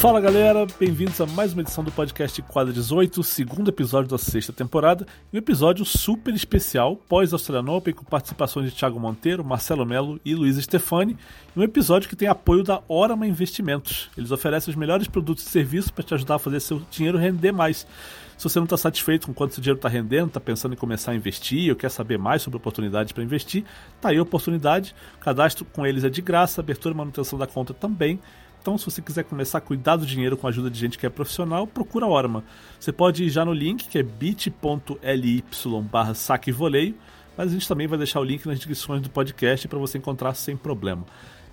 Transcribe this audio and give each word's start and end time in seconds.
Fala 0.00 0.18
galera, 0.18 0.66
bem-vindos 0.78 1.20
a 1.20 1.26
mais 1.26 1.52
uma 1.52 1.60
edição 1.60 1.84
do 1.84 1.92
podcast 1.92 2.40
Quadra 2.40 2.72
18, 2.72 3.22
segundo 3.22 3.68
episódio 3.68 4.08
da 4.08 4.16
sexta 4.16 4.50
temporada, 4.50 5.06
e 5.30 5.36
um 5.36 5.38
episódio 5.38 5.84
super 5.84 6.34
especial, 6.34 6.96
pós-Australian 6.96 7.70
Open, 7.70 7.92
com 7.92 8.06
participações 8.06 8.70
de 8.70 8.74
Thiago 8.74 8.98
Monteiro, 8.98 9.44
Marcelo 9.44 9.84
Melo 9.84 10.18
e 10.24 10.34
Luiz 10.34 10.56
Stefani, 10.56 11.18
e 11.54 11.60
um 11.60 11.62
episódio 11.62 12.08
que 12.08 12.16
tem 12.16 12.28
apoio 12.28 12.62
da 12.62 12.80
Orama 12.88 13.26
Investimentos. 13.26 14.08
Eles 14.16 14.30
oferecem 14.30 14.70
os 14.70 14.76
melhores 14.76 15.06
produtos 15.06 15.44
e 15.44 15.50
serviços 15.50 15.90
para 15.90 16.02
te 16.02 16.14
ajudar 16.14 16.36
a 16.36 16.38
fazer 16.38 16.60
seu 16.60 16.80
dinheiro 16.90 17.18
render 17.18 17.52
mais. 17.52 17.86
Se 18.38 18.44
você 18.44 18.58
não 18.58 18.64
está 18.64 18.78
satisfeito 18.78 19.26
com 19.26 19.34
quanto 19.34 19.50
esse 19.50 19.60
dinheiro 19.60 19.76
está 19.76 19.90
rendendo, 19.90 20.28
está 20.28 20.40
pensando 20.40 20.72
em 20.72 20.78
começar 20.78 21.12
a 21.12 21.14
investir 21.14 21.68
ou 21.68 21.76
quer 21.76 21.90
saber 21.90 22.16
mais 22.16 22.40
sobre 22.40 22.56
oportunidades 22.56 23.12
para 23.12 23.22
investir, 23.22 23.64
tá 24.00 24.08
aí 24.08 24.16
a 24.16 24.22
oportunidade. 24.22 24.94
O 25.16 25.20
cadastro 25.20 25.62
com 25.66 25.86
eles 25.86 26.04
é 26.04 26.08
de 26.08 26.22
graça, 26.22 26.62
abertura 26.62 26.94
e 26.94 26.96
manutenção 26.96 27.38
da 27.38 27.46
conta 27.46 27.74
também. 27.74 28.18
Então, 28.60 28.76
se 28.76 28.84
você 28.84 29.00
quiser 29.00 29.24
começar 29.24 29.58
a 29.58 29.60
cuidar 29.60 29.96
do 29.96 30.04
dinheiro 30.04 30.36
com 30.36 30.46
a 30.46 30.50
ajuda 30.50 30.70
de 30.70 30.78
gente 30.78 30.98
que 30.98 31.06
é 31.06 31.08
profissional, 31.08 31.66
procura 31.66 32.04
a 32.04 32.08
Orma. 32.08 32.44
Você 32.78 32.92
pode 32.92 33.24
ir 33.24 33.30
já 33.30 33.44
no 33.44 33.54
link, 33.54 33.88
que 33.88 33.98
é 33.98 34.02
bit.ly 34.02 35.44
barra 35.90 36.14
saquevoleio, 36.14 36.94
mas 37.36 37.48
a 37.48 37.52
gente 37.52 37.66
também 37.66 37.86
vai 37.86 37.96
deixar 37.96 38.20
o 38.20 38.24
link 38.24 38.44
nas 38.46 38.56
descrições 38.56 39.00
do 39.00 39.08
podcast 39.08 39.66
para 39.66 39.78
você 39.78 39.96
encontrar 39.96 40.34
sem 40.34 40.56
problema. 40.56 41.06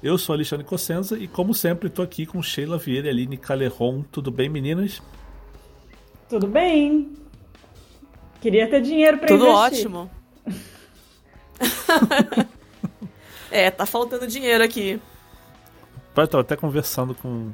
Eu 0.04 0.18
sou 0.18 0.34
Alexandre 0.34 0.66
Cossenza 0.66 1.18
e, 1.18 1.28
como 1.28 1.54
sempre, 1.54 1.88
estou 1.88 2.04
aqui 2.04 2.26
com 2.26 2.42
Sheila 2.42 2.78
Vieira 2.78 3.08
e 3.08 3.10
Aline 3.10 3.38
Caleron. 3.38 4.04
Tudo 4.12 4.30
bem, 4.30 4.50
meninas? 4.50 5.02
Tudo 6.28 6.46
bem. 6.46 7.14
Queria 8.42 8.70
ter 8.70 8.82
dinheiro 8.82 9.18
para 9.18 9.34
investir. 9.34 9.48
Tudo 9.48 9.58
ótimo. 9.58 10.12
é, 13.50 13.72
tá 13.72 13.86
faltando 13.86 14.28
dinheiro 14.28 14.64
aqui. 14.64 15.00
Eu 16.24 16.28
tava 16.28 16.42
até 16.42 16.56
conversando 16.56 17.16
com, 17.16 17.52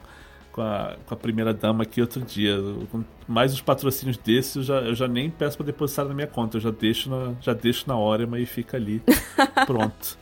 com, 0.51 0.61
a, 0.61 0.95
com 1.05 1.13
a 1.13 1.17
primeira 1.17 1.53
dama 1.53 1.83
aqui 1.83 2.01
outro 2.01 2.21
dia. 2.21 2.57
Com 2.91 3.03
mais 3.27 3.53
os 3.53 3.61
patrocínios 3.61 4.17
desses, 4.17 4.55
eu 4.55 4.63
já, 4.63 4.75
eu 4.81 4.95
já 4.95 5.07
nem 5.07 5.29
peço 5.29 5.57
para 5.57 5.65
depositar 5.65 6.05
na 6.05 6.13
minha 6.13 6.27
conta. 6.27 6.57
Eu 6.57 6.61
já 6.61 6.71
deixo 6.71 7.09
na, 7.09 7.33
já 7.41 7.53
deixo 7.53 7.85
na 7.87 7.97
hora, 7.97 8.25
mas 8.27 8.47
fica 8.49 8.77
ali. 8.77 9.01
Pronto. 9.65 10.17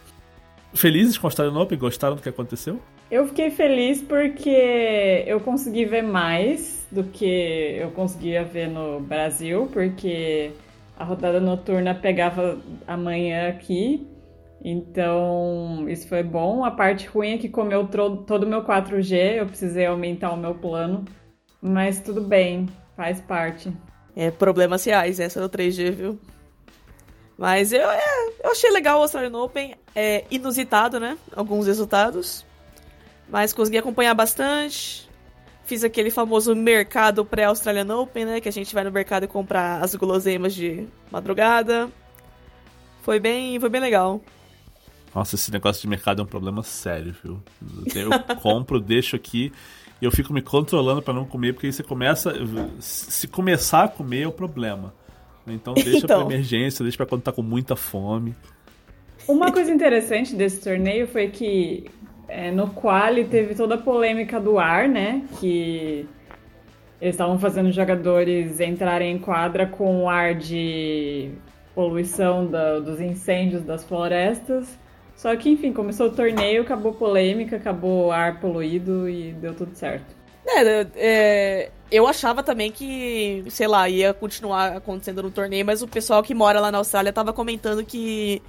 Felizes 0.73 1.17
com 1.17 1.27
a 1.27 1.61
Open? 1.61 1.77
Gostaram 1.77 2.15
do 2.15 2.21
que 2.21 2.29
aconteceu? 2.29 2.79
Eu 3.09 3.27
fiquei 3.27 3.51
feliz 3.51 4.01
porque 4.01 5.23
eu 5.27 5.41
consegui 5.41 5.83
ver 5.83 6.01
mais 6.01 6.87
do 6.89 7.03
que 7.03 7.75
eu 7.77 7.91
conseguia 7.91 8.43
ver 8.43 8.69
no 8.69 9.01
Brasil, 9.01 9.69
porque 9.73 10.51
a 10.97 11.03
rodada 11.03 11.41
noturna 11.41 11.93
pegava 11.93 12.57
amanhã 12.87 13.49
aqui. 13.49 14.07
Então, 14.63 15.85
isso 15.89 16.07
foi 16.07 16.21
bom. 16.21 16.63
A 16.63 16.71
parte 16.71 17.07
ruim 17.07 17.33
é 17.33 17.37
que 17.37 17.49
comeu 17.49 17.87
todo 17.87 18.43
o 18.43 18.47
meu 18.47 18.63
4G, 18.63 19.37
eu 19.39 19.45
precisei 19.47 19.87
aumentar 19.87 20.31
o 20.31 20.37
meu 20.37 20.53
plano. 20.53 21.03
Mas 21.61 21.99
tudo 21.99 22.21
bem, 22.21 22.67
faz 22.95 23.19
parte. 23.19 23.71
É, 24.15 24.29
problemas 24.29 24.83
reais 24.83 25.19
essa 25.19 25.41
do 25.41 25.49
3G, 25.49 25.91
viu? 25.91 26.19
Mas 27.37 27.73
eu, 27.73 27.89
é, 27.89 28.27
eu 28.43 28.51
achei 28.51 28.69
legal 28.69 28.99
o 28.99 29.01
Australian 29.01 29.35
Open. 29.37 29.75
É 29.95 30.25
inusitado, 30.29 30.99
né? 30.99 31.17
Alguns 31.35 31.65
resultados. 31.65 32.45
Mas 33.27 33.53
consegui 33.53 33.79
acompanhar 33.79 34.13
bastante. 34.13 35.09
Fiz 35.65 35.83
aquele 35.83 36.11
famoso 36.11 36.55
mercado 36.55 37.25
pré-Australian 37.25 37.95
Open, 37.95 38.25
né? 38.25 38.41
Que 38.41 38.49
a 38.49 38.51
gente 38.51 38.73
vai 38.75 38.83
no 38.83 38.91
mercado 38.91 39.23
e 39.23 39.27
compra 39.27 39.77
as 39.77 39.95
guloseimas 39.95 40.53
de 40.53 40.87
madrugada. 41.09 41.89
Foi 43.01 43.19
bem, 43.19 43.59
foi 43.59 43.69
bem 43.69 43.81
legal. 43.81 44.21
Nossa, 45.13 45.35
esse 45.35 45.51
negócio 45.51 45.81
de 45.81 45.87
mercado 45.87 46.21
é 46.21 46.23
um 46.23 46.27
problema 46.27 46.63
sério, 46.63 47.13
viu? 47.23 47.41
Eu 47.93 48.09
compro, 48.37 48.79
deixo 48.81 49.15
aqui 49.15 49.51
e 50.01 50.05
eu 50.05 50.11
fico 50.11 50.33
me 50.33 50.41
controlando 50.41 51.01
para 51.01 51.13
não 51.13 51.25
comer, 51.25 51.53
porque 51.53 51.67
aí 51.67 51.73
você 51.73 51.83
começa. 51.83 52.33
Se 52.79 53.27
começar 53.27 53.83
a 53.83 53.87
comer 53.87 54.23
é 54.23 54.27
o 54.27 54.31
problema. 54.31 54.93
Então 55.45 55.73
deixa 55.73 55.97
então. 56.05 56.25
pra 56.25 56.33
emergência, 56.33 56.83
deixa 56.83 56.97
pra 56.97 57.05
quando 57.05 57.21
tá 57.21 57.31
com 57.31 57.41
muita 57.41 57.75
fome. 57.75 58.35
Uma 59.27 59.51
coisa 59.51 59.71
interessante 59.71 60.35
desse 60.35 60.61
torneio 60.61 61.07
foi 61.07 61.29
que 61.29 61.85
é, 62.27 62.51
no 62.51 62.69
quali 62.69 63.25
teve 63.25 63.53
toda 63.53 63.75
a 63.75 63.77
polêmica 63.77 64.39
do 64.39 64.57
ar, 64.57 64.87
né? 64.87 65.23
Que 65.39 66.07
eles 66.99 67.15
estavam 67.15 67.37
fazendo 67.37 67.71
jogadores 67.71 68.59
entrarem 68.59 69.15
em 69.15 69.19
quadra 69.19 69.67
com 69.67 70.03
o 70.03 70.09
ar 70.09 70.35
de 70.35 71.31
poluição 71.75 72.47
da, 72.47 72.79
dos 72.79 72.99
incêndios 72.99 73.63
das 73.63 73.83
florestas. 73.83 74.79
Só 75.21 75.35
que, 75.35 75.51
enfim, 75.51 75.71
começou 75.71 76.07
o 76.07 76.11
torneio, 76.11 76.63
acabou 76.63 76.93
polêmica, 76.93 77.57
acabou 77.57 78.07
o 78.07 78.11
ar 78.11 78.39
poluído 78.39 79.07
e 79.07 79.33
deu 79.33 79.53
tudo 79.53 79.75
certo. 79.75 80.15
É, 80.47 80.87
é, 80.95 81.71
eu 81.91 82.07
achava 82.07 82.41
também 82.41 82.71
que, 82.71 83.45
sei 83.47 83.67
lá, 83.67 83.87
ia 83.87 84.15
continuar 84.15 84.77
acontecendo 84.77 85.21
no 85.21 85.29
torneio, 85.29 85.63
mas 85.63 85.83
o 85.83 85.87
pessoal 85.87 86.23
que 86.23 86.33
mora 86.33 86.59
lá 86.59 86.71
na 86.71 86.79
Austrália 86.79 87.13
tava 87.13 87.31
comentando 87.31 87.85
que 87.85 88.41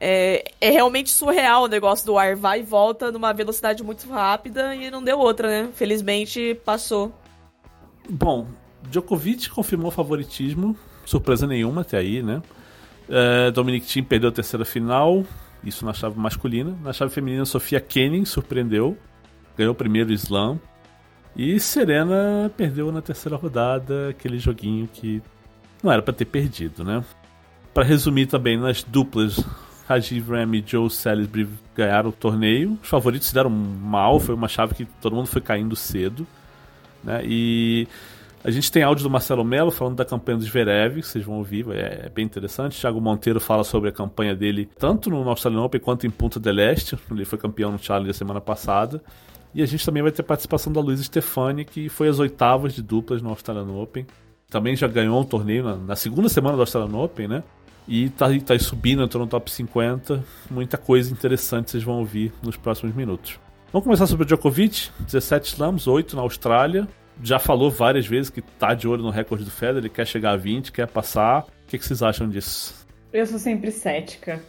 é, 0.00 0.42
é, 0.60 0.70
realmente 0.70 1.10
surreal 1.10 1.62
o 1.62 1.68
negócio 1.68 2.04
do 2.04 2.18
ar. 2.18 2.34
Vai 2.34 2.58
e 2.58 2.64
volta 2.64 3.12
numa 3.12 3.32
velocidade 3.32 3.84
muito 3.84 4.10
rápida 4.10 4.74
e 4.74 4.90
não 4.90 5.04
deu 5.04 5.20
outra, 5.20 5.46
né? 5.46 5.70
Felizmente 5.72 6.60
passou. 6.64 7.12
Bom, 8.10 8.48
Djokovic 8.90 9.48
confirmou 9.50 9.92
favoritismo, 9.92 10.76
surpresa 11.04 11.46
nenhuma 11.46 11.82
até 11.82 11.96
aí, 11.96 12.24
né? 12.24 12.42
É, 13.08 13.52
Dominic 13.52 13.86
Thiem 13.86 14.04
perdeu 14.04 14.30
a 14.30 14.32
terceira 14.32 14.64
final, 14.64 15.24
isso 15.62 15.84
na 15.84 15.92
chave 15.92 16.18
masculina. 16.18 16.76
Na 16.82 16.92
chave 16.92 17.12
feminina, 17.12 17.44
Sofia 17.44 17.80
Kenin 17.80 18.24
surpreendeu, 18.24 18.96
ganhou 19.56 19.72
o 19.72 19.76
primeiro 19.76 20.12
slam. 20.12 20.60
E 21.36 21.58
Serena 21.60 22.50
perdeu 22.56 22.90
na 22.90 23.00
terceira 23.00 23.36
rodada 23.36 24.08
aquele 24.08 24.38
joguinho 24.38 24.88
que 24.92 25.22
não 25.82 25.92
era 25.92 26.02
para 26.02 26.14
ter 26.14 26.24
perdido, 26.24 26.82
né? 26.84 27.04
Para 27.72 27.84
resumir 27.84 28.26
também, 28.26 28.56
nas 28.56 28.82
duplas, 28.82 29.44
Rajiv 29.88 30.30
Ram 30.30 30.54
e 30.54 30.64
Joe 30.66 30.90
Salisbury 30.90 31.48
ganharam 31.74 32.10
o 32.10 32.12
torneio. 32.12 32.78
Os 32.82 32.88
favoritos 32.88 33.28
se 33.28 33.34
deram 33.34 33.50
mal, 33.50 34.18
foi 34.18 34.34
uma 34.34 34.48
chave 34.48 34.74
que 34.74 34.84
todo 35.00 35.14
mundo 35.14 35.28
foi 35.28 35.40
caindo 35.40 35.76
cedo. 35.76 36.26
Né? 37.04 37.22
E 37.24 37.88
a 38.44 38.50
gente 38.50 38.70
tem 38.70 38.82
áudio 38.82 39.02
do 39.02 39.10
Marcelo 39.10 39.44
Melo 39.44 39.70
falando 39.70 39.96
da 39.96 40.04
campanha 40.04 40.38
dos 40.38 40.48
Verev, 40.48 41.00
que 41.00 41.06
vocês 41.06 41.24
vão 41.24 41.38
ouvir, 41.38 41.66
é, 41.70 42.06
é, 42.06 42.08
bem 42.08 42.24
interessante. 42.24 42.80
Thiago 42.80 43.00
Monteiro 43.00 43.40
fala 43.40 43.64
sobre 43.64 43.88
a 43.88 43.92
campanha 43.92 44.34
dele, 44.34 44.68
tanto 44.78 45.10
no 45.10 45.28
Australian 45.28 45.62
Open 45.62 45.80
quanto 45.80 46.06
em 46.06 46.10
Punta 46.10 46.38
del 46.38 46.58
Este. 46.60 46.96
Ele 47.10 47.24
foi 47.24 47.38
campeão 47.38 47.72
no 47.72 47.78
Challenge 47.78 48.08
da 48.08 48.14
semana 48.14 48.40
passada. 48.40 49.02
E 49.54 49.62
a 49.62 49.66
gente 49.66 49.84
também 49.84 50.02
vai 50.02 50.12
ter 50.12 50.22
participação 50.22 50.72
da 50.72 50.80
Luísa 50.80 51.02
Stefani, 51.02 51.64
que 51.64 51.88
foi 51.88 52.08
às 52.08 52.18
oitavas 52.18 52.74
de 52.74 52.82
duplas 52.82 53.20
no 53.20 53.30
Australian 53.30 53.72
Open. 53.72 54.06
Também 54.48 54.76
já 54.76 54.86
ganhou 54.86 55.20
um 55.20 55.24
torneio 55.24 55.64
na, 55.64 55.76
na 55.76 55.96
segunda 55.96 56.28
semana 56.28 56.54
do 56.54 56.60
Australian 56.60 56.96
Open, 56.96 57.28
né? 57.28 57.42
E 57.88 58.10
tá, 58.10 58.26
tá 58.44 58.58
subindo, 58.58 59.02
entrou 59.02 59.24
no 59.24 59.28
top 59.28 59.50
50. 59.50 60.22
Muita 60.50 60.76
coisa 60.76 61.10
interessante 61.10 61.70
vocês 61.70 61.82
vão 61.82 61.98
ouvir 61.98 62.32
nos 62.42 62.56
próximos 62.56 62.94
minutos. 62.94 63.40
Vamos 63.72 63.84
começar 63.84 64.06
sobre 64.06 64.24
o 64.24 64.26
Djokovic. 64.26 64.90
17 65.00 65.54
slams, 65.54 65.88
8 65.88 66.14
na 66.14 66.22
Austrália. 66.22 66.86
Já 67.22 67.38
falou 67.38 67.70
várias 67.70 68.06
vezes 68.06 68.30
que 68.30 68.40
tá 68.40 68.74
de 68.74 68.86
olho 68.86 69.02
no 69.02 69.10
recorde 69.10 69.44
do 69.44 69.50
Federer, 69.50 69.90
quer 69.90 70.06
chegar 70.06 70.32
a 70.32 70.36
20, 70.36 70.72
quer 70.72 70.86
passar. 70.86 71.42
O 71.42 71.66
que, 71.66 71.78
que 71.78 71.84
vocês 71.84 72.02
acham 72.02 72.28
disso? 72.28 72.86
Eu 73.12 73.26
sou 73.26 73.38
sempre 73.38 73.70
cética 73.70 74.40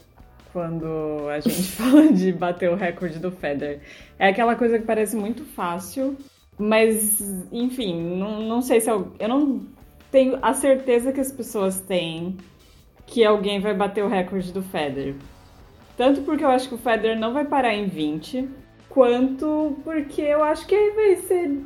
quando 0.54 1.30
a 1.30 1.39
gente 1.39 1.63
fala 1.74 2.12
de 2.12 2.31
bater 2.31 2.69
o 2.69 2.75
recorde 2.75 3.19
do 3.19 3.31
Federer. 3.31 3.81
É 4.18 4.30
aquela 4.30 4.56
coisa 4.56 4.77
que 4.77 4.86
parece 4.86 5.16
muito 5.16 5.44
fácil, 5.44 6.18
mas, 6.57 7.19
enfim, 7.51 8.18
não, 8.18 8.42
não 8.42 8.62
sei 8.62 8.81
se 8.81 8.89
eu, 8.89 9.13
eu 9.19 9.27
não 9.27 9.65
tenho 10.12 10.38
a 10.42 10.54
certeza 10.54 11.12
que 11.12 11.19
as 11.19 11.31
pessoas 11.31 11.80
têm 11.81 12.38
que 13.06 13.24
alguém 13.25 13.60
vai 13.60 13.74
bater 13.74 14.04
o 14.04 14.07
recorde 14.07 14.51
do 14.51 14.62
Federer. 14.62 15.15
Tanto 15.98 16.22
porque 16.22 16.44
eu 16.44 16.50
acho 16.50 16.69
que 16.69 16.75
o 16.75 16.77
Federer 16.77 17.19
não 17.19 17.33
vai 17.33 17.45
parar 17.45 17.74
em 17.74 17.88
20, 17.88 18.48
quanto 18.88 19.77
porque 19.83 20.22
eu 20.22 20.44
acho 20.44 20.65
que 20.68 20.92
vai 20.92 21.15
ser 21.15 21.62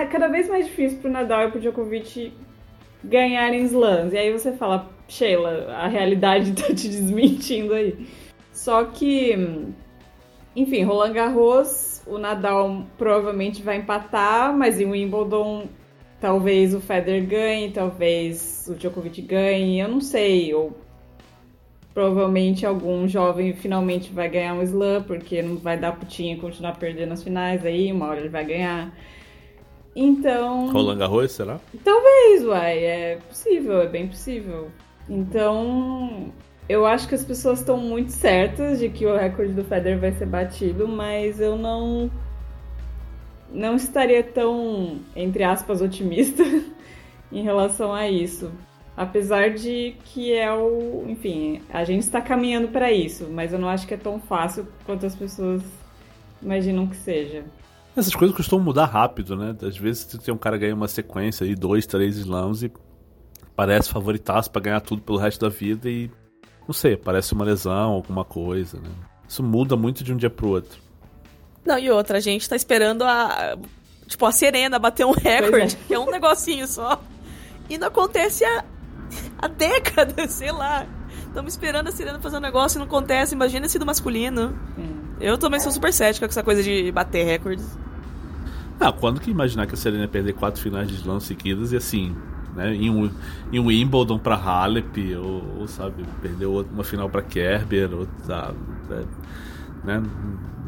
mais, 0.00 0.10
cada 0.10 0.28
vez 0.28 0.48
mais 0.48 0.66
difícil 0.66 0.98
pro 0.98 1.10
Nadal 1.10 1.48
e 1.48 1.50
pro 1.50 1.60
Djokovic 1.60 2.32
ganharem 3.04 3.64
slams. 3.64 4.12
E 4.12 4.18
aí 4.18 4.32
você 4.32 4.52
fala, 4.52 4.88
Sheila, 5.08 5.72
a 5.72 5.86
realidade 5.86 6.52
tá 6.60 6.68
te 6.68 6.88
desmentindo 6.88 7.74
aí. 7.74 8.06
Só 8.52 8.84
que, 8.84 9.34
enfim, 10.54 10.82
Roland 10.84 11.12
Garros, 11.12 12.02
o 12.06 12.18
Nadal 12.18 12.84
provavelmente 12.98 13.62
vai 13.62 13.76
empatar, 13.76 14.56
mas 14.56 14.80
em 14.80 14.86
Wimbledon 14.86 15.68
talvez 16.20 16.74
o 16.74 16.80
Federer 16.80 17.26
ganhe, 17.26 17.70
talvez 17.70 18.66
o 18.68 18.74
Djokovic 18.74 19.22
ganhe, 19.22 19.80
eu 19.80 19.88
não 19.88 20.00
sei. 20.00 20.52
Ou 20.54 20.76
provavelmente 21.94 22.66
algum 22.66 23.08
jovem 23.08 23.54
finalmente 23.54 24.12
vai 24.12 24.28
ganhar 24.28 24.54
um 24.54 24.62
slam, 24.62 25.02
porque 25.02 25.40
não 25.40 25.56
vai 25.56 25.78
dar 25.78 25.92
putinha 25.92 26.36
continuar 26.36 26.76
perdendo 26.78 27.12
as 27.12 27.22
finais 27.22 27.64
aí, 27.64 27.90
uma 27.90 28.06
hora 28.06 28.20
ele 28.20 28.28
vai 28.28 28.44
ganhar. 28.44 28.92
Então. 30.02 30.72
Roland 30.72 30.96
Garros, 30.96 31.32
será? 31.32 31.60
Talvez, 31.84 32.42
uai. 32.42 32.78
É 32.78 33.18
possível, 33.28 33.82
é 33.82 33.86
bem 33.86 34.08
possível. 34.08 34.70
Então. 35.06 36.32
Eu 36.66 36.86
acho 36.86 37.06
que 37.08 37.14
as 37.16 37.24
pessoas 37.24 37.58
estão 37.58 37.76
muito 37.76 38.12
certas 38.12 38.78
de 38.78 38.88
que 38.88 39.04
o 39.04 39.14
recorde 39.14 39.52
do 39.52 39.64
Federer 39.64 39.98
vai 39.98 40.12
ser 40.12 40.24
batido, 40.24 40.88
mas 40.88 41.38
eu 41.38 41.56
não. 41.56 42.10
não 43.52 43.76
estaria 43.76 44.22
tão, 44.22 45.00
entre 45.14 45.42
aspas, 45.44 45.82
otimista 45.82 46.44
em 47.30 47.42
relação 47.42 47.92
a 47.92 48.08
isso. 48.08 48.50
Apesar 48.96 49.50
de 49.50 49.96
que 50.04 50.32
é 50.32 50.50
o. 50.50 51.04
Enfim, 51.08 51.60
a 51.68 51.84
gente 51.84 52.04
está 52.04 52.22
caminhando 52.22 52.68
para 52.68 52.90
isso, 52.90 53.28
mas 53.30 53.52
eu 53.52 53.58
não 53.58 53.68
acho 53.68 53.86
que 53.86 53.94
é 53.94 53.98
tão 53.98 54.18
fácil 54.18 54.66
quanto 54.86 55.04
as 55.04 55.14
pessoas 55.14 55.62
imaginam 56.40 56.86
que 56.86 56.96
seja. 56.96 57.44
Essas 58.00 58.14
coisas 58.14 58.34
costumam 58.34 58.64
mudar 58.64 58.86
rápido, 58.86 59.36
né? 59.36 59.54
Às 59.62 59.76
vezes 59.76 60.04
tem 60.04 60.32
um 60.32 60.38
cara 60.38 60.56
ganha 60.56 60.74
uma 60.74 60.88
sequência 60.88 61.44
aí, 61.44 61.54
dois, 61.54 61.84
três 61.84 62.16
slams 62.16 62.62
e 62.62 62.72
parece 63.54 63.90
favoritaço 63.90 64.50
para 64.50 64.62
ganhar 64.62 64.80
tudo 64.80 65.02
pelo 65.02 65.18
resto 65.18 65.40
da 65.40 65.50
vida 65.50 65.88
e. 65.88 66.10
Não 66.66 66.72
sei, 66.72 66.96
parece 66.96 67.34
uma 67.34 67.44
lesão, 67.44 67.92
alguma 67.92 68.24
coisa, 68.24 68.78
né? 68.78 68.88
Isso 69.28 69.42
muda 69.42 69.76
muito 69.76 70.02
de 70.02 70.14
um 70.14 70.16
dia 70.16 70.30
pro 70.30 70.48
outro. 70.48 70.80
Não, 71.64 71.78
e 71.78 71.90
outra, 71.90 72.16
a 72.16 72.20
gente 72.20 72.48
tá 72.48 72.56
esperando 72.56 73.02
a. 73.02 73.58
Tipo, 74.06 74.24
a 74.24 74.32
Serena 74.32 74.78
bater 74.78 75.04
um 75.04 75.12
recorde, 75.12 75.76
é. 75.76 75.86
que 75.86 75.94
é 75.94 75.98
um 75.98 76.10
negocinho 76.10 76.66
só. 76.66 77.02
E 77.68 77.76
não 77.76 77.88
acontece 77.88 78.46
há, 78.46 78.64
há 79.38 79.46
décadas, 79.46 80.32
sei 80.32 80.52
lá. 80.52 80.86
Estamos 81.26 81.52
esperando 81.52 81.88
a 81.88 81.92
Serena 81.92 82.18
fazer 82.18 82.38
um 82.38 82.40
negócio 82.40 82.78
e 82.78 82.80
não 82.80 82.86
acontece. 82.86 83.34
Imagina 83.34 83.68
se 83.68 83.78
do 83.78 83.84
masculino. 83.84 84.58
Hum. 84.78 85.16
Eu 85.20 85.36
também 85.36 85.60
sou 85.60 85.70
super 85.70 85.92
cética 85.92 86.26
com 86.26 86.30
essa 86.30 86.42
coisa 86.42 86.62
de 86.62 86.90
bater 86.90 87.26
recordes. 87.26 87.78
Ah, 88.80 88.90
quando 88.90 89.20
que 89.20 89.30
imaginar 89.30 89.66
que 89.66 89.74
a 89.74 89.76
Serena 89.76 90.04
ia 90.04 90.08
perder 90.08 90.32
quatro 90.32 90.58
finais 90.60 90.88
de 90.88 90.94
slam 90.94 91.20
seguidas 91.20 91.70
e 91.70 91.76
assim, 91.76 92.16
né, 92.56 92.74
em 92.74 92.88
um, 92.88 93.10
em 93.52 93.60
um 93.60 93.66
Wimbledon 93.66 94.18
pra 94.18 94.36
Halep, 94.36 95.16
ou, 95.16 95.58
ou 95.58 95.68
sabe, 95.68 96.02
perdeu 96.22 96.66
uma 96.72 96.82
final 96.82 97.10
pra 97.10 97.20
Kerber, 97.20 97.92
ou, 97.92 98.08
sabe, 98.24 98.56
né, 98.88 99.04
né, 99.84 100.02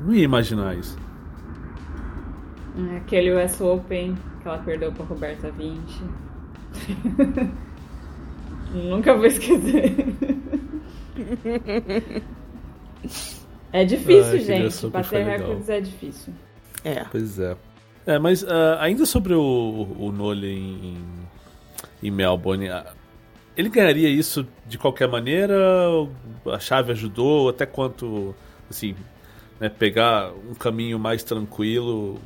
não 0.04 0.14
ia 0.14 0.24
imaginar 0.24 0.76
isso. 0.76 0.98
É, 2.92 2.98
aquele 2.98 3.34
US 3.34 3.58
Open 3.62 4.14
que 4.42 4.48
ela 4.48 4.58
perdeu 4.58 4.92
pra 4.92 5.06
Roberta 5.06 5.50
20. 5.50 6.02
Nunca 8.90 9.14
vou 9.14 9.26
esquecer. 9.26 9.94
É 13.72 13.84
difícil, 13.84 14.34
ah, 14.34 14.38
gente. 14.38 14.86
Bater 14.88 15.24
recordes 15.24 15.68
é 15.70 15.80
difícil. 15.80 16.34
É. 16.84 17.04
Pois 17.10 17.38
é. 17.38 17.56
É, 18.06 18.18
mas 18.18 18.42
uh, 18.42 18.48
ainda 18.80 19.06
sobre 19.06 19.32
o, 19.34 19.96
o 19.98 20.10
Nole 20.10 20.52
em, 20.52 20.96
em 22.02 22.10
Melbourne, 22.10 22.68
uh, 22.68 22.84
ele 23.56 23.68
ganharia 23.68 24.08
isso 24.08 24.46
de 24.66 24.76
qualquer 24.76 25.08
maneira? 25.08 25.54
A 26.46 26.58
chave 26.58 26.92
ajudou? 26.92 27.48
Até 27.48 27.64
quanto, 27.64 28.34
assim, 28.68 28.96
né, 29.60 29.68
pegar 29.68 30.32
um 30.50 30.54
caminho 30.54 30.98
mais 30.98 31.22
tranquilo 31.22 32.18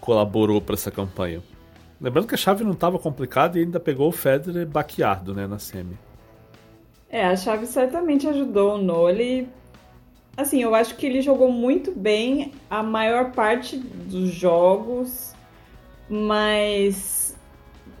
colaborou 0.00 0.60
para 0.60 0.74
essa 0.74 0.90
campanha? 0.90 1.42
Lembrando 2.00 2.26
que 2.26 2.34
a 2.34 2.38
chave 2.38 2.64
não 2.64 2.72
estava 2.72 2.98
complicada 2.98 3.58
e 3.58 3.62
ainda 3.62 3.78
pegou 3.78 4.08
o 4.08 4.12
Federer 4.12 4.66
baqueado, 4.66 5.34
né, 5.34 5.46
na 5.46 5.58
semi. 5.58 5.98
É, 7.10 7.26
a 7.26 7.36
chave 7.36 7.66
certamente 7.66 8.26
ajudou 8.26 8.76
o 8.76 8.78
Nole 8.78 9.48
Assim, 10.36 10.62
eu 10.62 10.74
acho 10.74 10.96
que 10.96 11.06
ele 11.06 11.20
jogou 11.20 11.52
muito 11.52 11.92
bem 11.92 12.52
a 12.68 12.82
maior 12.82 13.32
parte 13.32 13.76
dos 13.76 14.30
jogos, 14.30 15.34
mas 16.08 17.36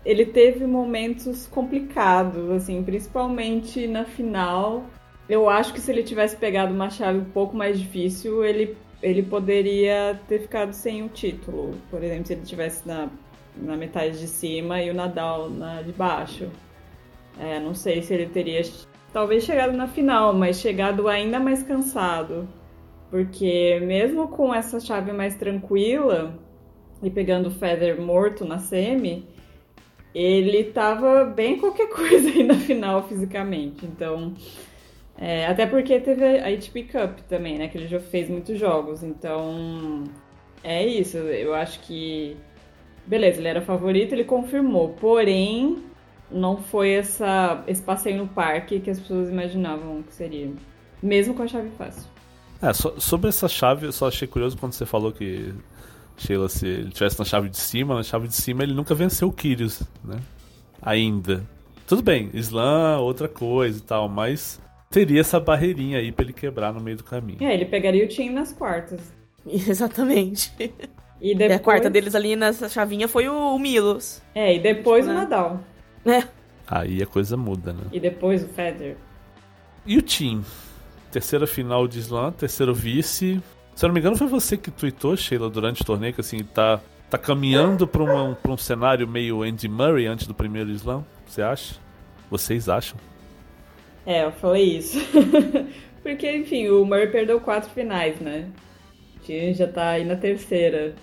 ele 0.04 0.24
teve 0.24 0.66
momentos 0.66 1.46
complicados, 1.46 2.50
assim, 2.50 2.82
principalmente 2.82 3.86
na 3.86 4.04
final. 4.04 4.84
Eu 5.28 5.48
acho 5.48 5.72
que 5.72 5.80
se 5.80 5.90
ele 5.90 6.02
tivesse 6.02 6.36
pegado 6.36 6.72
uma 6.72 6.88
chave 6.88 7.18
um 7.18 7.24
pouco 7.24 7.56
mais 7.56 7.78
difícil, 7.78 8.44
ele, 8.44 8.76
ele 9.02 9.22
poderia 9.22 10.18
ter 10.26 10.40
ficado 10.40 10.72
sem 10.72 11.02
o 11.04 11.08
título. 11.08 11.74
Por 11.90 12.02
exemplo, 12.02 12.26
se 12.26 12.32
ele 12.32 12.42
tivesse 12.42 12.86
na, 12.88 13.08
na 13.56 13.76
metade 13.76 14.18
de 14.18 14.26
cima 14.26 14.82
e 14.82 14.90
o 14.90 14.94
Nadal 14.94 15.50
na 15.50 15.82
de 15.82 15.92
baixo. 15.92 16.48
É, 17.38 17.60
não 17.60 17.74
sei 17.74 18.02
se 18.02 18.12
ele 18.12 18.26
teria 18.26 18.60
talvez 19.12 19.44
chegado 19.44 19.76
na 19.76 19.86
final, 19.86 20.32
mas 20.32 20.60
chegado 20.60 21.08
ainda 21.08 21.38
mais 21.38 21.62
cansado. 21.62 22.48
Porque 23.10 23.80
mesmo 23.82 24.28
com 24.28 24.54
essa 24.54 24.78
chave 24.78 25.12
mais 25.12 25.34
tranquila 25.34 26.38
e 27.02 27.10
pegando 27.10 27.48
o 27.48 27.50
Feather 27.50 28.00
morto 28.00 28.44
na 28.44 28.58
semi, 28.58 29.26
ele 30.14 30.64
tava 30.64 31.24
bem 31.24 31.58
qualquer 31.58 31.88
coisa 31.90 32.28
aí 32.28 32.44
na 32.44 32.54
final 32.54 33.02
fisicamente. 33.08 33.84
Então, 33.84 34.34
é, 35.18 35.46
até 35.46 35.66
porque 35.66 35.98
teve 36.00 36.24
a 36.24 36.48
ATP 36.48 36.84
Cup 36.84 37.18
também, 37.28 37.58
né? 37.58 37.68
Que 37.68 37.78
ele 37.78 37.88
já 37.88 38.00
fez 38.00 38.28
muitos 38.28 38.58
jogos. 38.58 39.02
Então, 39.02 40.04
é 40.62 40.86
isso. 40.86 41.16
Eu 41.18 41.54
acho 41.54 41.80
que. 41.80 42.36
Beleza, 43.06 43.40
ele 43.40 43.48
era 43.48 43.60
favorito, 43.60 44.12
ele 44.12 44.24
confirmou. 44.24 44.90
Porém, 45.00 45.78
não 46.30 46.56
foi 46.56 46.90
essa, 46.92 47.62
esse 47.66 47.82
passeio 47.82 48.18
no 48.18 48.28
parque 48.28 48.80
que 48.80 48.90
as 48.90 48.98
pessoas 48.98 49.28
imaginavam 49.28 50.02
que 50.02 50.12
seria. 50.12 50.50
Mesmo 51.02 51.34
com 51.34 51.42
a 51.42 51.48
chave 51.48 51.70
fácil. 51.78 52.08
É, 52.62 52.72
so, 52.72 52.94
sobre 52.98 53.28
essa 53.28 53.48
chave, 53.48 53.86
eu 53.86 53.92
só 53.92 54.08
achei 54.08 54.28
curioso 54.28 54.56
quando 54.58 54.74
você 54.74 54.84
falou 54.84 55.12
que 55.12 55.54
Sheila, 56.16 56.48
se 56.48 56.66
ele 56.66 56.90
tivesse 56.90 57.18
na 57.18 57.24
chave 57.24 57.48
de 57.48 57.56
cima, 57.56 57.94
na 57.94 58.02
chave 58.02 58.28
de 58.28 58.34
cima 58.34 58.62
ele 58.62 58.74
nunca 58.74 58.94
venceu 58.94 59.28
o 59.28 59.32
Kyrgios, 59.32 59.82
né? 60.04 60.18
Ainda. 60.82 61.42
Tudo 61.86 62.02
bem, 62.02 62.30
Slam, 62.34 63.00
outra 63.00 63.28
coisa 63.28 63.78
e 63.78 63.82
tal, 63.82 64.08
mas 64.08 64.60
teria 64.90 65.20
essa 65.20 65.40
barreirinha 65.40 65.98
aí 65.98 66.12
pra 66.12 66.24
ele 66.24 66.32
quebrar 66.32 66.72
no 66.72 66.80
meio 66.80 66.98
do 66.98 67.04
caminho. 67.04 67.38
É, 67.42 67.54
ele 67.54 67.64
pegaria 67.64 68.04
o 68.04 68.08
time 68.08 68.30
nas 68.30 68.52
quartas. 68.52 69.00
Exatamente. 69.46 70.52
E, 71.20 71.34
depois... 71.34 71.50
e 71.50 71.54
a 71.54 71.58
quarta 71.58 71.88
deles 71.88 72.14
ali 72.14 72.36
nessa 72.36 72.68
chavinha 72.68 73.08
foi 73.08 73.28
o, 73.28 73.58
Milos. 73.58 74.22
É, 74.34 74.54
e 74.54 74.58
depois 74.58 75.04
tipo, 75.04 75.14
o 75.14 75.18
né? 75.18 75.22
Nadal. 75.22 75.60
É. 76.04 76.22
Aí 76.66 77.02
a 77.02 77.06
coisa 77.06 77.36
muda, 77.36 77.72
né? 77.72 77.82
E 77.92 77.98
depois 77.98 78.44
o 78.44 78.48
Federer. 78.48 78.96
E 79.84 79.98
o 79.98 80.02
Team? 80.02 80.44
Terceira 81.10 81.46
final 81.46 81.88
de 81.88 81.98
Slam, 81.98 82.30
terceiro 82.32 82.72
vice. 82.72 83.42
Se 83.74 83.84
eu 83.84 83.88
não 83.88 83.94
me 83.94 84.00
engano, 84.00 84.16
foi 84.16 84.26
você 84.26 84.56
que 84.56 84.70
tweetou, 84.70 85.16
Sheila, 85.16 85.50
durante 85.50 85.82
o 85.82 85.84
torneio, 85.84 86.14
que 86.14 86.20
assim, 86.20 86.44
tá, 86.44 86.80
tá 87.08 87.18
caminhando 87.18 87.86
pra, 87.88 88.02
uma, 88.02 88.34
pra 88.34 88.52
um 88.52 88.56
cenário 88.56 89.08
meio 89.08 89.42
Andy 89.42 89.68
Murray 89.68 90.06
antes 90.06 90.26
do 90.26 90.34
primeiro 90.34 90.70
Slam. 90.70 91.04
Você 91.26 91.42
acha? 91.42 91.76
Vocês 92.30 92.68
acham? 92.68 92.98
É, 94.06 94.24
eu 94.24 94.32
falei 94.32 94.76
isso. 94.76 94.98
Porque, 96.02 96.30
enfim, 96.36 96.68
o 96.68 96.84
Murray 96.84 97.08
perdeu 97.08 97.40
quatro 97.40 97.70
finais, 97.70 98.18
né? 98.20 98.48
O 99.16 99.26
Team 99.26 99.52
já 99.54 99.66
tá 99.66 99.90
aí 99.90 100.04
na 100.04 100.16
terceira. 100.16 100.94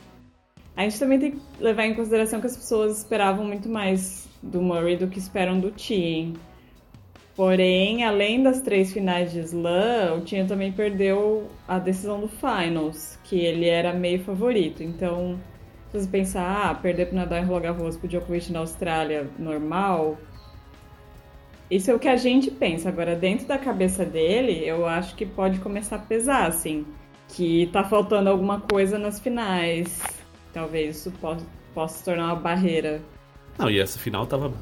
A 0.75 0.83
gente 0.83 0.99
também 0.99 1.19
tem 1.19 1.31
que 1.31 1.41
levar 1.59 1.85
em 1.85 1.95
consideração 1.95 2.39
que 2.39 2.47
as 2.47 2.55
pessoas 2.55 2.99
esperavam 2.99 3.45
muito 3.45 3.67
mais 3.67 4.26
do 4.41 4.61
Murray 4.61 4.97
do 4.97 5.07
que 5.07 5.19
esperam 5.19 5.59
do 5.59 5.71
Tien. 5.71 6.33
Porém, 7.35 8.03
além 8.03 8.41
das 8.41 8.61
três 8.61 8.91
finais 8.91 9.31
de 9.31 9.39
slam, 9.41 10.17
o 10.17 10.21
Tien 10.21 10.47
também 10.47 10.71
perdeu 10.71 11.47
a 11.67 11.77
decisão 11.77 12.19
do 12.19 12.27
finals, 12.27 13.19
que 13.23 13.39
ele 13.39 13.67
era 13.67 13.93
meio 13.93 14.23
favorito. 14.23 14.81
Então, 14.81 15.39
se 15.91 15.99
você 15.99 16.07
pensar, 16.07 16.71
ah, 16.71 16.73
perder 16.73 17.05
para 17.05 17.19
Nadal 17.19 17.39
em 17.39 17.45
Roland 17.45 17.61
Garros 17.61 17.95
pro 17.95 18.07
Djokovic 18.07 18.51
na 18.51 18.59
Austrália, 18.59 19.29
normal. 19.37 20.17
Isso 21.69 21.91
é 21.91 21.93
o 21.93 21.99
que 21.99 22.07
a 22.07 22.15
gente 22.15 22.49
pensa. 22.49 22.89
Agora, 22.89 23.15
dentro 23.15 23.45
da 23.45 23.59
cabeça 23.59 24.03
dele, 24.03 24.67
eu 24.67 24.87
acho 24.87 25.15
que 25.15 25.25
pode 25.25 25.59
começar 25.59 25.97
a 25.97 25.99
pesar, 25.99 26.47
assim. 26.47 26.87
Que 27.29 27.67
tá 27.67 27.83
faltando 27.83 28.29
alguma 28.31 28.61
coisa 28.61 28.97
nas 28.97 29.19
finais. 29.19 30.01
Talvez 30.51 30.97
isso 30.97 31.11
possa, 31.21 31.45
possa 31.73 31.99
se 31.99 32.05
tornar 32.05 32.33
uma 32.33 32.35
barreira 32.35 32.99
não, 33.57 33.69
e 33.69 33.79
essa 33.79 33.97
final 33.97 34.25
tava. 34.25 34.53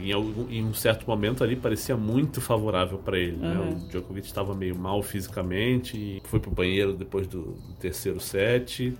Em, 0.00 0.12
algum, 0.12 0.48
em 0.48 0.64
um 0.64 0.72
certo 0.72 1.06
momento 1.06 1.44
ali 1.44 1.56
parecia 1.56 1.94
muito 1.94 2.40
favorável 2.40 2.96
para 2.96 3.18
ele. 3.18 3.36
Uhum. 3.36 3.42
Né? 3.42 3.84
O 3.84 3.88
Djokovic 3.88 4.26
estava 4.26 4.54
meio 4.54 4.74
mal 4.74 5.02
fisicamente 5.02 6.22
foi 6.24 6.40
pro 6.40 6.50
banheiro 6.50 6.94
depois 6.94 7.26
do, 7.26 7.42
do, 7.42 7.74
terceiro 7.74 8.18
set. 8.18 8.96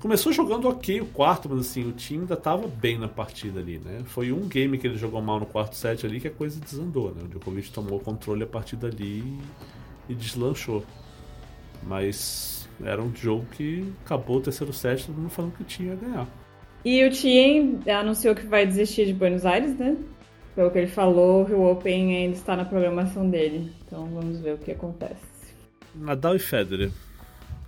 Começou 0.00 0.32
jogando 0.32 0.66
ok 0.66 1.02
o 1.02 1.06
quarto, 1.06 1.50
mas 1.50 1.60
assim, 1.60 1.86
o 1.86 1.92
time 1.92 2.22
ainda 2.22 2.32
estava 2.32 2.66
bem 2.66 2.98
na 2.98 3.08
partida 3.08 3.60
ali, 3.60 3.78
né? 3.78 4.00
Foi 4.06 4.32
um 4.32 4.48
game 4.48 4.78
que 4.78 4.86
ele 4.86 4.96
jogou 4.96 5.20
mal 5.20 5.38
no 5.38 5.44
quarto 5.44 5.76
set 5.76 6.06
ali 6.06 6.18
que 6.18 6.28
a 6.28 6.30
coisa 6.30 6.58
desandou, 6.58 7.14
né? 7.14 7.22
O 7.22 7.28
Djokovic 7.28 7.70
tomou 7.70 7.98
o 7.98 8.00
controle 8.00 8.42
a 8.42 8.46
partir 8.46 8.76
dali 8.76 9.38
e 10.08 10.14
deslanchou. 10.14 10.82
Mas 11.82 12.66
era 12.82 13.02
um 13.02 13.14
jogo 13.14 13.44
que 13.52 13.92
acabou 14.02 14.38
o 14.38 14.40
terceiro 14.40 14.72
set, 14.72 15.04
todo 15.04 15.16
mundo 15.16 15.28
falando 15.28 15.52
que 15.52 15.64
tinha 15.64 15.92
a 15.92 15.96
ganhar. 15.96 16.39
E 16.84 17.04
o 17.04 17.10
Tien 17.10 17.80
anunciou 17.86 18.34
que 18.34 18.46
vai 18.46 18.66
desistir 18.66 19.06
de 19.06 19.12
Buenos 19.12 19.44
Aires, 19.44 19.76
né? 19.76 19.96
Pelo 20.54 20.70
que 20.70 20.78
ele 20.78 20.86
falou, 20.86 21.42
o 21.42 21.44
Rio 21.44 21.70
Open 21.70 22.16
ainda 22.16 22.36
está 22.36 22.56
na 22.56 22.64
programação 22.64 23.28
dele. 23.28 23.70
Então 23.86 24.06
vamos 24.06 24.40
ver 24.40 24.54
o 24.54 24.58
que 24.58 24.72
acontece. 24.72 25.54
Nadal 25.94 26.36
e 26.36 26.38
Federer. 26.38 26.90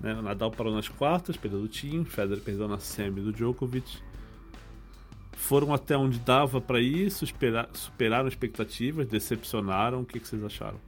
Né? 0.00 0.14
Nadal 0.21 0.50
parou 0.50 0.75
nas 0.75 0.88
quartas, 0.88 1.37
perdeu 1.37 1.61
do 1.61 1.69
Tien. 1.69 2.04
Federer 2.04 2.42
perdeu 2.42 2.66
na 2.66 2.78
semi 2.78 3.21
do 3.21 3.33
Djokovic. 3.33 3.99
Foram 5.33 5.75
até 5.75 5.97
onde 5.97 6.19
dava 6.19 6.61
para 6.61 6.81
ir, 6.81 7.11
superaram, 7.11 7.69
superaram 7.75 8.28
expectativas, 8.28 9.07
decepcionaram. 9.07 10.00
O 10.00 10.04
que, 10.04 10.19
que 10.19 10.26
vocês 10.26 10.42
acharam? 10.42 10.78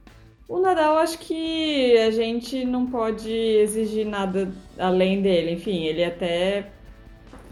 O 0.47 0.59
Nadal, 0.59 0.97
acho 0.99 1.17
que 1.19 1.97
a 1.97 2.11
gente 2.11 2.65
não 2.65 2.85
pode 2.85 3.31
exigir 3.31 4.05
nada 4.05 4.51
além 4.77 5.21
dele. 5.21 5.53
Enfim, 5.53 5.85
ele 5.85 6.03
até 6.03 6.71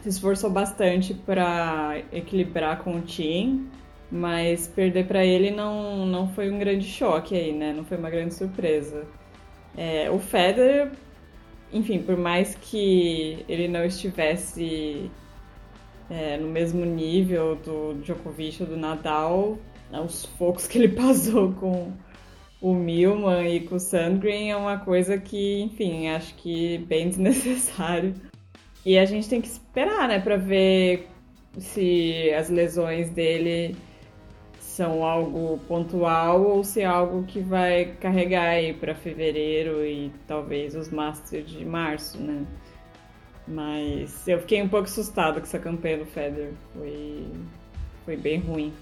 se 0.04 0.10
esforçou 0.10 0.50
bastante 0.50 1.14
para 1.14 2.02
equilibrar 2.12 2.84
com 2.84 2.98
o 2.98 3.02
Team, 3.02 3.68
mas 4.12 4.68
perder 4.68 5.08
para 5.08 5.26
ele 5.26 5.50
não, 5.50 6.06
não 6.06 6.28
foi 6.28 6.52
um 6.52 6.60
grande 6.60 6.86
choque 6.86 7.34
aí, 7.36 7.54
né? 7.54 7.72
Não 7.72 7.86
foi 7.86 7.98
uma 7.98 8.10
grande 8.10 8.34
surpresa. 8.34 9.08
É, 9.78 10.12
o 10.12 10.20
Federer, 10.20 10.92
enfim, 11.72 12.00
por 12.00 12.18
mais 12.18 12.54
que 12.54 13.46
ele 13.48 13.70
não 13.70 13.86
estivesse 13.86 15.10
é, 16.10 16.36
no 16.36 16.50
mesmo 16.50 16.84
nível 16.84 17.56
do 17.56 17.94
Djokovic 18.02 18.62
ou 18.62 18.68
do 18.68 18.76
Nadal, 18.76 19.58
os 20.06 20.26
focos 20.38 20.68
que 20.68 20.80
ele 20.80 20.90
passou 20.94 21.54
com 21.54 21.94
o 22.60 22.74
Milman 22.74 23.56
e 23.56 23.62
com 23.62 23.76
o 23.76 23.80
Sandgren 23.80 24.52
é 24.52 24.56
uma 24.58 24.80
coisa 24.80 25.18
que, 25.18 25.62
enfim, 25.62 26.10
acho 26.10 26.36
que 26.36 26.78
bem 26.80 27.08
desnecessário. 27.08 28.14
E 28.86 28.98
a 28.98 29.06
gente 29.06 29.30
tem 29.30 29.42
que 29.42 29.48
esperar, 29.48 30.08
né, 30.08 30.20
para 30.20 30.36
ver 30.36 31.08
se 31.58 32.32
as 32.34 32.50
lesões 32.50 33.10
dele 33.10 33.76
são 34.60 35.04
algo 35.04 35.60
pontual 35.68 36.42
ou 36.42 36.64
se 36.64 36.82
é 36.82 36.86
algo 36.86 37.24
que 37.24 37.40
vai 37.40 37.86
carregar 38.02 38.50
aí 38.50 38.74
para 38.74 38.96
fevereiro 38.96 39.86
e 39.86 40.12
talvez 40.28 40.76
os 40.76 40.90
Masters 40.90 41.52
de 41.52 41.64
março, 41.64 42.18
né? 42.18 42.44
Mas 43.48 44.28
eu 44.28 44.40
fiquei 44.40 44.62
um 44.62 44.68
pouco 44.68 44.86
assustado 44.86 45.36
com 45.36 45.42
essa 45.42 45.60
campanha 45.60 46.00
do 46.00 46.06
Federer. 46.06 46.54
Foi, 46.74 47.28
foi 48.06 48.18
bem 48.18 48.40
ruim. 48.40 48.74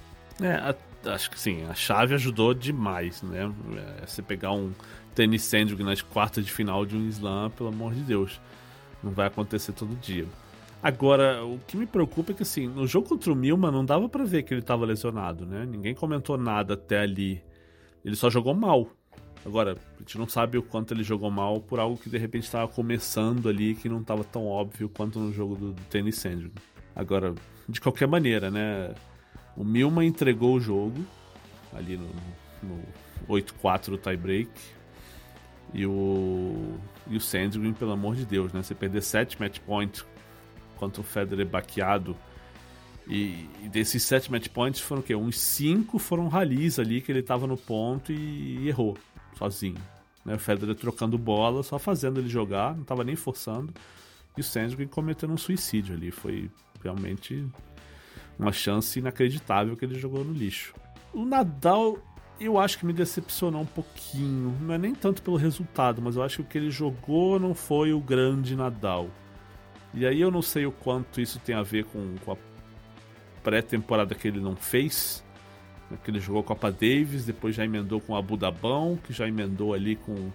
É, 0.41 0.53
a, 0.53 0.75
acho 1.13 1.29
que 1.29 1.39
sim, 1.39 1.65
a 1.69 1.73
chave 1.73 2.13
ajudou 2.13 2.53
demais, 2.53 3.21
né? 3.21 3.51
É, 3.75 4.05
você 4.05 4.21
pegar 4.21 4.53
um 4.53 4.71
tênis 5.13 5.43
Sandgren 5.43 5.85
nas 5.85 6.01
quartas 6.01 6.45
de 6.45 6.51
final 6.51 6.85
de 6.85 6.95
um 6.95 7.07
slam, 7.09 7.49
pelo 7.49 7.69
amor 7.69 7.93
de 7.93 8.01
Deus. 8.01 8.39
Não 9.03 9.11
vai 9.11 9.27
acontecer 9.27 9.73
todo 9.73 9.95
dia. 9.99 10.27
Agora, 10.81 11.45
o 11.45 11.59
que 11.67 11.77
me 11.77 11.85
preocupa 11.85 12.31
é 12.31 12.35
que, 12.35 12.43
assim, 12.43 12.67
no 12.67 12.87
jogo 12.87 13.09
contra 13.09 13.31
o 13.31 13.35
Milman 13.35 13.71
não 13.71 13.85
dava 13.85 14.09
para 14.09 14.23
ver 14.23 14.43
que 14.43 14.53
ele 14.53 14.61
estava 14.61 14.85
lesionado, 14.85 15.45
né? 15.45 15.65
Ninguém 15.65 15.93
comentou 15.93 16.37
nada 16.37 16.73
até 16.73 16.99
ali. 17.01 17.41
Ele 18.03 18.15
só 18.15 18.29
jogou 18.29 18.53
mal. 18.55 18.87
Agora, 19.45 19.77
a 19.95 19.99
gente 19.99 20.17
não 20.17 20.27
sabe 20.27 20.57
o 20.57 20.63
quanto 20.63 20.93
ele 20.93 21.03
jogou 21.03 21.29
mal 21.29 21.61
por 21.61 21.79
algo 21.79 21.97
que 21.97 22.09
de 22.09 22.17
repente 22.17 22.43
estava 22.43 22.67
começando 22.67 23.47
ali 23.47 23.75
que 23.75 23.89
não 23.89 24.01
estava 24.01 24.23
tão 24.23 24.45
óbvio 24.47 24.89
quanto 24.89 25.19
no 25.19 25.31
jogo 25.31 25.55
do, 25.55 25.71
do 25.73 25.81
Tennis 25.83 26.17
Sandgren. 26.17 26.51
Agora, 26.95 27.33
de 27.67 27.79
qualquer 27.79 28.07
maneira, 28.07 28.49
né? 28.49 28.93
O 29.55 29.63
Milman 29.63 30.07
entregou 30.07 30.55
o 30.55 30.59
jogo 30.59 31.05
ali 31.73 31.97
no, 31.97 32.09
no 32.63 32.81
8-4 33.27 33.91
do 33.91 33.97
tiebreak. 33.97 34.49
E 35.73 35.85
o, 35.85 36.75
e 37.07 37.17
o 37.17 37.21
Sandgren, 37.21 37.73
pelo 37.73 37.91
amor 37.91 38.15
de 38.15 38.25
Deus, 38.25 38.53
né? 38.53 38.61
Você 38.61 38.75
perder 38.75 39.01
7 39.01 39.39
match 39.39 39.59
points 39.59 40.05
contra 40.77 41.01
o 41.01 41.03
Federer 41.03 41.47
baqueado. 41.47 42.15
E, 43.07 43.47
e, 43.63 43.69
desses 43.69 44.03
7 44.03 44.31
match 44.31 44.47
points 44.49 44.79
foram 44.79 45.01
o 45.01 45.03
quê? 45.03 45.15
Uns 45.15 45.37
5 45.39 45.97
foram 45.99 46.27
rallies 46.27 46.79
ali 46.79 47.01
que 47.01 47.11
ele 47.11 47.19
estava 47.19 47.47
no 47.47 47.57
ponto 47.57 48.11
e, 48.11 48.59
e 48.59 48.67
errou 48.67 48.97
sozinho. 49.37 49.77
Né? 50.23 50.35
O 50.35 50.39
Federer 50.39 50.75
trocando 50.75 51.17
bola, 51.17 51.63
só 51.63 51.79
fazendo 51.79 52.19
ele 52.19 52.29
jogar, 52.29 52.73
não 52.73 52.83
estava 52.83 53.03
nem 53.03 53.15
forçando. 53.15 53.73
E 54.37 54.41
o 54.41 54.43
Sandgren 54.43 54.87
cometendo 54.87 55.33
um 55.33 55.37
suicídio 55.37 55.95
ali. 55.95 56.11
Foi 56.11 56.49
realmente 56.83 57.45
uma 58.39 58.51
chance 58.51 58.97
inacreditável 58.97 59.75
que 59.75 59.85
ele 59.85 59.99
jogou 59.99 60.23
no 60.23 60.33
lixo. 60.33 60.73
O 61.13 61.25
Nadal, 61.25 61.97
eu 62.45 62.59
acho 62.59 62.77
que 62.77 62.85
me 62.85 62.93
decepcionou 62.93 63.61
um 63.61 63.65
pouquinho. 63.65 64.57
Não 64.61 64.73
é 64.73 64.77
nem 64.77 64.93
tanto 64.93 65.21
pelo 65.21 65.37
resultado, 65.37 66.01
mas 66.01 66.15
eu 66.15 66.23
acho 66.23 66.37
que 66.37 66.41
o 66.41 66.45
que 66.45 66.57
ele 66.57 66.71
jogou 66.71 67.39
não 67.39 67.53
foi 67.53 67.93
o 67.93 67.99
grande 67.99 68.55
Nadal. 68.55 69.09
E 69.93 70.05
aí 70.05 70.21
eu 70.21 70.31
não 70.31 70.41
sei 70.41 70.65
o 70.65 70.71
quanto 70.71 71.19
isso 71.19 71.39
tem 71.39 71.55
a 71.55 71.63
ver 71.63 71.85
com, 71.85 72.15
com 72.23 72.31
a 72.31 72.37
pré-temporada 73.43 74.15
que 74.15 74.27
ele 74.27 74.39
não 74.39 74.55
fez 74.55 75.23
né, 75.91 75.97
que 76.03 76.09
ele 76.09 76.19
jogou 76.19 76.41
Copa 76.41 76.71
Davis, 76.71 77.25
depois 77.25 77.53
já 77.53 77.65
emendou 77.65 77.99
com 77.99 78.15
a 78.15 78.19
Abu 78.19 78.37
Dabão, 78.37 78.97
que 79.03 79.11
já 79.11 79.27
emendou 79.27 79.73
ali 79.73 79.97
com, 79.97 80.31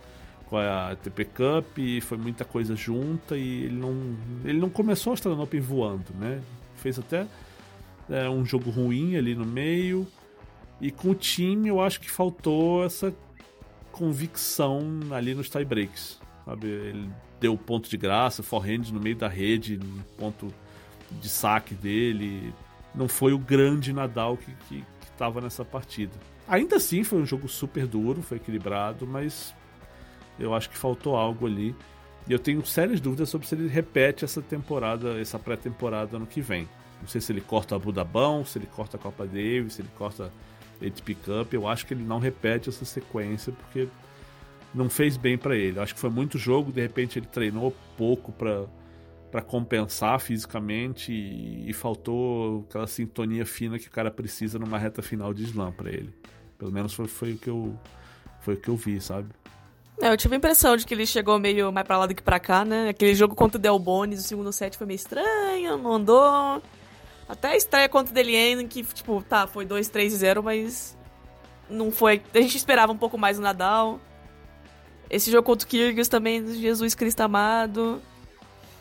com 0.46 0.58
a 0.58 0.94
TP 0.96 1.24
Cup, 1.24 1.78
e 1.78 2.00
foi 2.02 2.18
muita 2.18 2.44
coisa 2.44 2.76
junta 2.76 3.36
e 3.36 3.64
ele 3.64 3.76
não, 3.76 4.16
ele 4.44 4.58
não 4.58 4.68
começou 4.68 5.10
a 5.10 5.12
Australian 5.14 5.42
Open 5.42 5.60
voando, 5.60 6.12
né? 6.20 6.40
Fez 6.76 6.98
até 6.98 7.26
é, 8.10 8.28
um 8.28 8.44
jogo 8.44 8.70
ruim 8.70 9.16
ali 9.16 9.34
no 9.34 9.46
meio, 9.46 10.06
e 10.80 10.90
com 10.90 11.10
o 11.10 11.14
time 11.14 11.68
eu 11.68 11.80
acho 11.80 12.00
que 12.00 12.10
faltou 12.10 12.84
essa 12.84 13.14
convicção 13.92 14.82
ali 15.10 15.34
nos 15.34 15.48
tiebreaks, 15.48 16.20
sabe? 16.44 16.66
Ele 16.66 17.10
deu 17.40 17.56
ponto 17.56 17.88
de 17.88 17.96
graça, 17.96 18.42
forehand 18.42 18.92
no 18.92 19.00
meio 19.00 19.16
da 19.16 19.28
rede, 19.28 19.80
ponto 20.18 20.52
de 21.10 21.28
saque 21.28 21.74
dele, 21.74 22.52
não 22.94 23.08
foi 23.08 23.32
o 23.32 23.38
grande 23.38 23.92
Nadal 23.92 24.36
que, 24.36 24.52
que, 24.68 24.84
estava 25.12 25.40
nessa 25.40 25.64
partida. 25.64 26.12
Ainda 26.46 26.76
assim, 26.76 27.02
foi 27.02 27.18
um 27.20 27.26
jogo 27.26 27.48
super 27.48 27.86
duro, 27.86 28.20
foi 28.22 28.36
equilibrado, 28.36 29.06
mas 29.06 29.54
eu 30.38 30.54
acho 30.54 30.68
que 30.68 30.76
faltou 30.76 31.16
algo 31.16 31.46
ali. 31.46 31.74
E 32.28 32.32
eu 32.32 32.38
tenho 32.38 32.64
sérias 32.66 33.00
dúvidas 33.00 33.30
sobre 33.30 33.46
se 33.46 33.54
ele 33.54 33.66
repete 33.66 34.24
essa 34.24 34.42
temporada, 34.42 35.18
essa 35.18 35.38
pré-temporada 35.38 36.16
ano 36.16 36.26
que 36.26 36.40
vem. 36.40 36.68
Não 37.00 37.08
sei 37.08 37.20
se 37.20 37.32
ele 37.32 37.40
corta 37.40 37.76
a 37.76 37.78
Budabão, 37.78 38.44
se 38.44 38.58
ele 38.58 38.66
corta 38.66 38.96
a 38.96 39.00
Copa 39.00 39.24
Davis, 39.26 39.74
se 39.74 39.82
ele 39.82 39.88
corta 39.96 40.30
a 40.82 40.86
ATP 40.86 41.14
Cup. 41.14 41.52
Eu 41.52 41.66
acho 41.66 41.86
que 41.86 41.94
ele 41.94 42.04
não 42.04 42.18
repete 42.18 42.68
essa 42.68 42.84
sequência 42.84 43.52
porque 43.52 43.88
não 44.74 44.90
fez 44.90 45.16
bem 45.16 45.38
para 45.38 45.56
ele. 45.56 45.78
Eu 45.78 45.82
acho 45.82 45.94
que 45.94 46.00
foi 46.00 46.10
muito 46.10 46.38
jogo, 46.38 46.70
de 46.70 46.80
repente 46.80 47.18
ele 47.18 47.26
treinou 47.26 47.74
pouco 47.96 48.32
para 48.32 49.42
compensar 49.42 50.20
fisicamente 50.20 51.12
e, 51.12 51.70
e, 51.70 51.72
faltou 51.72 52.66
aquela 52.68 52.86
sintonia 52.86 53.46
fina 53.46 53.78
que 53.78 53.88
o 53.88 53.90
cara 53.90 54.10
precisa 54.10 54.58
numa 54.58 54.78
reta 54.78 55.02
final 55.02 55.32
de 55.32 55.44
slam 55.44 55.72
para 55.72 55.90
ele. 55.90 56.14
Pelo 56.58 56.72
menos 56.72 56.92
foi, 56.92 57.06
foi, 57.06 57.32
o 57.32 57.38
que 57.38 57.48
eu 57.48 57.78
foi 58.40 58.54
o 58.54 58.56
que 58.56 58.68
eu 58.68 58.76
vi, 58.76 59.00
sabe? 59.00 59.28
É, 60.00 60.10
eu 60.10 60.16
tive 60.16 60.34
a 60.34 60.38
impressão 60.38 60.76
de 60.76 60.84
que 60.84 60.92
ele 60.92 61.06
chegou 61.06 61.38
meio 61.38 61.72
mais 61.72 61.86
pra 61.86 61.98
lá 61.98 62.06
do 62.06 62.14
que 62.14 62.22
pra 62.22 62.38
cá, 62.38 62.64
né? 62.64 62.90
Aquele 62.90 63.14
jogo 63.14 63.34
contra 63.34 63.58
o 63.58 63.60
Del 63.60 63.78
Bones, 63.78 64.20
o 64.20 64.22
segundo 64.22 64.52
set 64.52 64.76
foi 64.76 64.86
meio 64.86 64.96
estranho, 64.96 65.78
não 65.78 65.94
andou. 65.94 66.62
Até 67.28 67.48
a 67.48 67.56
estreia 67.56 67.88
contra 67.88 68.12
o 68.12 68.14
Delien, 68.14 68.66
que, 68.68 68.82
tipo, 68.82 69.22
tá, 69.28 69.46
foi 69.46 69.64
2, 69.64 69.88
3 69.88 70.12
e 70.12 70.16
0, 70.16 70.42
mas 70.42 70.96
não 71.68 71.90
foi. 71.90 72.22
A 72.34 72.40
gente 72.40 72.56
esperava 72.56 72.92
um 72.92 72.96
pouco 72.96 73.18
mais 73.18 73.38
o 73.38 73.42
Nadal. 73.42 74.00
Esse 75.10 75.30
jogo 75.30 75.44
contra 75.44 75.66
o 75.66 75.68
Kyrgios 75.68 76.08
também, 76.08 76.46
Jesus 76.54 76.94
Cristo 76.94 77.20
amado. 77.20 78.00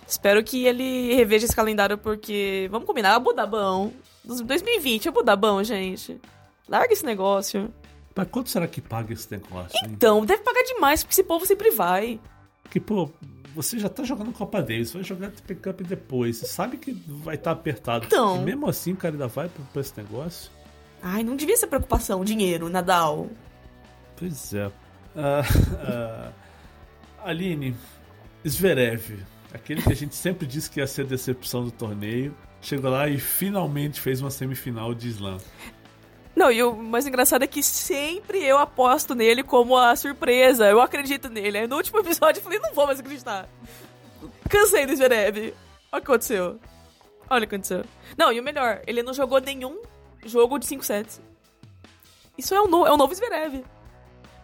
Espero 0.08 0.44
que 0.44 0.66
ele 0.66 1.16
reveja 1.16 1.46
esse 1.46 1.56
calendário, 1.56 1.98
porque, 1.98 2.68
vamos 2.72 2.86
combinar, 2.86 3.16
é 3.16 3.20
Budabão. 3.20 3.92
2020 4.24 5.08
é 5.08 5.12
Budabão, 5.12 5.64
gente. 5.64 6.20
Larga 6.68 6.94
esse 6.94 7.06
negócio. 7.06 7.74
Mas 8.16 8.28
quanto 8.30 8.50
será 8.50 8.68
que 8.68 8.82
paga 8.82 9.14
esse 9.14 9.30
negócio? 9.32 9.78
Hein? 9.84 9.92
Então, 9.92 10.26
deve 10.26 10.42
pagar 10.42 10.64
demais, 10.64 11.04
porque 11.04 11.14
esse 11.14 11.24
povo 11.24 11.46
sempre 11.46 11.72
vai. 11.72 12.20
Que, 12.70 12.80
pô, 12.80 13.10
você 13.56 13.80
já 13.80 13.88
tá 13.88 14.04
jogando 14.04 14.34
Copa 14.34 14.62
Davis, 14.62 14.92
vai 14.92 15.04
jogar 15.04 15.32
TP 15.32 15.56
Cup 15.56 15.82
depois. 15.82 16.38
Você 16.38 16.46
sabe 16.46 16.78
que 16.78 16.92
vai 17.08 17.36
estar 17.36 17.56
tá 17.56 17.60
apertado. 17.60 18.06
Então. 18.06 18.42
E 18.42 18.46
mesmo 18.46 18.68
assim 18.68 18.92
o 18.92 18.98
cara 18.98 19.14
ainda 19.14 19.28
vai 19.28 19.50
pra, 19.72 19.82
esse 19.82 19.94
negócio? 19.96 20.52
Ai, 21.02 21.24
não 21.24 21.38
devia 21.38 21.56
ser 21.56 21.68
preocupação, 21.68 22.26
dinheiro, 22.26 22.68
Nadal. 22.68 23.30
Pois 24.18 24.54
é. 24.54 24.68
Uh, 24.68 24.72
uh, 26.30 26.34
Aline, 27.24 27.76
Zverev 28.46 29.24
Aquele 29.54 29.82
que 29.82 29.92
a 29.92 29.96
gente 29.96 30.14
sempre 30.16 30.46
disse 30.46 30.70
que 30.70 30.82
ia 30.82 30.88
ser 30.88 31.04
a 31.04 31.06
decepção 31.06 31.64
do 31.64 31.72
torneio. 31.72 32.36
Chegou 32.62 32.92
lá 32.92 33.08
e 33.08 33.18
finalmente 33.18 34.02
fez 34.02 34.20
uma 34.20 34.30
semifinal 34.30 34.94
de 34.94 35.08
slam. 35.08 35.38
Não, 36.36 36.52
e 36.52 36.62
o 36.62 36.76
mais 36.76 37.08
engraçado 37.08 37.44
é 37.44 37.48
que 37.48 37.64
sempre 37.64 38.44
eu 38.44 38.58
aposto 38.58 39.16
nele 39.16 39.42
como 39.42 39.78
a 39.78 39.96
surpresa. 39.96 40.68
Eu 40.68 40.82
acredito 40.82 41.30
nele. 41.30 41.60
Aí 41.60 41.68
no 41.68 41.78
último 41.78 42.00
episódio 42.00 42.40
eu 42.40 42.44
falei, 42.44 42.60
não 42.60 42.74
vou 42.74 42.86
mais 42.86 43.00
acreditar. 43.00 43.48
Cansei 44.50 44.86
do 44.86 44.96
Zverev. 44.96 45.38
Olha 45.92 46.02
o 46.02 46.02
que 46.04 46.12
aconteceu. 46.12 46.60
Olha 47.30 47.46
o 47.46 47.48
que 47.48 47.56
aconteceu. 47.56 47.86
Não, 48.18 48.32
e 48.32 48.40
o 48.40 48.44
melhor, 48.44 48.82
ele 48.86 49.02
não 49.02 49.14
jogou 49.14 49.40
nenhum 49.40 49.82
jogo 50.26 50.60
de 50.60 50.66
5 50.66 50.84
sets. 50.84 51.22
Isso 52.38 52.54
é 52.54 52.62
um, 52.62 52.68
no, 52.68 52.86
é 52.86 52.92
um 52.92 52.98
novo 52.98 53.16
Zverev. 53.16 53.64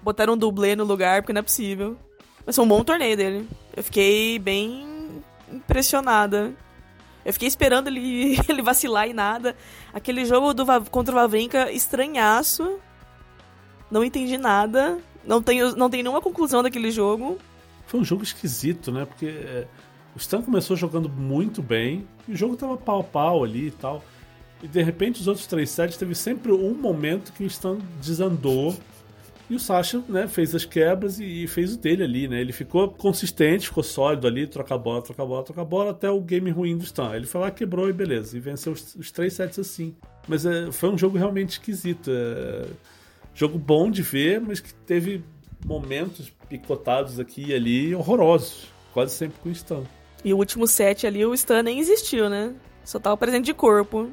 Botaram 0.01 0.33
um 0.33 0.37
dublê 0.37 0.75
no 0.75 0.85
lugar, 0.85 1.21
porque 1.21 1.33
não 1.33 1.39
é 1.39 1.43
possível. 1.43 1.97
Mas 2.45 2.55
foi 2.55 2.65
um 2.65 2.67
bom 2.67 2.83
torneio 2.83 3.17
dele. 3.17 3.47
Eu 3.75 3.83
fiquei 3.83 4.39
bem 4.39 5.21
impressionada. 5.51 6.53
Eu 7.25 7.33
fiquei 7.33 7.47
esperando 7.47 7.87
ele, 7.87 8.37
ele 8.47 8.61
vacilar 8.61 9.07
e 9.07 9.13
nada. 9.13 9.55
Aquele 9.93 10.25
jogo 10.25 10.53
do, 10.53 10.65
contra 10.89 11.13
o 11.13 11.15
Vavrinka, 11.15 11.71
estranhaço. 11.71 12.79
Não 13.89 14.03
entendi 14.03 14.37
nada. 14.37 14.97
Não 15.25 15.41
tenho, 15.41 15.75
não 15.75 15.89
tenho 15.89 16.03
nenhuma 16.03 16.21
conclusão 16.21 16.63
daquele 16.63 16.91
jogo. 16.91 17.37
Foi 17.85 17.99
um 17.99 18.05
jogo 18.05 18.23
esquisito, 18.23 18.91
né? 18.91 19.05
Porque 19.05 19.25
é, 19.25 19.67
o 20.15 20.17
Stan 20.17 20.41
começou 20.41 20.75
jogando 20.75 21.09
muito 21.09 21.61
bem. 21.61 22.07
E 22.27 22.33
o 22.33 22.35
jogo 22.35 22.55
tava 22.55 22.77
pau 22.77 23.01
a 23.01 23.03
pau 23.03 23.43
ali 23.43 23.67
e 23.67 23.71
tal. 23.71 24.03
E 24.63 24.67
de 24.67 24.81
repente 24.81 25.21
os 25.21 25.27
outros 25.27 25.47
três 25.47 25.69
sets 25.69 25.97
teve 25.97 26.15
sempre 26.15 26.51
um 26.51 26.73
momento 26.73 27.33
que 27.33 27.43
o 27.43 27.47
Stan 27.47 27.77
desandou. 28.01 28.75
E 29.51 29.55
o 29.55 29.59
Sasha, 29.59 30.01
né, 30.07 30.29
fez 30.29 30.55
as 30.55 30.63
quebras 30.63 31.19
e, 31.19 31.45
fez 31.45 31.73
o 31.73 31.77
dele 31.77 32.05
ali, 32.05 32.25
né? 32.25 32.39
Ele 32.39 32.53
ficou 32.53 32.87
consistente, 32.87 33.67
ficou 33.67 33.83
sólido 33.83 34.25
ali, 34.25 34.47
troca 34.47 34.75
a 34.75 34.77
bola, 34.77 35.01
troca 35.01 35.21
a 35.21 35.25
bola, 35.25 35.43
troca 35.43 35.61
a 35.61 35.65
bola, 35.65 35.91
até 35.91 36.09
o 36.09 36.21
game 36.21 36.49
ruim 36.49 36.77
do 36.77 36.85
Stan. 36.85 37.13
Ele 37.13 37.25
foi 37.25 37.41
lá, 37.41 37.51
quebrou 37.51 37.89
e 37.89 37.91
beleza. 37.91 38.37
E 38.37 38.39
venceu 38.39 38.71
os, 38.71 38.95
os 38.95 39.11
três 39.11 39.33
sets 39.33 39.59
assim. 39.59 39.93
Mas 40.25 40.45
é, 40.45 40.71
foi 40.71 40.89
um 40.89 40.97
jogo 40.97 41.17
realmente 41.17 41.49
esquisito. 41.49 42.09
É, 42.09 42.65
jogo 43.35 43.59
bom 43.59 43.91
de 43.91 44.01
ver, 44.01 44.39
mas 44.39 44.61
que 44.61 44.73
teve 44.73 45.21
momentos 45.65 46.31
picotados 46.47 47.19
aqui 47.19 47.47
e 47.47 47.53
ali 47.53 47.93
horrorosos. 47.93 48.69
Quase 48.93 49.13
sempre 49.13 49.37
com 49.41 49.49
o 49.49 49.51
Stan. 49.51 49.83
E 50.23 50.33
o 50.33 50.37
último 50.37 50.65
set 50.65 51.05
ali, 51.05 51.25
o 51.25 51.33
Stan 51.33 51.61
nem 51.61 51.77
existiu, 51.77 52.29
né? 52.29 52.55
Só 52.85 52.99
tava 52.99 53.17
presente 53.17 53.47
de 53.47 53.53
corpo. 53.53 54.09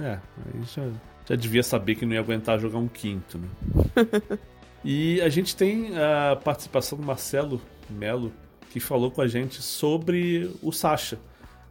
É, 0.00 0.12
aí 0.12 0.62
já, 0.72 0.88
já 1.28 1.34
devia 1.34 1.64
saber 1.64 1.96
que 1.96 2.06
não 2.06 2.12
ia 2.12 2.20
aguentar 2.20 2.60
jogar 2.60 2.78
um 2.78 2.86
quinto, 2.86 3.36
né? 3.36 3.48
E 4.84 5.20
a 5.20 5.28
gente 5.28 5.54
tem 5.54 5.92
a 5.96 6.36
participação 6.36 6.98
do 6.98 7.04
Marcelo 7.04 7.60
Melo, 7.88 8.32
que 8.70 8.80
falou 8.80 9.10
com 9.10 9.20
a 9.20 9.26
gente 9.26 9.60
sobre 9.60 10.50
o 10.62 10.72
Sasha. 10.72 11.18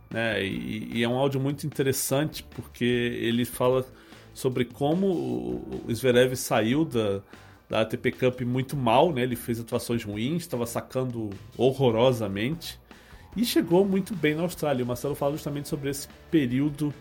Né? 0.10 0.44
E, 0.44 0.98
e, 0.98 1.04
é 1.04 1.10
um 1.10 1.16
áudio 1.16 1.40
muito 1.40 1.66
interessante 1.66 2.44
porque 2.44 2.84
ele 2.84 3.46
fala 3.46 3.86
sobre 4.34 4.66
como 4.66 5.08
o 5.08 5.94
Zverev 5.94 6.36
saiu 6.36 6.86
da, 6.86 7.22
da 7.68 7.82
ATP 7.82 8.12
Cup 8.14 8.42
muito 8.42 8.76
mal, 8.76 9.12
né? 9.12 9.22
ele 9.22 9.36
fez 9.36 9.60
atuações 9.60 10.04
ruins, 10.04 10.44
estava 10.44 10.66
sacando 10.66 11.30
horrorosamente 11.58 12.80
e 13.36 13.46
chegou 13.46 13.86
muito 13.86 14.16
bem 14.16 14.36
na 14.36 14.44
Austrália. 14.44 14.84
O 14.84 14.88
Marcelo 14.88 15.16
fala 15.16 15.34
justamente 15.34 15.68
sobre 15.68 15.90
esse 15.90 16.08
período 16.32 16.94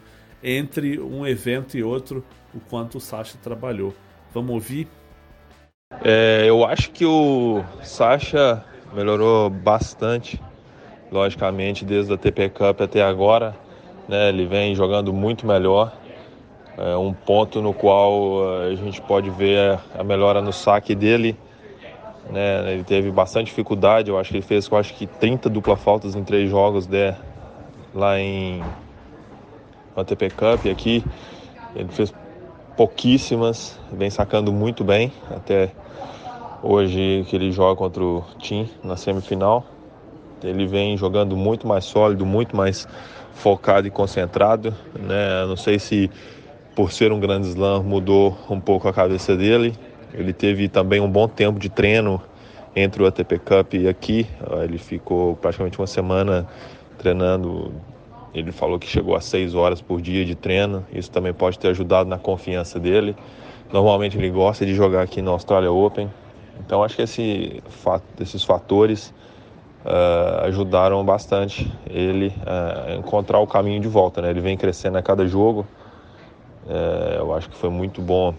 entre 0.42 1.00
um 1.00 1.26
evento 1.26 1.76
e 1.76 1.82
outro, 1.82 2.24
o 2.54 2.60
quanto 2.60 2.98
o 2.98 3.00
Sasha 3.00 3.38
trabalhou. 3.42 3.94
Vamos 4.32 4.52
ouvir 4.52 4.86
é, 6.04 6.44
eu 6.46 6.64
acho 6.64 6.90
que 6.90 7.04
o 7.04 7.62
Sasha 7.82 8.64
melhorou 8.94 9.50
bastante, 9.50 10.40
logicamente, 11.10 11.84
desde 11.84 12.12
a 12.12 12.16
TP 12.16 12.48
Cup 12.50 12.80
até 12.80 13.02
agora. 13.02 13.54
Né, 14.08 14.28
ele 14.30 14.46
vem 14.46 14.74
jogando 14.74 15.12
muito 15.12 15.46
melhor. 15.46 15.92
É 16.78 16.96
um 16.96 17.12
ponto 17.12 17.60
no 17.60 17.74
qual 17.74 18.62
eh, 18.62 18.72
a 18.72 18.74
gente 18.76 19.02
pode 19.02 19.28
ver 19.28 19.78
a 19.98 20.04
melhora 20.04 20.40
no 20.40 20.52
saque 20.52 20.94
dele. 20.94 21.36
Né, 22.30 22.72
ele 22.72 22.84
teve 22.84 23.10
bastante 23.10 23.46
dificuldade, 23.46 24.08
eu 24.08 24.18
acho 24.18 24.30
que 24.30 24.36
ele 24.36 24.44
fez 24.46 24.68
eu 24.68 24.78
acho 24.78 24.94
que 24.94 25.06
30 25.06 25.50
dupla 25.50 25.76
faltas 25.76 26.14
em 26.14 26.22
três 26.22 26.48
jogos 26.48 26.86
né, 26.86 27.16
lá 27.94 28.18
em 28.18 28.64
ATP 29.96 30.30
Cup 30.30 30.66
aqui. 30.66 31.04
Ele 31.74 31.88
fez 31.88 32.14
pouquíssimas, 32.78 33.76
vem 33.92 34.08
sacando 34.08 34.52
muito 34.52 34.84
bem, 34.84 35.12
até 35.34 35.72
hoje 36.62 37.26
que 37.28 37.34
ele 37.34 37.50
joga 37.50 37.74
contra 37.74 38.04
o 38.04 38.24
Tim 38.38 38.70
na 38.84 38.96
semifinal. 38.96 39.66
Ele 40.44 40.64
vem 40.64 40.96
jogando 40.96 41.36
muito 41.36 41.66
mais 41.66 41.84
sólido, 41.84 42.24
muito 42.24 42.56
mais 42.56 42.86
focado 43.34 43.88
e 43.88 43.90
concentrado, 43.90 44.72
né? 44.94 45.44
Não 45.44 45.56
sei 45.56 45.80
se 45.80 46.08
por 46.76 46.92
ser 46.92 47.10
um 47.10 47.18
grande 47.18 47.48
slam 47.48 47.82
mudou 47.82 48.38
um 48.48 48.60
pouco 48.60 48.86
a 48.86 48.92
cabeça 48.92 49.36
dele. 49.36 49.74
Ele 50.14 50.32
teve 50.32 50.68
também 50.68 51.00
um 51.00 51.10
bom 51.10 51.26
tempo 51.26 51.58
de 51.58 51.68
treino 51.68 52.22
entre 52.76 53.02
o 53.02 53.06
ATP 53.06 53.40
Cup 53.40 53.74
e 53.74 53.88
aqui. 53.88 54.24
Ele 54.62 54.78
ficou 54.78 55.34
praticamente 55.34 55.76
uma 55.80 55.86
semana 55.88 56.46
treinando 56.96 57.72
ele 58.34 58.52
falou 58.52 58.78
que 58.78 58.86
chegou 58.86 59.16
a 59.16 59.20
seis 59.20 59.54
horas 59.54 59.80
por 59.80 60.00
dia 60.00 60.24
de 60.24 60.34
treino. 60.34 60.84
Isso 60.92 61.10
também 61.10 61.32
pode 61.32 61.58
ter 61.58 61.68
ajudado 61.68 62.08
na 62.08 62.18
confiança 62.18 62.78
dele. 62.78 63.16
Normalmente 63.72 64.16
ele 64.16 64.30
gosta 64.30 64.64
de 64.64 64.74
jogar 64.74 65.02
aqui 65.02 65.22
no 65.22 65.30
Australia 65.30 65.70
Open. 65.70 66.10
Então 66.60 66.82
acho 66.82 66.96
que 66.96 67.02
esse, 67.02 67.62
esses 68.20 68.44
fatores 68.44 69.14
uh, 69.84 70.44
ajudaram 70.44 71.04
bastante 71.04 71.70
ele 71.88 72.32
a 72.46 72.94
encontrar 72.94 73.38
o 73.40 73.46
caminho 73.46 73.80
de 73.80 73.88
volta. 73.88 74.20
Né? 74.20 74.30
Ele 74.30 74.40
vem 74.40 74.56
crescendo 74.56 74.98
a 74.98 75.02
cada 75.02 75.26
jogo. 75.26 75.66
Uh, 76.66 77.18
eu 77.18 77.34
acho 77.34 77.48
que 77.48 77.56
foi 77.56 77.70
muito 77.70 78.02
bom 78.02 78.34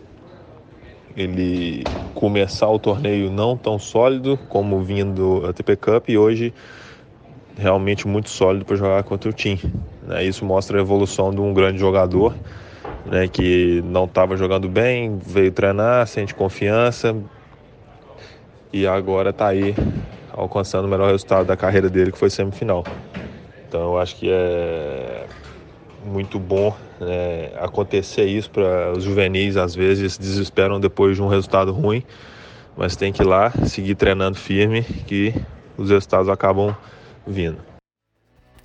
ele 1.16 1.88
começar 2.14 2.70
o 2.70 2.78
torneio 2.78 3.32
não 3.32 3.58
tão 3.58 3.80
sólido 3.80 4.38
como 4.50 4.82
vindo 4.82 5.44
a 5.46 5.50
ATP 5.50 5.76
Cup 5.76 6.10
e 6.10 6.18
hoje 6.18 6.54
realmente 7.60 8.08
muito 8.08 8.30
sólido 8.30 8.66
para 8.66 8.76
jogar 8.76 9.04
contra 9.04 9.30
o 9.30 9.34
Team. 9.34 9.60
Né? 10.04 10.24
Isso 10.24 10.46
mostra 10.46 10.78
a 10.78 10.82
evolução 10.82 11.32
de 11.32 11.42
um 11.42 11.54
grande 11.54 11.78
jogador 11.78 12.34
né, 13.06 13.28
que 13.28 13.82
não 13.86 14.06
estava 14.06 14.36
jogando 14.38 14.68
bem, 14.68 15.20
veio 15.24 15.52
treinar, 15.52 16.08
sente 16.08 16.34
confiança 16.34 17.16
e 18.72 18.86
agora 18.88 19.32
está 19.32 19.48
aí 19.48 19.76
alcançando 20.32 20.86
o 20.86 20.88
melhor 20.88 21.12
resultado 21.12 21.46
da 21.46 21.58
carreira 21.58 21.90
dele, 21.90 22.12
que 22.12 22.18
foi 22.18 22.30
semifinal. 22.30 22.84
Então 23.68 23.82
eu 23.82 24.00
acho 24.00 24.16
que 24.16 24.30
é 24.30 25.26
muito 26.06 26.40
bom 26.40 26.76
né, 27.00 27.52
acontecer 27.60 28.26
isso 28.26 28.50
para 28.50 28.92
os 28.92 29.04
juvenis, 29.04 29.58
às 29.58 29.76
vezes 29.76 30.14
se 30.14 30.20
desesperam 30.20 30.80
depois 30.80 31.16
de 31.16 31.22
um 31.22 31.28
resultado 31.28 31.72
ruim, 31.72 32.04
mas 32.78 32.96
tem 32.96 33.12
que 33.12 33.22
ir 33.22 33.26
lá, 33.26 33.52
seguir 33.66 33.96
treinando 33.96 34.38
firme, 34.38 34.84
que 34.84 35.34
os 35.78 35.90
resultados 35.90 36.30
acabam 36.30 36.76
vindo. 37.30 37.64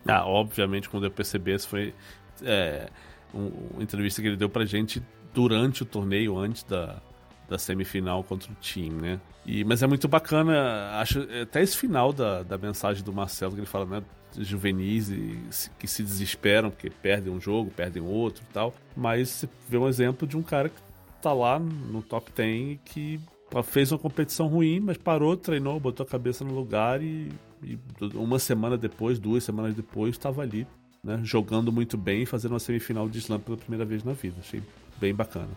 Ah, 0.07 0.27
obviamente, 0.27 0.88
quando 0.88 1.05
eu 1.05 1.11
percebi, 1.11 1.53
essa 1.53 1.66
foi 1.66 1.94
é, 2.42 2.88
uma 3.33 3.83
entrevista 3.83 4.20
que 4.20 4.29
ele 4.29 4.37
deu 4.37 4.48
pra 4.48 4.64
gente 4.64 5.03
durante 5.33 5.83
o 5.83 5.87
torneio, 5.87 6.37
antes 6.38 6.62
da, 6.62 7.00
da 7.48 7.59
semifinal 7.59 8.22
contra 8.22 8.50
o 8.50 8.55
time, 8.61 9.00
né? 9.00 9.20
E, 9.46 9.64
mas 9.64 9.83
é 9.83 9.87
muito 9.87 10.09
bacana, 10.09 10.98
acho 11.00 11.27
até 11.42 11.62
esse 11.62 11.77
final 11.77 12.12
da, 12.12 12.42
da 12.42 12.57
mensagem 12.57 13.03
do 13.03 13.12
Marcelo, 13.12 13.53
que 13.53 13.61
ele 13.61 13.66
fala, 13.66 13.87
né? 13.87 14.03
Juvenis 14.37 15.11
e, 15.11 15.38
que 15.79 15.87
se 15.87 16.03
desesperam 16.03 16.70
porque 16.70 16.90
perdem 16.90 17.33
um 17.33 17.40
jogo, 17.40 17.70
perdem 17.70 18.03
outro 18.03 18.42
e 18.48 18.53
tal. 18.53 18.74
Mas 18.96 19.29
você 19.29 19.48
vê 19.68 19.79
um 19.79 19.88
exemplo 19.88 20.27
de 20.27 20.37
um 20.37 20.42
cara 20.42 20.68
que 20.68 20.77
tá 21.22 21.33
lá 21.33 21.59
no 21.59 22.03
top 22.03 22.33
10 22.35 22.72
e 22.72 22.81
que 22.85 23.20
fez 23.62 23.93
uma 23.93 23.99
competição 23.99 24.47
ruim, 24.47 24.81
mas 24.81 24.97
parou, 24.97 25.37
treinou, 25.37 25.79
botou 25.79 26.05
a 26.05 26.09
cabeça 26.09 26.45
no 26.45 26.55
lugar 26.55 27.03
e 27.03 27.29
e 27.64 27.79
uma 28.14 28.38
semana 28.38 28.77
depois, 28.77 29.19
duas 29.19 29.43
semanas 29.43 29.75
depois, 29.75 30.11
estava 30.11 30.43
ali, 30.43 30.67
né, 31.03 31.21
jogando 31.23 31.73
muito 31.73 31.97
bem, 31.97 32.27
fazendo 32.27 32.53
uma 32.53 32.59
semifinal 32.59 33.09
de 33.09 33.19
slam 33.19 33.40
pela 33.40 33.57
primeira 33.57 33.85
vez 33.85 34.05
na 34.05 34.12
vida. 34.12 34.37
Achei 34.40 34.62
bem 34.99 35.14
bacana. 35.14 35.51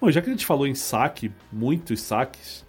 Bom, 0.00 0.10
já 0.10 0.22
que 0.22 0.28
a 0.28 0.32
gente 0.32 0.46
falou 0.46 0.66
em 0.66 0.74
saque, 0.74 1.32
muitos 1.52 2.00
saques, 2.00 2.64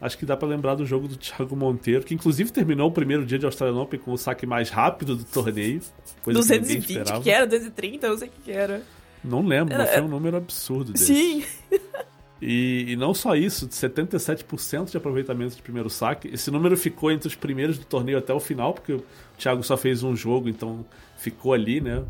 acho 0.00 0.18
que 0.18 0.26
dá 0.26 0.36
para 0.36 0.48
lembrar 0.48 0.74
do 0.74 0.84
jogo 0.84 1.08
do 1.08 1.16
Thiago 1.16 1.56
Monteiro, 1.56 2.04
que 2.04 2.14
inclusive 2.14 2.52
terminou 2.52 2.88
o 2.88 2.92
primeiro 2.92 3.24
dia 3.24 3.38
de 3.38 3.46
Australian 3.46 3.80
Open 3.80 4.00
com 4.00 4.12
o 4.12 4.18
saque 4.18 4.46
mais 4.46 4.68
rápido 4.68 5.16
do 5.16 5.24
torneio. 5.24 5.80
Coisa 6.22 6.38
220 6.38 6.86
que, 6.86 7.22
que 7.22 7.30
era, 7.30 7.46
230, 7.46 8.06
eu 8.06 8.10
não 8.10 8.18
sei 8.18 8.28
o 8.28 8.30
que 8.30 8.50
era. 8.50 8.82
Não 9.24 9.46
lembro, 9.46 9.76
mas 9.76 9.90
foi 9.90 10.02
um 10.02 10.08
número 10.08 10.36
absurdo 10.36 10.92
desse. 10.92 11.06
Sim. 11.06 11.44
E, 12.44 12.86
e, 12.88 12.96
não 12.96 13.14
só 13.14 13.36
isso, 13.36 13.68
77% 13.68 14.90
de 14.90 14.96
aproveitamento 14.96 15.54
de 15.54 15.62
primeiro 15.62 15.88
saque. 15.88 16.26
Esse 16.26 16.50
número 16.50 16.76
ficou 16.76 17.12
entre 17.12 17.28
os 17.28 17.36
primeiros 17.36 17.78
do 17.78 17.84
torneio 17.84 18.18
até 18.18 18.34
o 18.34 18.40
final, 18.40 18.74
porque 18.74 18.94
o 18.94 19.04
Thiago 19.38 19.62
só 19.62 19.76
fez 19.76 20.02
um 20.02 20.16
jogo, 20.16 20.48
então 20.48 20.84
ficou 21.16 21.52
ali, 21.52 21.80
né? 21.80 22.04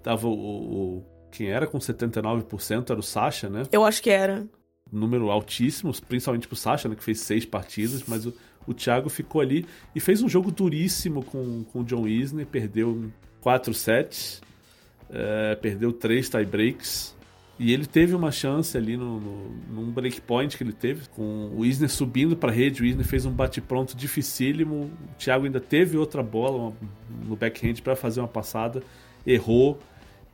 Tava 0.00 0.28
o. 0.28 0.32
o 0.32 1.04
quem 1.32 1.48
era 1.48 1.66
com 1.66 1.78
79% 1.78 2.90
era 2.90 3.00
o 3.00 3.02
Sasha, 3.02 3.50
né? 3.50 3.64
Eu 3.72 3.84
acho 3.84 4.00
que 4.00 4.10
era. 4.10 4.46
Número 4.90 5.30
altíssimo, 5.30 5.92
principalmente 6.06 6.46
pro 6.46 6.54
Sasha, 6.54 6.88
né? 6.88 6.94
Que 6.94 7.02
fez 7.02 7.18
seis 7.18 7.44
partidas, 7.44 8.04
mas 8.06 8.24
o, 8.24 8.32
o 8.68 8.72
Thiago 8.72 9.08
ficou 9.08 9.40
ali 9.40 9.66
e 9.96 9.98
fez 9.98 10.22
um 10.22 10.28
jogo 10.28 10.52
duríssimo 10.52 11.24
com, 11.24 11.64
com 11.64 11.80
o 11.80 11.84
John 11.84 12.06
Isner, 12.06 12.46
perdeu 12.46 13.10
quatro 13.40 13.74
sets, 13.74 14.40
é, 15.10 15.56
perdeu 15.56 15.92
três 15.92 16.28
tie 16.28 16.44
breaks 16.44 17.16
e 17.58 17.72
ele 17.72 17.86
teve 17.86 18.14
uma 18.14 18.32
chance 18.32 18.76
ali 18.76 18.96
no, 18.96 19.20
no, 19.20 19.50
num 19.70 19.90
breakpoint 19.90 20.56
que 20.56 20.64
ele 20.64 20.72
teve, 20.72 21.08
com 21.10 21.50
o 21.54 21.64
Isner 21.64 21.90
subindo 21.90 22.36
para 22.36 22.50
a 22.50 22.54
rede. 22.54 22.82
O 22.82 22.86
Isner 22.86 23.04
fez 23.04 23.26
um 23.26 23.30
bate-pronto 23.30 23.96
dificílimo. 23.96 24.84
O 24.84 24.90
Thiago 25.18 25.44
ainda 25.44 25.60
teve 25.60 25.96
outra 25.96 26.22
bola 26.22 26.56
uma, 26.56 26.72
no 27.26 27.36
backhand 27.36 27.74
para 27.82 27.94
fazer 27.94 28.20
uma 28.20 28.28
passada, 28.28 28.82
errou. 29.26 29.78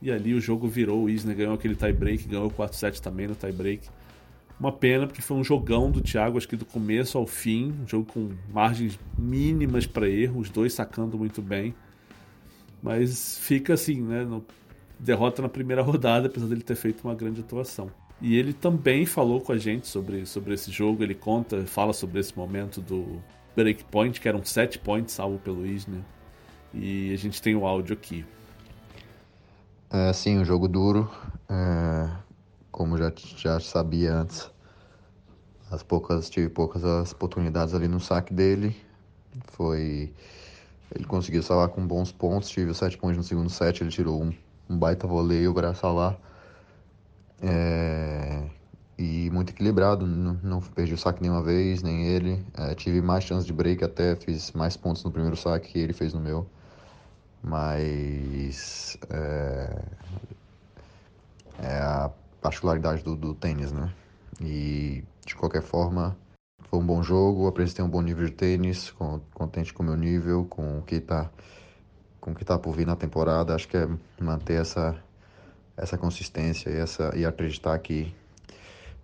E 0.01 0.09
ali 0.09 0.33
o 0.33 0.39
jogo 0.39 0.67
virou. 0.67 1.03
O 1.03 1.09
Isner 1.09 1.35
ganhou 1.35 1.53
aquele 1.53 1.75
tie-break, 1.75 2.27
ganhou 2.27 2.49
4-7 2.49 2.99
também 2.99 3.27
no 3.27 3.35
tie-break. 3.35 3.89
Uma 4.57 4.71
pena, 4.71 5.05
porque 5.05 5.21
foi 5.21 5.37
um 5.37 5.43
jogão 5.43 5.91
do 5.91 6.01
Thiago, 6.01 6.37
acho 6.37 6.47
que 6.47 6.55
do 6.55 6.65
começo 6.65 7.17
ao 7.17 7.27
fim. 7.27 7.73
Um 7.83 7.87
jogo 7.87 8.05
com 8.11 8.31
margens 8.51 8.97
mínimas 9.17 9.85
para 9.85 10.09
erro, 10.09 10.39
os 10.39 10.49
dois 10.49 10.73
sacando 10.73 11.17
muito 11.17 11.41
bem. 11.41 11.75
Mas 12.81 13.37
fica 13.39 13.73
assim, 13.73 14.01
né? 14.01 14.23
No 14.23 14.43
derrota 14.99 15.41
na 15.41 15.49
primeira 15.49 15.81
rodada, 15.83 16.27
apesar 16.27 16.47
dele 16.47 16.61
ter 16.61 16.75
feito 16.75 17.03
uma 17.03 17.15
grande 17.15 17.41
atuação. 17.41 17.91
E 18.21 18.35
ele 18.35 18.51
também 18.51 19.05
falou 19.05 19.39
com 19.39 19.53
a 19.53 19.57
gente 19.57 19.87
sobre, 19.87 20.25
sobre 20.25 20.53
esse 20.53 20.71
jogo, 20.71 21.03
ele 21.03 21.15
conta, 21.15 21.65
fala 21.65 21.93
sobre 21.93 22.19
esse 22.19 22.37
momento 22.37 22.81
do 22.81 23.21
breakpoint, 23.55 24.19
que 24.19 24.27
eram 24.27 24.43
sete 24.43 24.77
points 24.77 25.13
salvo 25.13 25.39
pelo 25.39 25.65
Isner. 25.65 26.01
E 26.73 27.13
a 27.13 27.17
gente 27.17 27.41
tem 27.41 27.55
o 27.55 27.65
áudio 27.65 27.93
aqui. 27.93 28.25
É, 29.89 30.11
sim, 30.13 30.37
um 30.37 30.45
jogo 30.45 30.67
duro. 30.67 31.09
É, 31.49 32.09
como 32.71 32.97
já, 32.97 33.11
já 33.37 33.59
sabia 33.59 34.13
antes, 34.13 34.51
as 35.71 35.81
poucas, 35.81 36.29
tive 36.29 36.49
poucas 36.49 36.83
as 36.83 37.11
oportunidades 37.11 37.73
ali 37.73 37.87
no 37.87 37.99
saque 37.99 38.33
dele. 38.33 38.75
Foi. 39.53 40.13
Ele 40.93 41.05
conseguiu 41.05 41.43
salvar 41.43 41.69
com 41.69 41.85
bons 41.85 42.11
pontos, 42.11 42.49
tive 42.49 42.71
os 42.71 42.77
sete 42.77 42.97
pontos 42.97 43.17
no 43.17 43.23
segundo 43.23 43.49
set, 43.49 43.81
ele 43.81 43.91
tirou 43.91 44.23
um, 44.23 44.33
um 44.69 44.77
baita 44.77 45.07
voleio 45.07 45.53
para 45.53 45.73
salvar. 45.73 46.17
É, 47.41 48.43
e 48.97 49.29
muito 49.31 49.51
equilibrado, 49.51 50.05
não, 50.05 50.33
não, 50.43 50.61
perdi 50.61 50.93
o 50.93 50.97
saque 50.97 51.21
nenhuma 51.21 51.41
vez, 51.41 51.81
nem 51.81 52.05
ele. 52.05 52.45
É, 52.55 52.75
tive 52.75 53.01
mais 53.01 53.23
chances 53.23 53.45
de 53.45 53.53
break 53.53 53.83
até, 53.83 54.15
fiz 54.15 54.51
mais 54.51 54.77
pontos 54.77 55.03
no 55.03 55.11
primeiro 55.11 55.35
saque 55.35 55.69
que 55.71 55.79
ele 55.79 55.93
fez 55.93 56.13
no 56.13 56.19
meu. 56.19 56.45
Mas 57.41 58.97
é, 59.09 59.81
é 61.59 61.77
a 61.77 62.11
particularidade 62.41 63.03
do, 63.03 63.15
do 63.15 63.33
tênis, 63.33 63.71
né? 63.71 63.89
E 64.41 65.03
de 65.25 65.35
qualquer 65.35 65.61
forma, 65.61 66.17
foi 66.69 66.79
um 66.79 66.85
bom 66.85 67.01
jogo, 67.01 67.47
apresentei 67.47 67.83
um 67.83 67.89
bom 67.89 68.01
nível 68.01 68.25
de 68.25 68.33
tênis, 68.33 68.93
contente 69.33 69.73
com 69.73 69.83
o 69.83 69.85
meu 69.85 69.95
nível, 69.95 70.45
com 70.49 70.79
o 70.79 70.81
que 70.81 70.95
está 70.95 71.29
com 72.19 72.31
o 72.31 72.35
que 72.35 72.45
tá 72.45 72.57
por 72.57 72.73
vir 72.75 72.85
na 72.85 72.95
temporada. 72.95 73.55
Acho 73.55 73.67
que 73.67 73.77
é 73.77 73.87
manter 74.19 74.61
essa, 74.61 74.95
essa 75.77 75.97
consistência 75.97 76.69
e, 76.69 76.77
essa, 76.77 77.15
e 77.15 77.25
acreditar 77.25 77.77
que 77.79 78.13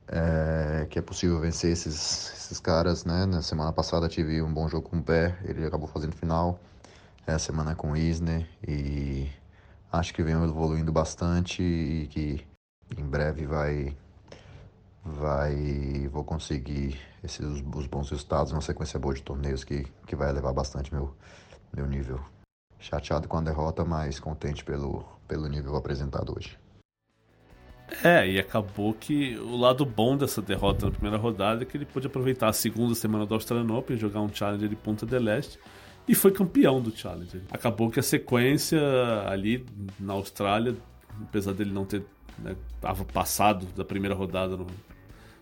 é, 0.07 0.85
que 0.89 0.99
é 0.99 1.01
possível 1.01 1.39
vencer 1.39 1.71
esses, 1.71 2.31
esses 2.33 2.59
caras, 2.59 3.05
né? 3.05 3.25
Na 3.25 3.41
semana 3.41 3.73
passada 3.73 4.07
tive 4.07 4.41
um 4.41 4.53
bom 4.53 4.67
jogo 4.67 4.89
com 4.89 4.97
o 4.97 5.03
Pé, 5.03 5.37
ele 5.43 5.65
acabou 5.65 5.87
fazendo 5.87 6.15
final. 6.15 6.59
Essa 7.25 7.47
semana 7.47 7.73
com 7.73 7.91
o 7.91 7.97
Isner 7.97 8.47
e 8.67 9.27
acho 9.91 10.13
que 10.13 10.21
vem 10.21 10.35
evoluindo 10.35 10.91
bastante 10.91 11.63
e 11.63 12.07
que 12.07 12.45
em 12.95 13.03
breve 13.03 13.47
vai 13.47 13.97
vai 15.03 16.07
vou 16.11 16.23
conseguir 16.23 16.99
esses 17.23 17.45
os 17.45 17.87
bons 17.87 18.09
resultados, 18.11 18.51
uma 18.51 18.61
sequência 18.61 18.99
boa 18.99 19.13
de 19.15 19.23
torneios 19.23 19.63
que, 19.63 19.87
que 20.05 20.15
vai 20.15 20.29
elevar 20.29 20.53
bastante 20.53 20.93
meu 20.93 21.15
meu 21.73 21.87
nível. 21.87 22.34
Chateado 22.85 23.27
com 23.27 23.37
a 23.37 23.41
derrota, 23.41 23.83
mas 23.83 24.19
contente 24.19 24.63
pelo 24.63 25.15
pelo 25.27 25.47
nível 25.47 25.75
apresentado 25.75 26.35
hoje. 26.37 26.57
É, 28.03 28.27
e 28.27 28.39
acabou 28.39 28.93
que 28.93 29.37
o 29.37 29.55
lado 29.55 29.85
bom 29.85 30.17
dessa 30.17 30.41
derrota 30.41 30.87
na 30.87 30.91
primeira 30.91 31.17
rodada 31.17 31.61
é 31.61 31.65
que 31.65 31.77
ele 31.77 31.85
pôde 31.85 32.07
aproveitar 32.07 32.49
a 32.49 32.53
segunda 32.53 32.95
semana 32.95 33.25
do 33.25 33.33
Australian 33.35 33.71
Open, 33.75 33.95
jogar 33.95 34.21
um 34.21 34.33
Challenger 34.33 34.67
de 34.67 34.75
Punta 34.75 35.05
del 35.05 35.27
Este 35.29 35.59
e 36.07 36.15
foi 36.15 36.31
campeão 36.31 36.81
do 36.81 36.95
Challenger. 36.95 37.41
Acabou 37.51 37.91
que 37.91 37.99
a 37.99 38.03
sequência 38.03 38.79
ali 39.27 39.65
na 39.99 40.13
Austrália, 40.13 40.75
apesar 41.21 41.53
dele 41.53 41.71
não 41.71 41.85
ter 41.85 42.03
né, 42.39 42.55
tava 42.81 43.05
passado 43.05 43.67
da 43.75 43.85
primeira 43.85 44.15
rodada 44.15 44.57
no, 44.57 44.67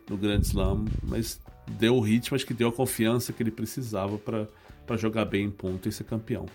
no 0.10 0.17
Grand 0.17 0.41
Slam, 0.41 0.86
mas 1.01 1.41
deu 1.65 1.95
o 1.95 2.01
ritmo, 2.01 2.36
acho 2.36 2.45
que 2.45 2.53
deu 2.53 2.67
a 2.67 2.73
confiança 2.73 3.32
que 3.32 3.41
ele 3.41 3.51
precisava 3.51 4.17
para 4.17 4.97
jogar 4.97 5.23
bem 5.25 5.45
em 5.45 5.51
ponto 5.51 5.88
e 5.88 5.91
ser 5.93 6.03
campeão. 6.03 6.45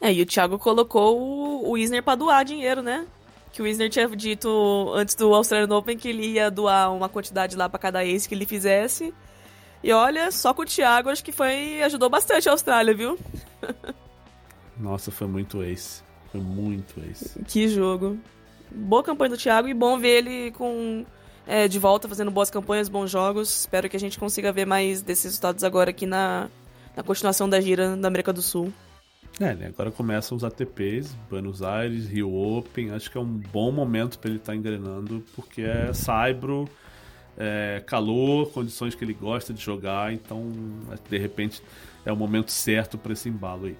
É, 0.00 0.12
e 0.12 0.22
o 0.22 0.26
Thiago 0.26 0.58
colocou 0.58 1.20
o, 1.20 1.70
o 1.70 1.78
Isner 1.78 2.02
para 2.02 2.16
doar 2.16 2.44
dinheiro, 2.44 2.82
né? 2.82 3.06
que 3.52 3.60
o 3.60 3.64
Wisner 3.64 3.90
tinha 3.90 4.08
dito 4.08 4.92
antes 4.94 5.14
do 5.14 5.32
Australian 5.34 5.76
Open 5.76 5.96
que 5.96 6.08
ele 6.08 6.26
ia 6.26 6.50
doar 6.50 6.92
uma 6.92 7.08
quantidade 7.08 7.54
lá 7.54 7.68
para 7.68 7.78
cada 7.78 8.04
ace 8.04 8.26
que 8.28 8.34
ele 8.34 8.46
fizesse. 8.46 9.12
E 9.82 9.92
olha, 9.92 10.30
só 10.30 10.54
com 10.54 10.62
o 10.62 10.66
Thiago 10.66 11.10
acho 11.10 11.22
que 11.22 11.32
foi 11.32 11.82
ajudou 11.82 12.08
bastante 12.08 12.48
a 12.48 12.52
Austrália, 12.52 12.94
viu? 12.94 13.18
Nossa, 14.78 15.10
foi 15.10 15.26
muito 15.26 15.62
ace. 15.62 16.02
Foi 16.30 16.40
muito 16.40 16.98
ace. 17.10 17.38
Que 17.44 17.68
jogo. 17.68 18.18
Boa 18.70 19.02
campanha 19.02 19.30
do 19.30 19.36
Thiago 19.36 19.68
e 19.68 19.74
bom 19.74 19.98
ver 19.98 20.24
ele 20.24 20.50
com 20.52 21.04
é, 21.46 21.68
de 21.68 21.78
volta 21.78 22.08
fazendo 22.08 22.30
boas 22.30 22.48
campanhas, 22.48 22.88
bons 22.88 23.10
jogos. 23.10 23.54
Espero 23.60 23.88
que 23.88 23.96
a 23.96 24.00
gente 24.00 24.18
consiga 24.18 24.50
ver 24.50 24.64
mais 24.64 25.02
desses 25.02 25.24
resultados 25.24 25.62
agora 25.62 25.90
aqui 25.90 26.06
na, 26.06 26.48
na 26.96 27.02
continuação 27.02 27.48
da 27.48 27.60
gira 27.60 27.96
da 27.96 28.08
América 28.08 28.32
do 28.32 28.40
Sul. 28.40 28.72
É, 29.42 29.56
né? 29.56 29.66
agora 29.66 29.90
começam 29.90 30.36
os 30.36 30.44
ATPs, 30.44 31.16
Buenos 31.28 31.64
Aires, 31.64 32.06
Rio 32.06 32.32
Open. 32.32 32.92
Acho 32.92 33.10
que 33.10 33.18
é 33.18 33.20
um 33.20 33.24
bom 33.24 33.72
momento 33.72 34.16
para 34.16 34.30
ele 34.30 34.38
estar 34.38 34.52
tá 34.52 34.56
engrenando, 34.56 35.20
porque 35.34 35.62
é 35.62 35.92
saibro, 35.92 36.68
é 37.36 37.82
calor, 37.84 38.52
condições 38.52 38.94
que 38.94 39.04
ele 39.04 39.12
gosta 39.12 39.52
de 39.52 39.60
jogar. 39.60 40.12
Então, 40.12 40.48
de 41.10 41.18
repente, 41.18 41.60
é 42.06 42.12
o 42.12 42.16
momento 42.16 42.52
certo 42.52 42.96
para 42.96 43.14
esse 43.14 43.28
embalo 43.28 43.66
aí. 43.66 43.76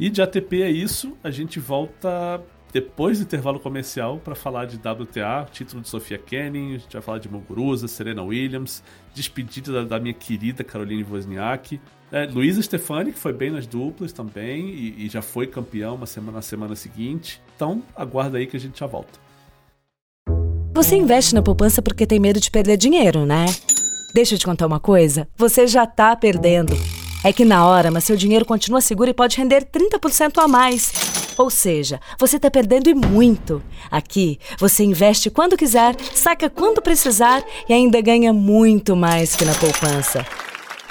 E 0.00 0.08
de 0.08 0.22
ATP 0.22 0.62
é 0.62 0.70
isso. 0.70 1.14
A 1.22 1.30
gente 1.30 1.60
volta 1.60 2.42
depois 2.74 3.18
do 3.18 3.22
intervalo 3.22 3.60
comercial 3.60 4.18
para 4.18 4.34
falar 4.34 4.64
de 4.64 4.76
WTA, 4.76 5.46
título 5.52 5.80
de 5.80 5.88
Sofia 5.88 6.18
Kenin, 6.18 6.74
a 6.74 6.78
gente 6.78 6.92
vai 6.92 7.00
falar 7.00 7.18
de 7.20 7.28
Muguruza, 7.28 7.86
Serena 7.86 8.20
Williams, 8.24 8.82
despedida 9.14 9.72
da, 9.72 9.84
da 9.84 10.00
minha 10.00 10.12
querida 10.12 10.64
Caroline 10.64 11.06
Wozniak, 11.08 11.80
é, 12.10 12.26
Luísa 12.26 12.60
Stefani, 12.60 13.12
que 13.12 13.18
foi 13.18 13.32
bem 13.32 13.52
nas 13.52 13.64
duplas 13.64 14.12
também 14.12 14.70
e, 14.70 15.06
e 15.06 15.08
já 15.08 15.22
foi 15.22 15.46
campeão 15.46 15.94
uma 15.94 16.04
semana 16.04 16.38
na 16.38 16.42
semana 16.42 16.74
seguinte. 16.74 17.40
Então, 17.54 17.80
aguarda 17.94 18.38
aí 18.38 18.46
que 18.48 18.56
a 18.56 18.60
gente 18.60 18.80
já 18.80 18.86
volta. 18.86 19.20
Você 20.74 20.96
investe 20.96 21.32
na 21.32 21.42
poupança 21.42 21.80
porque 21.80 22.04
tem 22.04 22.18
medo 22.18 22.40
de 22.40 22.50
perder 22.50 22.76
dinheiro, 22.76 23.24
né? 23.24 23.46
Deixa 24.16 24.34
eu 24.34 24.38
te 24.38 24.44
contar 24.44 24.66
uma 24.66 24.80
coisa: 24.80 25.28
você 25.36 25.68
já 25.68 25.86
tá 25.86 26.16
perdendo. 26.16 26.74
É 27.24 27.32
que 27.32 27.44
na 27.44 27.64
hora, 27.64 27.92
mas 27.92 28.02
seu 28.02 28.16
dinheiro 28.16 28.44
continua 28.44 28.80
seguro 28.80 29.10
e 29.10 29.14
pode 29.14 29.36
render 29.36 29.64
30% 29.64 30.42
a 30.42 30.48
mais. 30.48 31.23
Ou 31.36 31.50
seja, 31.50 32.00
você 32.18 32.36
está 32.36 32.50
perdendo 32.50 32.88
e 32.88 32.94
muito. 32.94 33.62
Aqui, 33.90 34.38
você 34.58 34.84
investe 34.84 35.30
quando 35.30 35.56
quiser, 35.56 35.96
saca 36.14 36.48
quando 36.48 36.82
precisar 36.82 37.44
e 37.68 37.72
ainda 37.72 38.00
ganha 38.00 38.32
muito 38.32 38.94
mais 38.94 39.34
que 39.34 39.44
na 39.44 39.54
poupança. 39.54 40.24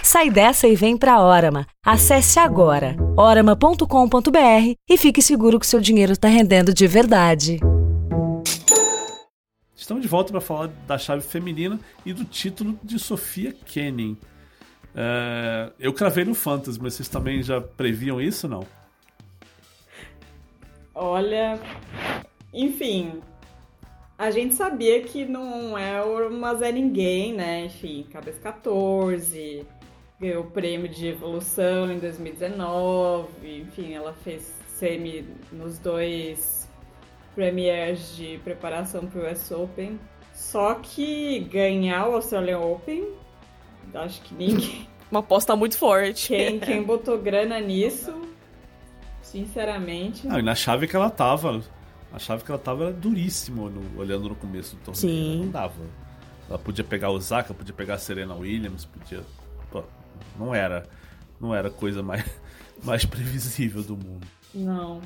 Sai 0.03 0.29
dessa 0.29 0.67
e 0.67 0.75
vem 0.75 0.97
para 0.97 1.13
a 1.13 1.25
Orama. 1.25 1.65
Acesse 1.83 2.37
agora 2.37 2.97
orama.com.br 3.15 4.75
e 4.89 4.97
fique 4.97 5.21
seguro 5.21 5.57
que 5.57 5.65
seu 5.65 5.79
dinheiro 5.79 6.11
está 6.11 6.27
rendendo 6.27 6.73
de 6.73 6.85
verdade. 6.85 7.59
Estamos 9.73 10.03
de 10.03 10.09
volta 10.09 10.31
para 10.31 10.41
falar 10.41 10.67
da 10.87 10.97
chave 10.97 11.21
feminina 11.21 11.79
e 12.05 12.13
do 12.13 12.25
título 12.25 12.77
de 12.83 12.99
Sofia 12.99 13.55
Kenin. 13.65 14.17
É, 14.95 15.71
eu 15.79 15.93
cravei 15.93 16.25
no 16.25 16.35
Fantasy, 16.35 16.79
mas 16.81 16.93
vocês 16.95 17.07
também 17.07 17.41
já 17.41 17.59
previam 17.59 18.21
isso 18.21 18.47
não? 18.47 18.65
Olha, 20.95 21.59
enfim, 22.53 23.21
a 24.17 24.29
gente 24.31 24.55
sabia 24.55 25.01
que 25.01 25.25
não 25.25 25.77
é 25.77 26.01
uma 26.03 26.53
Zé 26.55 26.71
Ninguém, 26.71 27.33
né? 27.33 27.65
Enfim, 27.65 28.07
cabeça 28.11 28.39
14, 28.39 29.65
ganhou 30.19 30.43
o 30.43 30.51
prêmio 30.51 30.87
de 30.87 31.07
evolução 31.07 31.91
em 31.91 31.99
2019, 31.99 33.61
enfim, 33.61 33.93
ela 33.93 34.13
fez 34.13 34.53
semi 34.67 35.27
nos 35.51 35.77
dois 35.79 36.69
premiers 37.35 38.15
de 38.15 38.39
preparação 38.43 39.07
para 39.07 39.21
o 39.21 39.31
US 39.31 39.51
Open. 39.51 39.99
Só 40.33 40.75
que 40.75 41.39
ganhar 41.41 42.09
o 42.09 42.15
Australian 42.15 42.59
Open 42.59 43.07
Acho 43.93 44.21
que 44.21 44.33
ninguém. 44.33 44.87
Uma 45.11 45.19
aposta 45.19 45.55
muito 45.55 45.77
forte. 45.77 46.29
Quem, 46.29 46.59
quem 46.59 46.83
botou 46.83 47.19
grana 47.19 47.59
nisso, 47.59 48.11
sinceramente. 49.33 50.27
Ah, 50.29 50.39
e 50.39 50.43
na 50.43 50.53
chave 50.53 50.87
que 50.87 50.95
ela 50.95 51.09
tava. 51.09 51.61
A 52.13 52.19
chave 52.19 52.43
que 52.43 52.51
ela 52.51 52.59
tava 52.59 52.83
era 52.85 52.93
duríssima 52.93 53.69
no, 53.69 53.99
olhando 53.99 54.29
no 54.29 54.35
começo 54.35 54.75
do 54.75 54.83
torneio. 54.83 55.01
Sim. 55.01 55.45
Não 55.45 55.51
dava. 55.51 55.81
Ela 56.47 56.59
podia 56.59 56.83
pegar 56.83 57.09
o 57.09 57.15
Osaka, 57.15 57.53
podia 57.53 57.73
pegar 57.73 57.95
a 57.95 57.97
Serena 57.97 58.35
Williams, 58.35 58.85
podia. 58.85 59.23
Pô, 59.71 59.83
não 60.37 60.53
era. 60.53 60.87
Não 61.41 61.53
era 61.53 61.69
a 61.69 61.71
coisa 61.71 62.03
mais, 62.03 62.23
mais 62.83 63.03
previsível 63.03 63.81
do 63.81 63.97
mundo. 63.97 64.27
Não. 64.53 65.01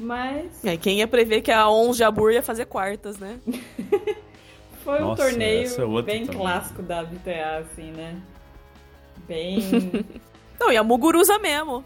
Mas. 0.00 0.64
É, 0.64 0.76
quem 0.76 0.98
ia 0.98 1.06
prever 1.06 1.40
que 1.40 1.52
a 1.52 1.70
Ons 1.70 1.96
Jabur 1.96 2.32
ia 2.32 2.42
fazer 2.42 2.66
quartas, 2.66 3.18
né? 3.18 3.38
Foi 4.82 5.00
Nossa, 5.00 5.22
um 5.22 5.30
torneio 5.30 5.98
é 5.98 6.02
bem 6.02 6.26
também. 6.26 6.40
clássico 6.40 6.82
da 6.82 7.02
WTA, 7.02 7.58
assim, 7.58 7.90
né? 7.92 8.20
Bem. 9.26 9.60
não, 10.60 10.70
e 10.70 10.76
a 10.76 10.84
Muguruza 10.84 11.38
mesmo. 11.38 11.84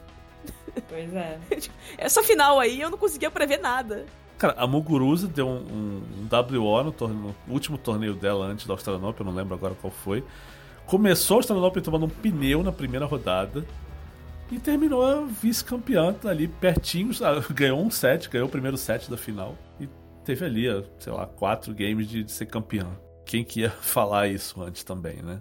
Pois 0.88 1.14
é. 1.14 1.38
Essa 1.98 2.22
final 2.22 2.58
aí 2.58 2.80
eu 2.80 2.90
não 2.90 2.98
conseguia 2.98 3.30
prever 3.30 3.58
nada. 3.58 4.06
Cara, 4.38 4.54
a 4.56 4.66
Muguruza 4.66 5.28
deu 5.28 5.46
um, 5.46 5.60
um, 5.60 6.02
um 6.22 6.58
WO 6.58 6.82
no, 6.82 6.92
torneio, 6.92 7.34
no, 7.46 7.52
último 7.52 7.76
torneio 7.76 8.14
dela 8.14 8.46
antes 8.46 8.66
da 8.66 8.72
Australian 8.72 9.06
Open, 9.06 9.26
eu 9.26 9.30
não 9.30 9.36
lembro 9.36 9.54
agora 9.54 9.74
qual 9.74 9.90
foi. 9.90 10.24
Começou 10.86 11.36
a 11.36 11.38
Australian 11.40 11.66
Open 11.66 11.82
tomando 11.82 12.06
um 12.06 12.08
pneu 12.08 12.62
na 12.62 12.72
primeira 12.72 13.04
rodada 13.04 13.66
e 14.50 14.58
terminou 14.58 15.26
vice-campeã 15.26 16.16
ali 16.24 16.48
pertinho. 16.48 17.10
Ganhou 17.52 17.80
um 17.80 17.90
set, 17.90 18.28
ganhou 18.28 18.48
o 18.48 18.50
primeiro 18.50 18.76
set 18.76 19.10
da 19.10 19.16
final 19.16 19.56
e 19.78 19.86
teve 20.24 20.44
ali, 20.44 20.66
sei 20.98 21.12
lá, 21.12 21.26
quatro 21.26 21.74
games 21.74 22.08
de, 22.08 22.24
de 22.24 22.32
ser 22.32 22.46
campeão. 22.46 22.96
Quem 23.26 23.44
que 23.44 23.60
ia 23.60 23.70
falar 23.82 24.28
isso 24.28 24.62
antes 24.62 24.82
também, 24.82 25.16
né? 25.22 25.40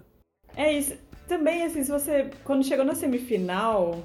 É 0.54 0.72
isso. 0.72 0.94
Também, 1.26 1.62
assim, 1.62 1.82
se 1.84 1.90
você. 1.90 2.30
Quando 2.44 2.66
chegou 2.66 2.84
na 2.84 2.94
semifinal, 2.94 4.02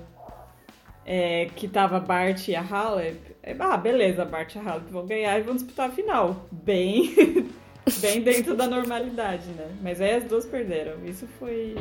é, 1.06 1.50
que 1.56 1.68
tava 1.68 2.00
Bart 2.00 2.48
e 2.48 2.56
a 2.56 2.62
Halep, 2.62 3.20
é, 3.44 3.56
ah, 3.60 3.78
beleza, 3.78 4.26
Bart 4.26 4.56
e 4.56 4.60
a 4.60 4.64
Halep 4.64 4.92
vão 4.92 5.06
ganhar 5.06 5.38
e 5.38 5.44
vão 5.44 5.56
disputar 5.56 5.90
a 5.90 5.92
final. 5.92 6.48
Bem. 6.52 7.14
bem 8.02 8.22
dentro 8.22 8.56
da 8.56 8.68
normalidade, 8.68 9.48
né? 9.50 9.70
Mas 9.82 10.02
aí 10.02 10.16
as 10.16 10.24
duas 10.24 10.46
perderam. 10.46 11.06
Isso 11.06 11.28
foi. 11.40 11.78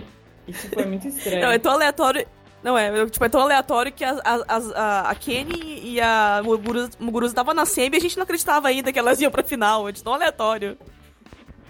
Isso 0.46 0.68
foi 0.68 0.84
muito 0.84 1.08
estranho. 1.08 1.40
Não, 1.40 1.50
é 1.50 1.58
tão 1.58 1.72
aleatório. 1.72 2.26
Não, 2.62 2.78
é, 2.78 3.06
tipo, 3.06 3.24
é 3.24 3.28
tão 3.28 3.40
aleatório 3.40 3.92
que 3.92 4.04
a, 4.04 4.18
a, 4.24 4.56
a, 4.56 5.10
a 5.10 5.14
Kenny 5.14 5.80
e 5.84 6.00
a 6.00 6.42
Muguruza 6.42 7.32
estavam 7.32 7.52
na 7.52 7.66
semi 7.66 7.96
e 7.96 7.98
a 7.98 8.00
gente 8.00 8.16
não 8.16 8.24
acreditava 8.24 8.68
ainda 8.68 8.92
que 8.92 8.98
elas 8.98 9.20
iam 9.20 9.30
pra 9.30 9.42
final. 9.42 9.88
É 9.88 9.92
de 9.92 10.02
tão 10.02 10.14
aleatório. 10.14 10.76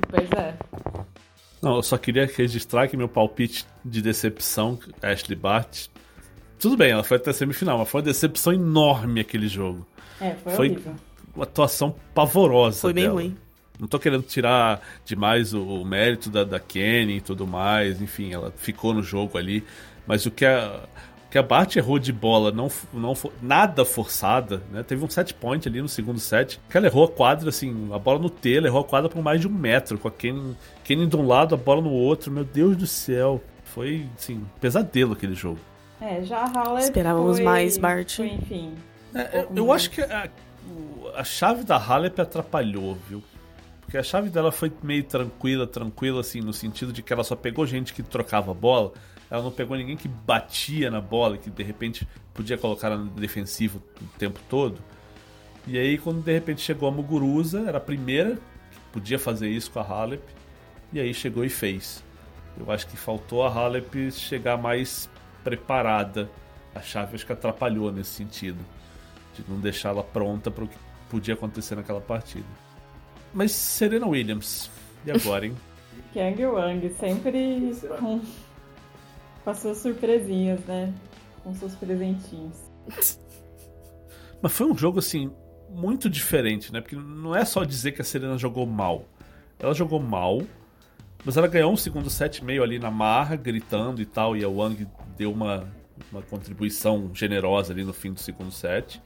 Pois 0.08 0.30
é. 0.32 0.54
Não, 1.60 1.76
eu 1.76 1.82
só 1.82 1.96
queria 1.96 2.26
registrar 2.26 2.86
que 2.88 2.96
meu 2.96 3.08
palpite 3.08 3.66
de 3.84 4.02
decepção, 4.02 4.78
Ashley 5.02 5.36
Bart. 5.36 5.88
Tudo 6.64 6.78
bem, 6.78 6.92
ela 6.92 7.04
foi 7.04 7.18
até 7.18 7.28
a 7.28 7.34
semifinal, 7.34 7.76
mas 7.76 7.90
foi 7.90 8.00
uma 8.00 8.06
decepção 8.06 8.50
enorme 8.50 9.20
aquele 9.20 9.48
jogo. 9.48 9.86
É, 10.18 10.30
foi, 10.30 10.52
foi 10.54 10.68
horrível. 10.70 10.94
uma 11.36 11.44
atuação 11.44 11.94
pavorosa. 12.14 12.80
Foi 12.80 12.94
bem 12.94 13.04
dela. 13.04 13.16
ruim. 13.16 13.36
Não 13.78 13.86
tô 13.86 13.98
querendo 13.98 14.22
tirar 14.22 14.80
demais 15.04 15.52
o, 15.52 15.60
o 15.62 15.84
mérito 15.84 16.30
da, 16.30 16.42
da 16.42 16.58
Kenny 16.58 17.18
e 17.18 17.20
tudo 17.20 17.46
mais, 17.46 18.00
enfim, 18.00 18.32
ela 18.32 18.50
ficou 18.56 18.94
no 18.94 19.02
jogo 19.02 19.36
ali. 19.36 19.62
Mas 20.06 20.24
o 20.24 20.30
que 20.30 20.46
a, 20.46 20.80
o 21.26 21.30
que 21.30 21.36
a 21.36 21.42
Bart 21.42 21.76
errou 21.76 21.98
de 21.98 22.14
bola, 22.14 22.50
não, 22.50 22.70
não 22.94 23.12
nada 23.42 23.84
forçada, 23.84 24.62
né? 24.72 24.82
Teve 24.82 25.04
um 25.04 25.10
set 25.10 25.34
point 25.34 25.68
ali 25.68 25.82
no 25.82 25.88
segundo 25.88 26.18
set, 26.18 26.58
que 26.70 26.78
ela 26.78 26.86
errou 26.86 27.04
a 27.04 27.08
quadra, 27.08 27.50
assim, 27.50 27.90
a 27.92 27.98
bola 27.98 28.18
no 28.18 28.30
T, 28.30 28.56
ela 28.56 28.68
errou 28.68 28.80
a 28.80 28.84
quadra 28.84 29.10
por 29.10 29.22
mais 29.22 29.38
de 29.38 29.46
um 29.46 29.52
metro, 29.52 29.98
com 29.98 30.08
a 30.08 30.10
Kenny, 30.10 30.56
Kenny 30.82 31.06
de 31.06 31.14
um 31.14 31.26
lado, 31.26 31.54
a 31.54 31.58
bola 31.58 31.82
no 31.82 31.90
outro. 31.90 32.32
Meu 32.32 32.42
Deus 32.42 32.74
do 32.74 32.86
céu. 32.86 33.44
Foi, 33.64 34.06
assim, 34.16 34.42
pesadelo 34.62 35.12
aquele 35.12 35.34
jogo. 35.34 35.58
É, 36.04 36.22
já 36.22 36.40
a 36.40 36.46
Haller 36.46 36.82
Esperávamos 36.82 37.36
foi, 37.36 37.44
mais, 37.44 37.78
Bart. 37.78 38.16
Foi, 38.16 38.28
enfim. 38.28 38.74
É, 39.14 39.40
eu, 39.40 39.56
eu 39.56 39.72
acho 39.72 39.90
que 39.90 40.02
a, 40.02 40.28
a 41.14 41.24
chave 41.24 41.64
da 41.64 41.76
Halep 41.76 42.20
atrapalhou, 42.20 42.98
viu? 43.08 43.22
Porque 43.80 43.96
a 43.96 44.02
chave 44.02 44.28
dela 44.28 44.52
foi 44.52 44.70
meio 44.82 45.02
tranquila, 45.04 45.66
tranquila, 45.66 46.20
assim, 46.20 46.42
no 46.42 46.52
sentido 46.52 46.92
de 46.92 47.02
que 47.02 47.10
ela 47.10 47.24
só 47.24 47.34
pegou 47.34 47.66
gente 47.66 47.94
que 47.94 48.02
trocava 48.02 48.52
bola, 48.52 48.92
ela 49.30 49.42
não 49.42 49.50
pegou 49.50 49.76
ninguém 49.78 49.96
que 49.96 50.08
batia 50.08 50.90
na 50.90 51.00
bola, 51.00 51.38
que 51.38 51.48
de 51.48 51.62
repente 51.62 52.06
podia 52.34 52.58
colocar 52.58 52.90
no 52.90 53.06
defensivo 53.06 53.82
o 54.00 54.18
tempo 54.18 54.38
todo. 54.48 54.78
E 55.66 55.78
aí, 55.78 55.96
quando 55.96 56.22
de 56.22 56.32
repente 56.32 56.60
chegou 56.60 56.86
a 56.86 56.92
Muguruza, 56.92 57.64
era 57.66 57.78
a 57.78 57.80
primeira 57.80 58.34
que 58.70 58.78
podia 58.92 59.18
fazer 59.18 59.48
isso 59.48 59.70
com 59.70 59.80
a 59.80 59.82
Halep, 59.82 60.22
e 60.92 61.00
aí 61.00 61.14
chegou 61.14 61.44
e 61.46 61.48
fez. 61.48 62.04
Eu 62.58 62.70
acho 62.70 62.86
que 62.86 62.96
faltou 62.96 63.42
a 63.42 63.48
Halep 63.48 64.12
chegar 64.12 64.58
mais 64.58 65.08
preparada. 65.44 66.30
A 66.74 66.80
chave 66.80 67.14
acho 67.14 67.26
que 67.26 67.32
atrapalhou 67.32 67.92
nesse 67.92 68.10
sentido, 68.10 68.58
de 69.34 69.44
não 69.48 69.60
deixá-la 69.60 70.02
pronta 70.02 70.50
para 70.50 70.64
o 70.64 70.68
que 70.68 70.76
podia 71.08 71.34
acontecer 71.34 71.76
naquela 71.76 72.00
partida. 72.00 72.46
Mas 73.32 73.52
Serena 73.52 74.06
Williams, 74.06 74.70
e 75.04 75.10
agora, 75.12 75.46
hein? 75.46 75.54
Kang 76.12 76.44
Wang, 76.46 76.88
sempre 76.98 77.72
com, 77.98 78.20
com 79.44 79.50
as 79.50 79.58
suas 79.58 79.78
surpresinhas, 79.78 80.60
né? 80.64 80.92
Com 81.42 81.54
seus 81.54 81.74
presentinhos. 81.74 82.56
Mas 84.42 84.52
foi 84.52 84.66
um 84.66 84.76
jogo, 84.76 84.98
assim, 84.98 85.30
muito 85.70 86.10
diferente, 86.10 86.72
né? 86.72 86.80
Porque 86.80 86.96
não 86.96 87.34
é 87.34 87.44
só 87.44 87.64
dizer 87.64 87.92
que 87.92 88.02
a 88.02 88.04
Serena 88.04 88.36
jogou 88.36 88.66
mal. 88.66 89.04
Ela 89.58 89.72
jogou 89.72 89.98
mal, 89.98 90.42
mas 91.24 91.36
ela 91.36 91.48
ganhou 91.48 91.72
um 91.72 91.76
segundo 91.76 92.10
set 92.10 92.44
meio 92.44 92.62
ali 92.62 92.78
na 92.78 92.90
marra, 92.90 93.36
gritando 93.36 94.02
e 94.02 94.04
tal, 94.04 94.36
e 94.36 94.44
a 94.44 94.48
Wang 94.48 94.86
deu 95.16 95.32
uma, 95.32 95.68
uma 96.10 96.22
contribuição 96.22 97.10
generosa 97.14 97.72
ali 97.72 97.84
no 97.84 97.92
fim 97.92 98.12
do 98.12 98.20
segundo 98.20 98.50
set. 98.50 99.00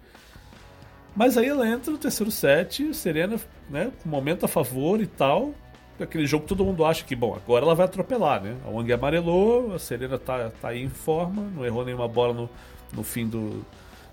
Mas 1.14 1.36
aí 1.36 1.48
ela 1.48 1.68
entra 1.68 1.90
no 1.90 1.98
terceiro 1.98 2.30
set, 2.30 2.94
Serena, 2.94 3.40
né, 3.68 3.90
com 4.02 4.08
momento 4.08 4.44
a 4.44 4.48
favor 4.48 5.00
e 5.00 5.06
tal. 5.06 5.52
Aquele 5.98 6.26
jogo 6.26 6.44
que 6.44 6.48
todo 6.50 6.64
mundo 6.64 6.84
acha 6.84 7.04
que, 7.04 7.16
bom, 7.16 7.34
agora 7.34 7.64
ela 7.64 7.74
vai 7.74 7.86
atropelar, 7.86 8.40
né? 8.40 8.56
A 8.64 8.70
Wang 8.70 8.92
amarelou, 8.92 9.74
a 9.74 9.80
Serena 9.80 10.16
tá, 10.16 10.50
tá 10.50 10.68
aí 10.68 10.80
em 10.80 10.88
forma, 10.88 11.42
não 11.56 11.66
errou 11.66 11.84
nenhuma 11.84 12.06
bola 12.06 12.32
no, 12.32 12.48
no, 12.92 13.02
fim 13.02 13.26
do, 13.26 13.64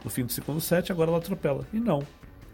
no 0.03 0.09
fim 0.09 0.25
do 0.25 0.31
segundo 0.31 0.59
set, 0.59 0.91
agora 0.91 1.11
ela 1.11 1.19
atropela. 1.19 1.63
E 1.71 1.79
não. 1.79 2.01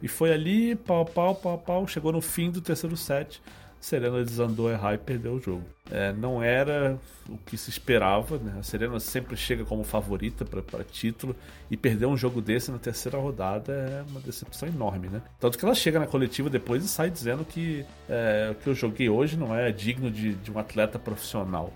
E 0.02 0.08
foi 0.10 0.34
ali, 0.34 0.76
pau, 0.76 1.06
pau, 1.06 1.34
pau, 1.34 1.58
pau, 1.58 1.88
chegou 1.88 2.12
no 2.12 2.20
fim 2.20 2.52
do 2.52 2.60
terceiro 2.60 2.98
set. 2.98 3.42
Serena 3.82 4.24
desandou 4.24 4.68
a 4.68 4.74
errar 4.74 4.94
e 4.94 4.98
perdeu 5.00 5.34
o 5.34 5.42
jogo. 5.42 5.64
É, 5.90 6.14
não 6.14 6.42
era 6.42 7.00
o 7.28 7.36
que 7.36 7.58
se 7.58 7.72
esperava, 7.72 8.38
né? 8.38 8.54
A 8.60 8.64
Serena 8.64 9.00
sempre 9.00 9.36
chega 9.36 9.66
como 9.66 9.84
favorita 9.84 10.46
para 10.46 10.84
título 10.84 11.36
e 11.70 11.76
perder 11.76 12.06
um 12.06 12.16
jogo 12.16 12.42
desse 12.42 12.72
na 12.72 12.78
terceira 12.78 13.18
rodada 13.18 13.74
é 13.74 14.04
uma 14.10 14.20
decepção 14.20 14.70
enorme, 14.70 15.10
né? 15.10 15.22
Tanto 15.40 15.58
que 15.58 15.66
ela 15.66 15.74
chega 15.74 16.00
na 16.00 16.06
coletiva 16.06 16.48
depois 16.48 16.86
e 16.86 16.88
sai 16.88 17.10
dizendo 17.10 17.44
que 17.44 17.84
é, 18.08 18.50
o 18.52 18.56
que 18.56 18.68
eu 18.68 18.76
joguei 18.76 19.10
hoje 19.10 19.36
não 19.36 19.54
é 19.54 19.72
digno 19.72 20.12
de, 20.12 20.36
de 20.36 20.52
um 20.52 20.60
atleta 20.60 21.00
profissional. 21.00 21.74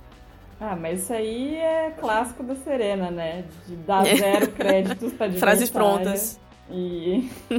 Ah, 0.62 0.76
mas 0.76 1.02
isso 1.02 1.12
aí 1.12 1.56
é 1.56 1.92
clássico 2.00 2.44
da 2.44 2.56
Serena, 2.56 3.10
né? 3.10 3.46
De 3.68 3.76
dar 3.78 4.06
zero 4.06 4.52
créditos 4.54 5.12
pra 5.14 5.32
Frases 5.34 5.72
prontas. 5.72 6.40
E. 6.70 7.30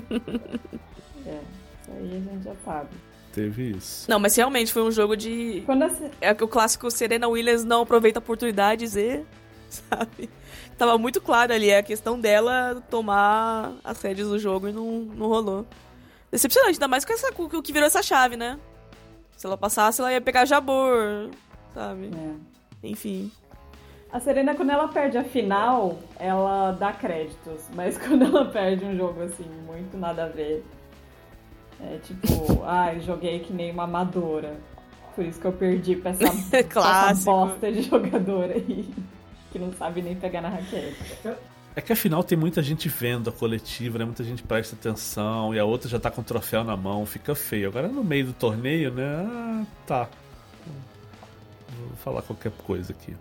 é, 1.27 1.41
isso 1.83 1.91
aí 1.91 2.11
a 2.17 2.33
gente 2.33 2.45
já 2.45 2.55
sabe 2.65 2.89
teve 3.37 3.77
isso. 3.77 4.11
Não, 4.11 4.19
mas 4.19 4.35
realmente 4.35 4.73
foi 4.73 4.83
um 4.83 4.91
jogo 4.91 5.15
de. 5.15 5.63
Quando 5.67 5.83
a... 5.85 5.91
É 6.23 6.33
o 6.33 6.49
clássico 6.49 6.91
Serena 6.91 7.29
Williams 7.29 7.65
não 7.65 7.83
aproveita 7.83 8.19
oportunidades 8.19 8.97
e. 8.97 9.23
Sabe? 9.69 10.31
Tava 10.79 10.97
muito 10.97 11.21
claro 11.21 11.53
ali 11.53 11.73
a 11.73 11.83
questão 11.83 12.19
dela 12.19 12.83
tomar 12.91 13.73
as 13.85 14.01
rédeas 14.01 14.29
do 14.29 14.39
jogo 14.39 14.69
e 14.69 14.73
não, 14.73 15.01
não 15.01 15.27
rolou. 15.27 15.67
Decepcionante, 16.31 16.75
ainda 16.75 16.89
mais 16.89 17.05
com, 17.05 17.13
essa, 17.13 17.31
com 17.33 17.45
o 17.45 17.63
que 17.63 17.73
virou 17.73 17.87
essa 17.87 18.03
chave, 18.03 18.37
né? 18.37 18.59
Se 19.37 19.47
ela 19.47 19.57
passasse, 19.57 20.01
ela 20.01 20.13
ia 20.13 20.21
pegar 20.21 20.47
Jabor, 20.47 21.31
sabe? 21.75 22.11
É. 22.15 22.89
Enfim. 22.89 23.31
A 24.11 24.21
Serena, 24.21 24.55
quando 24.55 24.71
ela 24.71 24.89
perde 24.89 25.19
a 25.19 25.25
final, 25.25 25.99
ela 26.19 26.73
dá 26.73 26.93
créditos. 26.93 27.65
Mas 27.75 27.99
quando 28.01 28.25
ela 28.25 28.47
perde 28.47 28.85
um 28.85 28.97
jogo 28.97 29.23
assim, 29.23 29.45
muito 29.67 29.97
nada 29.97 30.25
a 30.25 30.29
ver, 30.29 30.65
é 31.81 31.99
tipo, 31.99 32.63
ai, 32.65 32.97
ah, 32.97 33.01
joguei 33.01 33.41
que 33.41 33.53
nem 33.53 33.71
uma 33.71 33.85
amadora. 33.85 34.59
Por 35.15 35.25
isso 35.25 35.41
que 35.41 35.47
eu 35.47 35.53
perdi 35.53 35.97
pra 35.97 36.11
essa, 36.11 36.25
pra 36.69 37.11
essa 37.11 37.25
bosta 37.25 37.73
de 37.73 37.83
jogadora 37.83 38.55
aí. 38.55 38.89
Que 39.51 39.59
não 39.59 39.73
sabe 39.73 40.03
nem 40.03 40.15
pegar 40.15 40.43
na 40.43 40.49
raquete. 40.49 40.97
É 41.75 41.81
que 41.81 41.93
afinal 41.93 42.25
tem 42.25 42.37
muita 42.37 42.63
gente 42.63 42.89
vendo 42.89 43.29
a 43.29 43.33
coletiva, 43.33 43.99
né? 43.99 44.05
Muita 44.05 44.25
gente 44.25 44.43
presta 44.43 44.75
atenção 44.75 45.55
e 45.55 45.59
a 45.59 45.65
outra 45.65 45.89
já 45.89 45.99
tá 45.99 46.11
com 46.11 46.23
o 46.23 46.25
troféu 46.25 46.65
na 46.65 46.77
mão, 46.77 47.05
fica 47.05 47.35
feio. 47.35 47.69
Agora 47.69 47.89
no 47.89 48.03
meio 48.03 48.27
do 48.27 48.33
torneio, 48.33 48.93
né? 48.93 49.05
Ah, 49.05 49.65
tá. 49.87 50.09
Vou 51.79 51.97
falar 51.97 52.23
qualquer 52.23 52.53
coisa 52.53 52.93
aqui. 52.93 53.15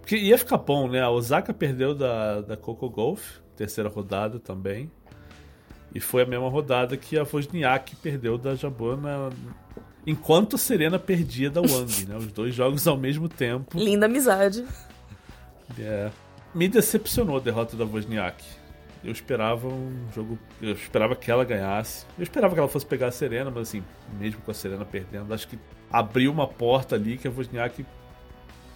Porque 0.00 0.16
ia 0.16 0.36
ficar 0.36 0.58
bom, 0.58 0.88
né? 0.88 1.00
A 1.00 1.10
Osaka 1.10 1.54
perdeu 1.54 1.94
da, 1.94 2.40
da 2.40 2.56
Coco 2.56 2.90
Golf, 2.90 3.38
terceira 3.56 3.88
rodada 3.88 4.40
também. 4.40 4.90
E 5.94 6.00
foi 6.00 6.22
a 6.22 6.26
mesma 6.26 6.48
rodada 6.48 6.96
que 6.96 7.18
a 7.18 7.22
Wozniak 7.24 7.96
perdeu 7.96 8.38
da 8.38 8.54
Jabona 8.54 9.30
enquanto 10.06 10.56
a 10.56 10.58
Serena 10.58 10.98
perdia 10.98 11.50
da 11.50 11.60
Wang, 11.60 12.06
né? 12.06 12.16
Os 12.16 12.32
dois 12.32 12.54
jogos 12.54 12.86
ao 12.86 12.96
mesmo 12.96 13.28
tempo. 13.28 13.76
Linda 13.76 14.06
amizade. 14.06 14.64
É. 15.78 16.10
Me 16.54 16.68
decepcionou 16.68 17.36
a 17.36 17.40
derrota 17.40 17.76
da 17.76 17.84
Wozniak. 17.84 18.44
Eu 19.02 19.12
esperava 19.12 19.66
um 19.66 20.06
jogo. 20.14 20.38
Eu 20.60 20.72
esperava 20.72 21.16
que 21.16 21.30
ela 21.30 21.44
ganhasse. 21.44 22.04
Eu 22.18 22.22
esperava 22.22 22.54
que 22.54 22.60
ela 22.60 22.68
fosse 22.68 22.86
pegar 22.86 23.06
a 23.06 23.12
Serena, 23.12 23.50
mas 23.50 23.68
assim, 23.68 23.82
mesmo 24.18 24.40
com 24.42 24.50
a 24.50 24.54
Serena 24.54 24.84
perdendo, 24.84 25.32
acho 25.32 25.48
que 25.48 25.58
abriu 25.90 26.30
uma 26.30 26.46
porta 26.46 26.96
ali 26.96 27.16
que 27.16 27.26
a 27.26 27.30
Wozniak 27.30 27.84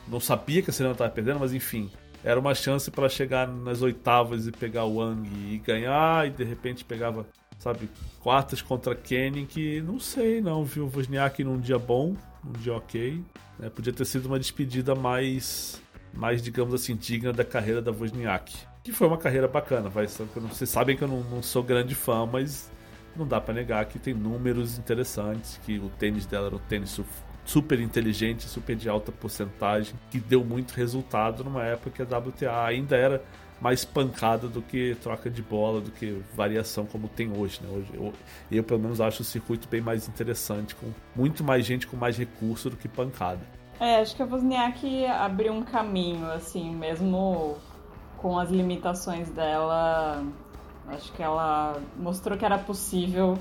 não 0.09 0.21
sabia 0.21 0.63
que 0.63 0.71
a 0.71 0.73
Serena 0.73 0.93
estava 0.93 1.11
perdendo, 1.11 1.41
mas 1.41 1.53
enfim, 1.53 1.91
era 2.25 2.41
uma 2.41 2.55
chance 2.55 2.91
para 2.91 3.07
chegar 3.09 3.47
nas 3.47 3.83
oitavas 3.83 4.47
e 4.47 4.53
pegar 4.53 4.85
o 4.85 4.97
Wang 4.97 5.29
e 5.29 5.59
ganhar, 5.59 6.27
e 6.27 6.31
de 6.31 6.43
repente 6.43 6.83
pegava, 6.83 7.27
sabe, 7.59 7.89
quartas 8.21 8.63
contra 8.63 8.95
Kenny, 8.95 9.45
que 9.45 9.83
não 9.83 10.01
sei 10.01 10.41
não, 10.41 10.65
viu? 10.65 10.91
Wozniak 10.93 11.45
num 11.45 11.61
dia 11.61 11.79
bom, 11.79 12.17
num 12.43 12.53
dia 12.53 12.75
ok. 12.75 13.23
Né? 13.59 13.69
Podia 13.69 13.93
ter 13.93 14.07
sido 14.07 14.25
uma 14.25 14.39
despedida 14.39 14.95
mais, 14.95 15.83
mais, 16.15 16.43
digamos 16.43 16.73
assim, 16.73 16.97
digna 16.97 17.31
da 17.31 17.45
carreira 17.45 17.83
da 17.83 17.93
Wozniak. 17.93 18.57
Que 18.83 18.91
foi 18.91 19.07
uma 19.07 19.19
carreira 19.19 19.47
bacana, 19.47 19.91
vai. 19.91 20.07
Vocês 20.07 20.71
sabem 20.71 20.97
que 20.97 21.05
eu 21.05 21.09
não, 21.09 21.23
não 21.25 21.43
sou 21.43 21.63
grande 21.63 21.95
fã, 21.95 22.27
mas 22.27 22.71
não 23.15 23.27
dá 23.27 23.39
para 23.39 23.53
negar 23.53 23.85
que 23.85 23.99
tem 23.99 24.15
números 24.15 24.79
interessantes, 24.79 25.61
que 25.65 25.79
o 25.79 25.91
tênis 25.91 26.25
dela 26.25 26.47
era 26.47 26.57
um 26.57 26.59
tênis 26.59 26.91
super 27.45 27.81
inteligente, 27.81 28.45
super 28.45 28.75
de 28.75 28.89
alta 28.89 29.13
porcentagem, 29.13 29.95
que 30.11 30.19
deu 30.19 30.45
muito 30.45 30.73
resultado 30.73 31.45
numa 31.45 31.63
época 31.65 31.91
que 31.91 32.03
a 32.03 32.19
WTA 32.19 32.65
ainda 32.65 32.97
era 32.97 33.23
mais 33.61 33.85
pancada 33.85 34.49
do 34.49 34.61
que 34.61 34.97
troca 35.03 35.31
de 35.31 35.41
bola, 35.41 35.81
do 35.81 35.91
que 35.91 36.23
variação 36.35 36.85
como 36.87 37.09
tem 37.09 37.31
hoje. 37.37 37.61
Né? 37.63 37.69
hoje 37.73 37.89
eu, 37.95 38.13
eu, 38.51 38.65
pelo 38.65 38.81
menos, 38.81 39.01
acho 39.01 39.23
o 39.23 39.25
circuito 39.25 39.69
bem 39.69 39.81
mais 39.81 40.09
interessante, 40.09 40.75
com 40.75 40.91
muito 41.15 41.45
mais 41.45 41.65
gente 41.65 41.87
com 41.87 41.97
mais 41.97 42.17
recurso 42.17 42.69
do 42.69 42.77
que 42.77 42.89
pancada. 42.89 43.41
É, 43.81 43.97
acho 43.97 44.15
que 44.15 44.23
a 44.23 44.27
Wozniak 44.27 45.07
abriu 45.07 45.53
um 45.53 45.63
caminho, 45.63 46.31
assim, 46.31 46.75
mesmo 46.75 47.57
com 48.19 48.39
as 48.39 48.51
limitações 48.51 49.31
dela. 49.31 50.25
Acho 50.89 51.13
que 51.13 51.23
ela 51.23 51.81
mostrou 51.97 52.37
que 52.37 52.45
era 52.45 52.59
possível 52.59 53.39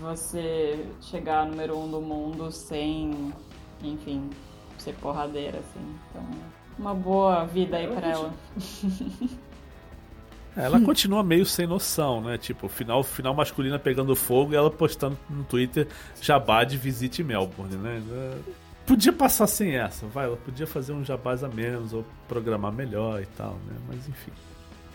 você 0.00 0.86
chegar 1.00 1.46
número 1.46 1.78
um 1.78 1.90
do 1.90 2.00
mundo 2.00 2.50
sem, 2.50 3.32
enfim, 3.82 4.30
ser 4.78 4.94
porradeira, 4.94 5.58
assim. 5.58 5.96
Então, 6.10 6.24
uma 6.78 6.94
boa 6.94 7.44
vida 7.44 7.76
aí 7.76 7.86
para 7.86 8.08
ela. 8.08 8.34
É, 10.54 10.64
ela 10.64 10.78
continua 10.80 11.22
meio 11.22 11.46
sem 11.46 11.66
noção, 11.66 12.20
né? 12.20 12.36
Tipo, 12.36 12.68
final, 12.68 13.02
final 13.02 13.34
masculina 13.34 13.78
pegando 13.78 14.14
fogo 14.14 14.52
e 14.52 14.56
ela 14.56 14.70
postando 14.70 15.16
no 15.30 15.44
Twitter 15.44 15.88
jabá 16.20 16.62
de 16.62 16.76
visite 16.76 17.24
Melbourne, 17.24 17.76
né? 17.76 18.02
Podia 18.84 19.12
passar 19.12 19.46
sem 19.46 19.76
essa, 19.76 20.06
vai, 20.06 20.26
ela 20.26 20.36
podia 20.36 20.66
fazer 20.66 20.92
um 20.92 21.04
jabás 21.04 21.42
a 21.42 21.48
menos 21.48 21.94
ou 21.94 22.04
programar 22.28 22.72
melhor 22.72 23.22
e 23.22 23.26
tal, 23.26 23.52
né? 23.66 23.76
Mas 23.88 24.06
enfim. 24.08 24.32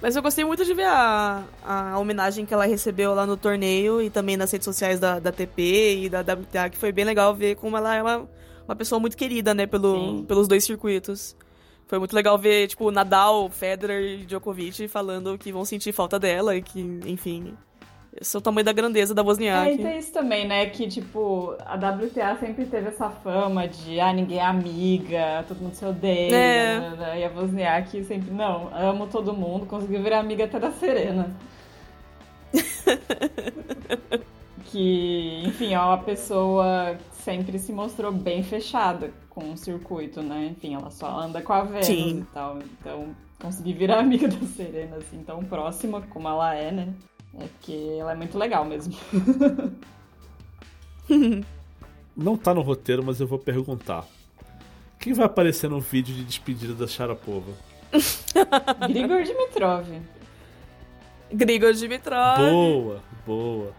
Mas 0.02 0.16
eu 0.16 0.22
gostei 0.22 0.46
muito 0.46 0.64
de 0.64 0.74
ver 0.74 0.86
a, 0.86 1.44
a 1.66 1.98
homenagem 1.98 2.46
que 2.46 2.54
ela 2.54 2.66
recebeu 2.66 3.16
lá 3.16 3.26
no 3.26 3.36
torneio 3.36 4.02
e 4.02 4.10
também 4.10 4.38
nas 4.38 4.52
redes 4.52 4.66
sociais 4.66 5.00
da, 5.00 5.20
da 5.20 5.32
TP 5.32 6.04
e 6.04 6.10
da 6.10 6.22
WTA, 6.22 6.70
que 6.70 6.78
foi 6.78 6.92
bem 6.92 7.04
legal 7.04 7.34
ver 7.36 7.56
como 7.56 7.76
ela 7.76 7.96
é 7.96 8.02
uma, 8.04 8.30
uma 8.68 8.76
pessoa 8.76 9.00
muito 9.00 9.18
querida, 9.18 9.56
né, 9.56 9.66
pelo, 9.66 10.24
pelos 10.24 10.48
dois 10.48 10.64
circuitos. 10.64 11.36
Foi 11.88 11.98
muito 11.98 12.14
legal 12.14 12.38
ver, 12.38 12.68
tipo, 12.68 12.92
Nadal, 12.92 13.50
Federer 13.50 14.22
e 14.22 14.26
Djokovic 14.26 14.88
falando 14.88 15.38
que 15.38 15.52
vão 15.52 15.66
sentir 15.66 15.94
falta 15.94 16.20
dela 16.20 16.56
e 16.56 16.62
que, 16.62 16.80
enfim, 17.06 17.58
esse 18.20 18.36
é 18.36 18.40
o 18.40 18.42
tamanho 18.42 18.66
da 18.66 18.74
grandeza 18.74 19.14
da 19.14 19.22
Wozniak. 19.22 19.70
É, 19.70 19.74
e 19.74 19.78
tem 19.78 19.98
isso 19.98 20.12
também, 20.12 20.48
né? 20.48 20.66
Que, 20.68 20.88
tipo, 20.88 21.56
a 21.66 21.76
WTA 21.76 22.36
sempre 22.40 22.66
teve 22.66 22.90
essa 22.90 23.10
fama 23.10 23.68
de, 23.68 24.00
ah, 24.00 24.12
ninguém 24.12 24.40
é 24.40 24.46
amiga, 24.46 25.46
todo 25.48 25.60
mundo 25.60 25.76
se 25.76 25.86
odeia. 25.86 26.36
É. 26.36 26.80
Né, 26.80 26.96
né? 26.98 27.20
E 27.20 27.26
a 27.26 27.30
Wozniak 27.30 28.04
sempre, 28.06 28.32
não, 28.32 28.76
amo 28.76 29.08
todo 29.08 29.34
mundo, 29.34 29.66
conseguiu 29.66 30.02
virar 30.02 30.20
amiga 30.20 30.46
até 30.46 30.60
da 30.60 30.72
Serena. 30.72 31.36
que, 34.66 35.44
enfim, 35.46 35.74
é 35.74 35.80
uma 35.80 36.00
pessoa 36.00 36.98
que 36.98 37.24
sempre 37.24 37.60
se 37.60 37.72
mostrou 37.72 38.12
bem 38.12 38.44
fechada 38.44 39.12
com 39.30 39.52
o 39.52 39.58
circuito, 39.58 40.22
né? 40.22 40.50
Enfim, 40.52 40.74
ela 40.74 40.90
só 40.90 41.08
anda 41.08 41.42
com 41.42 41.54
a 41.54 41.62
Venus 41.62 41.86
Sim. 41.86 42.20
e 42.20 42.34
tal. 42.34 42.58
Então, 42.80 43.16
conseguir 43.40 43.74
virar 43.74 44.00
amiga 44.00 44.28
da 44.28 44.46
Serena, 44.48 44.98
assim, 44.98 45.24
tão 45.24 45.44
próxima 45.44 46.02
como 46.10 46.28
ela 46.28 46.56
é, 46.56 46.72
né? 46.72 46.94
É 47.34 47.48
porque 47.48 47.98
ela 48.00 48.12
é 48.12 48.16
muito 48.16 48.38
legal 48.38 48.66
mesmo. 48.66 48.96
Não 52.16 52.36
tá 52.36 52.54
no 52.54 52.62
roteiro, 52.62 53.04
mas 53.04 53.20
eu 53.20 53.28
vou 53.28 53.40
perguntar. 53.40 54.06
Quem 55.00 55.14
vai 55.14 55.26
aparecer 55.26 55.70
no 55.70 55.80
vídeo 55.80 56.16
de 56.16 56.24
despedida 56.24 56.74
da 56.74 56.88
Sharapova? 56.88 57.52
Grigor 58.90 59.24
Dimitrov. 59.24 59.88
Grigor 61.32 61.74
Dimitrov. 61.74 62.38
Boa, 62.38 63.02
boa. 63.26 63.74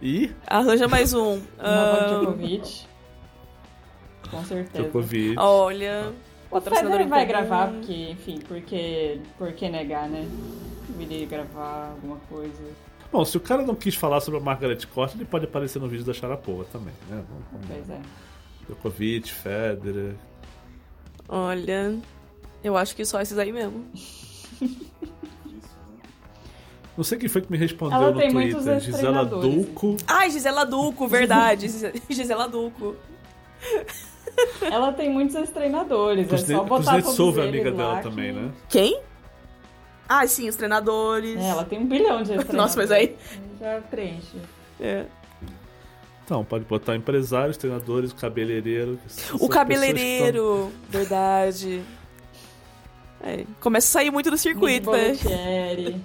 E? 0.00 0.32
Arranja 0.46 0.88
mais 0.88 1.12
um. 1.12 1.40
Uh... 1.60 2.20
Djokovic. 2.20 2.86
Com 4.30 4.44
certeza. 4.44 4.84
Djokovic. 4.84 5.34
Olha. 5.38 6.12
O 6.50 6.60
Federer 6.60 7.06
vai 7.06 7.24
gravar, 7.26 7.68
porque, 7.68 8.10
enfim, 8.10 8.40
porque, 8.48 9.20
por 9.38 9.52
que 9.52 9.68
negar, 9.68 10.08
né? 10.08 10.26
Viria 10.96 11.26
gravar 11.26 11.90
alguma 11.90 12.16
coisa. 12.28 12.62
Bom, 13.12 13.24
se 13.24 13.36
o 13.36 13.40
cara 13.40 13.62
não 13.62 13.74
quis 13.74 13.94
falar 13.94 14.20
sobre 14.20 14.38
a 14.38 14.42
Margaret 14.42 14.78
Court, 14.92 15.14
ele 15.14 15.24
pode 15.24 15.44
aparecer 15.44 15.80
no 15.80 15.88
vídeo 15.88 16.04
da 16.04 16.12
Sharapova 16.12 16.64
também, 16.72 16.94
né? 17.08 17.24
Vamos, 17.28 17.44
vamos 17.50 17.66
pois 17.66 17.90
é. 17.90 18.00
Djokovic, 18.66 19.32
Federer. 19.32 20.14
Olha, 21.28 21.98
eu 22.62 22.76
acho 22.76 22.94
que 22.94 23.04
só 23.04 23.20
esses 23.20 23.36
aí 23.36 23.52
mesmo. 23.52 23.84
Não 26.96 27.04
sei 27.04 27.18
quem 27.18 27.28
foi 27.28 27.40
que 27.40 27.50
me 27.50 27.56
respondeu 27.56 27.96
Ela 27.96 28.10
no 28.12 28.20
Twitter. 28.20 28.80
Gisela 28.80 29.24
Duco. 29.24 29.96
Ai, 30.06 30.30
Gisela 30.30 30.64
Duco, 30.64 31.08
verdade. 31.08 31.66
Gisela 32.10 32.46
Duco. 32.46 32.94
Ela 34.60 34.92
tem 34.92 35.10
muitos 35.10 35.50
treinadores, 35.50 36.32
é 36.32 36.36
só 36.36 36.64
botar 36.64 37.02
Kuznetsov 37.02 37.38
é 37.38 37.48
amiga 37.48 37.72
dela 37.72 37.96
que... 37.96 38.02
também, 38.02 38.32
né? 38.32 38.50
Quem? 38.68 39.00
Ah, 40.12 40.26
sim, 40.26 40.48
os 40.48 40.56
treinadores. 40.56 41.36
É, 41.36 41.50
ela 41.50 41.64
tem 41.64 41.78
um 41.78 41.86
bilhão 41.86 42.18
de 42.18 42.30
treinadores. 42.30 42.50
Nossa, 42.58 42.76
mas 42.76 42.90
aí... 42.90 43.16
Já 43.60 43.80
preenche. 43.82 44.38
É. 44.80 45.06
Então, 46.24 46.44
pode 46.44 46.64
botar 46.64 46.96
empresários, 46.96 47.56
treinadores, 47.56 48.12
cabeleireiro. 48.12 48.98
O 49.34 49.48
cabeleireiro, 49.48 50.72
estão... 50.74 51.00
verdade. 51.00 51.80
É, 53.22 53.44
começa 53.60 53.86
a 53.86 54.02
sair 54.02 54.10
muito 54.10 54.32
do 54.32 54.36
circuito, 54.36 54.90
Nick 54.90 55.28
né? 55.28 56.00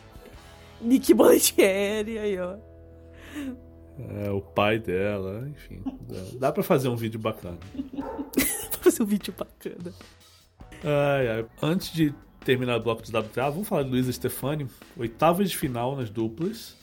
Nick 0.80 1.12
Bollettieri, 1.12 2.18
aí, 2.18 2.38
ó. 2.38 2.56
É, 4.24 4.30
o 4.30 4.40
pai 4.40 4.78
dela, 4.78 5.46
enfim. 5.50 5.82
Dá 6.38 6.50
pra 6.50 6.62
fazer 6.62 6.88
um 6.88 6.96
vídeo 6.96 7.20
bacana. 7.20 7.58
pra 8.70 8.80
fazer 8.80 9.02
um 9.02 9.06
vídeo 9.06 9.34
bacana. 9.36 9.92
Ai, 10.82 11.28
ai. 11.28 11.46
Antes 11.60 11.92
de 11.92 12.14
terminar 12.44 12.76
o 12.76 12.80
bloco 12.80 13.02
de 13.02 13.16
WTA, 13.16 13.50
vamos 13.50 13.68
falar 13.68 13.82
de 13.82 13.90
Luísa 13.90 14.12
Stefani. 14.12 14.66
Oitavas 14.96 15.50
de 15.50 15.56
final 15.56 15.96
nas 15.96 16.10
duplas, 16.10 16.76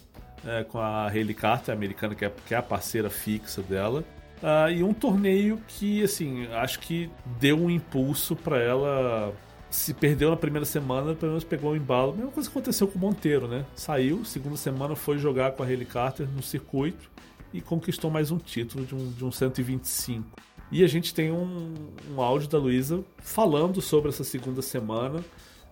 é, 0.46 0.64
com 0.64 0.80
a 0.80 1.08
Hayley 1.08 1.34
Carter, 1.34 1.74
americana, 1.74 2.16
que 2.16 2.26
é, 2.26 2.32
que 2.46 2.54
é 2.54 2.58
a 2.58 2.62
parceira 2.62 3.10
fixa 3.10 3.62
dela. 3.62 4.04
Uh, 4.38 4.72
e 4.72 4.84
um 4.84 4.94
torneio 4.94 5.60
que, 5.68 6.04
assim, 6.04 6.46
acho 6.54 6.80
que 6.80 7.10
deu 7.40 7.58
um 7.58 7.72
impulso 7.72 8.36
para 8.36 8.60
ela 8.60 9.34
se 9.70 9.94
perdeu 9.94 10.30
na 10.30 10.38
primeira 10.38 10.66
semana, 10.66 11.16
pelo 11.16 11.32
menos 11.32 11.44
pegou 11.44 11.72
um 11.72 11.76
embalo. 11.76 12.14
Mesma 12.16 12.32
coisa 12.32 12.50
que 12.50 12.56
aconteceu 12.56 12.88
com 12.88 12.98
o 12.98 13.02
Monteiro, 13.02 13.48
né? 13.48 13.66
Saiu, 13.76 14.24
segunda 14.24 14.56
semana 14.56 14.96
foi 14.96 15.18
jogar 15.18 15.52
com 15.52 15.64
a 15.64 15.66
Haley 15.66 15.86
Carter 15.86 16.28
no 16.28 16.42
circuito 16.42 17.10
e 17.54 17.62
conquistou 17.62 18.10
mais 18.10 18.32
um 18.32 18.38
título 18.38 18.86
de 18.86 18.96
um, 18.96 19.12
de 19.12 19.26
um 19.26 19.32
125. 19.32 20.26
E 20.72 20.84
a 20.84 20.88
gente 20.88 21.14
tem 21.14 21.32
um, 21.32 21.74
um 22.14 22.22
áudio 22.22 22.48
da 22.48 22.58
Luísa 22.58 23.04
falando 23.18 23.82
sobre 23.82 24.10
essa 24.10 24.24
segunda 24.24 24.62
semana, 24.62 25.24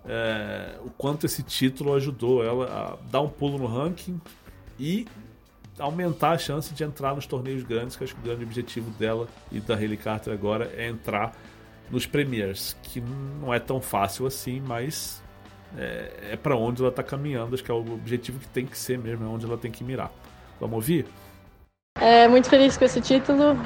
é, 0.07 0.75
o 0.83 0.89
quanto 0.91 1.25
esse 1.25 1.41
título 1.41 1.93
ajudou 1.93 2.43
ela 2.43 2.65
a 2.65 3.11
dar 3.11 3.21
um 3.21 3.29
pulo 3.29 3.57
no 3.57 3.65
ranking 3.65 4.19
e 4.79 5.07
aumentar 5.79 6.31
a 6.31 6.37
chance 6.37 6.73
de 6.73 6.83
entrar 6.83 7.15
nos 7.15 7.25
torneios 7.25 7.63
grandes, 7.63 7.95
que 7.95 8.03
acho 8.03 8.13
que 8.13 8.21
o 8.21 8.23
grande 8.23 8.43
objetivo 8.43 8.89
dela 8.91 9.27
e 9.51 9.59
da 9.59 9.73
Haley 9.73 9.97
Carter 9.97 10.33
agora 10.33 10.71
é 10.75 10.87
entrar 10.87 11.33
nos 11.89 12.05
Premiers, 12.05 12.75
que 12.83 13.01
não 13.41 13.53
é 13.53 13.59
tão 13.59 13.81
fácil 13.81 14.25
assim, 14.25 14.61
mas 14.61 15.23
é, 15.77 16.31
é 16.31 16.35
para 16.37 16.55
onde 16.55 16.81
ela 16.81 16.89
está 16.89 17.03
caminhando, 17.03 17.53
acho 17.53 17.63
que 17.63 17.71
é 17.71 17.73
o 17.73 17.93
objetivo 17.93 18.39
que 18.39 18.47
tem 18.47 18.65
que 18.65 18.77
ser 18.77 18.97
mesmo, 18.97 19.25
é 19.25 19.27
onde 19.27 19.45
ela 19.45 19.57
tem 19.57 19.71
que 19.71 19.83
mirar. 19.83 20.11
Vamos 20.59 20.75
ouvir? 20.75 21.05
É 21.99 22.27
muito 22.27 22.49
feliz 22.49 22.77
com 22.77 22.85
esse 22.85 23.01
título, 23.01 23.57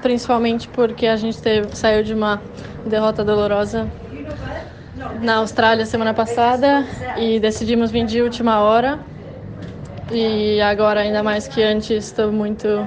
principalmente 0.00 0.68
porque 0.68 1.06
a 1.06 1.16
gente 1.16 1.40
teve, 1.40 1.74
saiu 1.76 2.02
de 2.02 2.14
uma 2.14 2.40
derrota 2.86 3.24
dolorosa 3.24 3.90
na 5.20 5.36
Austrália 5.36 5.86
semana 5.86 6.12
passada 6.12 6.86
e 7.16 7.40
decidimos 7.40 7.90
vir 7.90 8.04
de 8.04 8.20
última 8.20 8.60
hora. 8.60 8.98
E 10.10 10.60
agora, 10.60 11.00
ainda 11.00 11.22
mais 11.22 11.48
que 11.48 11.62
antes, 11.62 12.06
estou 12.06 12.30
muito 12.30 12.86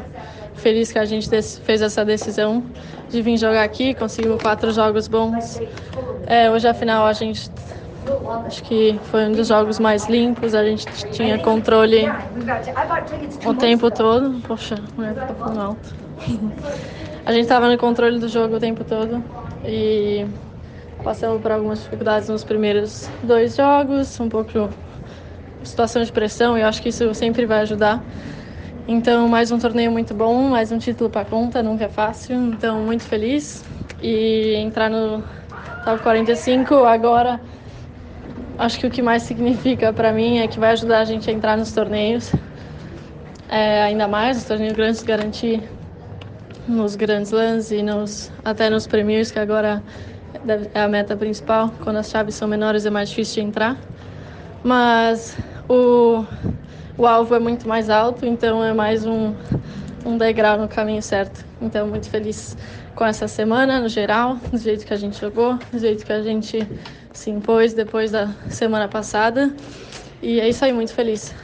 feliz 0.56 0.92
que 0.92 1.00
a 1.00 1.06
gente 1.06 1.30
fez 1.64 1.82
essa 1.82 2.06
decisão 2.06 2.64
de 3.10 3.22
vir 3.22 3.38
jogar 3.38 3.64
aqui, 3.64 3.94
conseguiu 3.94 4.38
quatro 4.38 4.72
jogos 4.72 5.08
bons. 5.08 5.60
É, 6.28 6.50
hoje, 6.50 6.68
afinal, 6.68 7.08
a 7.08 7.14
gente 7.14 7.50
acho 8.46 8.64
que 8.64 9.00
foi 9.06 9.26
um 9.26 9.32
dos 9.32 9.48
jogos 9.48 9.80
mais 9.80 10.08
limpos, 10.08 10.54
a 10.54 10.64
gente 10.64 10.86
tinha 11.12 11.40
controle 11.40 12.06
o 13.46 13.54
tempo 13.56 13.90
todo. 13.90 14.40
Poxa, 14.48 14.76
mulher 14.96 15.16
tá 15.16 15.34
falando 15.34 15.62
alto. 15.62 15.96
A 17.26 17.32
gente 17.32 17.42
estava 17.42 17.68
no 17.68 17.76
controle 17.76 18.20
do 18.20 18.28
jogo 18.28 18.58
o 18.58 18.60
tempo 18.60 18.84
todo 18.84 19.24
e 19.64 20.28
passamos 21.06 21.40
por 21.40 21.52
algumas 21.52 21.84
dificuldades 21.84 22.28
nos 22.30 22.44
primeiros 22.44 23.08
dois 23.22 23.56
jogos, 23.56 24.20
um 24.20 24.28
pouco 24.28 24.70
situação 25.64 26.04
de 26.04 26.12
pressão, 26.12 26.58
e 26.58 26.62
eu 26.62 26.68
acho 26.68 26.82
que 26.82 26.90
isso 26.90 27.14
sempre 27.14 27.46
vai 27.46 27.60
ajudar. 27.60 28.04
Então, 28.88 29.28
mais 29.30 29.52
um 29.52 29.60
torneio 29.60 29.92
muito 29.92 30.16
bom, 30.16 30.50
mais 30.50 30.72
um 30.72 30.80
título 30.80 31.08
para 31.08 31.24
conta, 31.24 31.62
nunca 31.62 31.86
é 31.86 31.90
fácil. 31.90 32.36
Então, 32.36 32.82
muito 32.82 33.04
feliz. 33.04 33.64
E 34.02 34.56
entrar 34.56 34.90
no 34.90 35.24
top 35.84 36.02
45 36.02 36.74
agora, 36.74 37.40
acho 38.58 38.80
que 38.80 38.88
o 38.88 38.90
que 38.90 39.04
mais 39.04 39.22
significa 39.24 39.94
para 39.94 40.12
mim 40.12 40.40
é 40.40 40.48
que 40.48 40.60
vai 40.60 40.72
ajudar 40.72 41.02
a 41.02 41.06
gente 41.06 41.30
a 41.30 41.34
entrar 41.34 41.56
nos 41.56 41.72
torneios. 41.72 42.34
É, 43.48 43.84
ainda 43.84 44.08
mais, 44.08 44.38
os 44.38 44.44
torneios 44.46 44.74
grandes, 44.74 45.04
garantir 45.04 45.62
nos 46.68 46.96
grandes 46.96 47.30
lãs 47.30 47.72
e 47.72 47.84
nos, 47.84 48.32
até 48.44 48.72
nos 48.72 48.88
premiers, 48.88 49.30
que 49.30 49.38
agora 49.38 49.84
é 50.74 50.82
a 50.82 50.88
meta 50.88 51.16
principal. 51.16 51.72
Quando 51.84 51.98
as 51.98 52.10
chaves 52.10 52.36
são 52.36 52.48
menores 52.48 52.86
é 52.86 52.90
mais 52.90 53.10
difícil 53.10 53.44
de 53.44 53.50
entrar. 53.50 53.78
Mas 54.64 55.38
o 55.68 56.26
o 56.98 57.06
alvo 57.06 57.36
é 57.36 57.40
muito 57.40 57.68
mais 57.68 57.90
alto, 57.90 58.26
então 58.26 58.64
é 58.64 58.74
mais 58.74 59.06
um, 59.06 59.34
um 60.06 60.18
degrau 60.18 60.58
no 60.58 60.68
caminho 60.68 61.02
certo. 61.02 61.46
Então, 61.62 61.88
muito 61.88 62.10
feliz 62.10 62.56
com 62.96 63.06
essa 63.06 63.28
semana, 63.28 63.82
no 63.82 63.90
geral, 63.90 64.38
do 64.50 64.58
jeito 64.58 64.86
que 64.86 64.94
a 64.94 64.98
gente 64.98 65.20
jogou, 65.20 65.60
do 65.72 65.78
jeito 65.78 66.06
que 66.06 66.14
a 66.14 66.22
gente 66.22 66.66
se 67.12 67.30
impôs 67.30 67.74
depois 67.74 68.12
da 68.12 68.30
semana 68.50 68.88
passada. 68.88 69.54
E 70.22 70.40
é 70.40 70.48
isso 70.48 70.64
aí, 70.64 70.72
muito 70.72 70.94
feliz. 70.94 71.36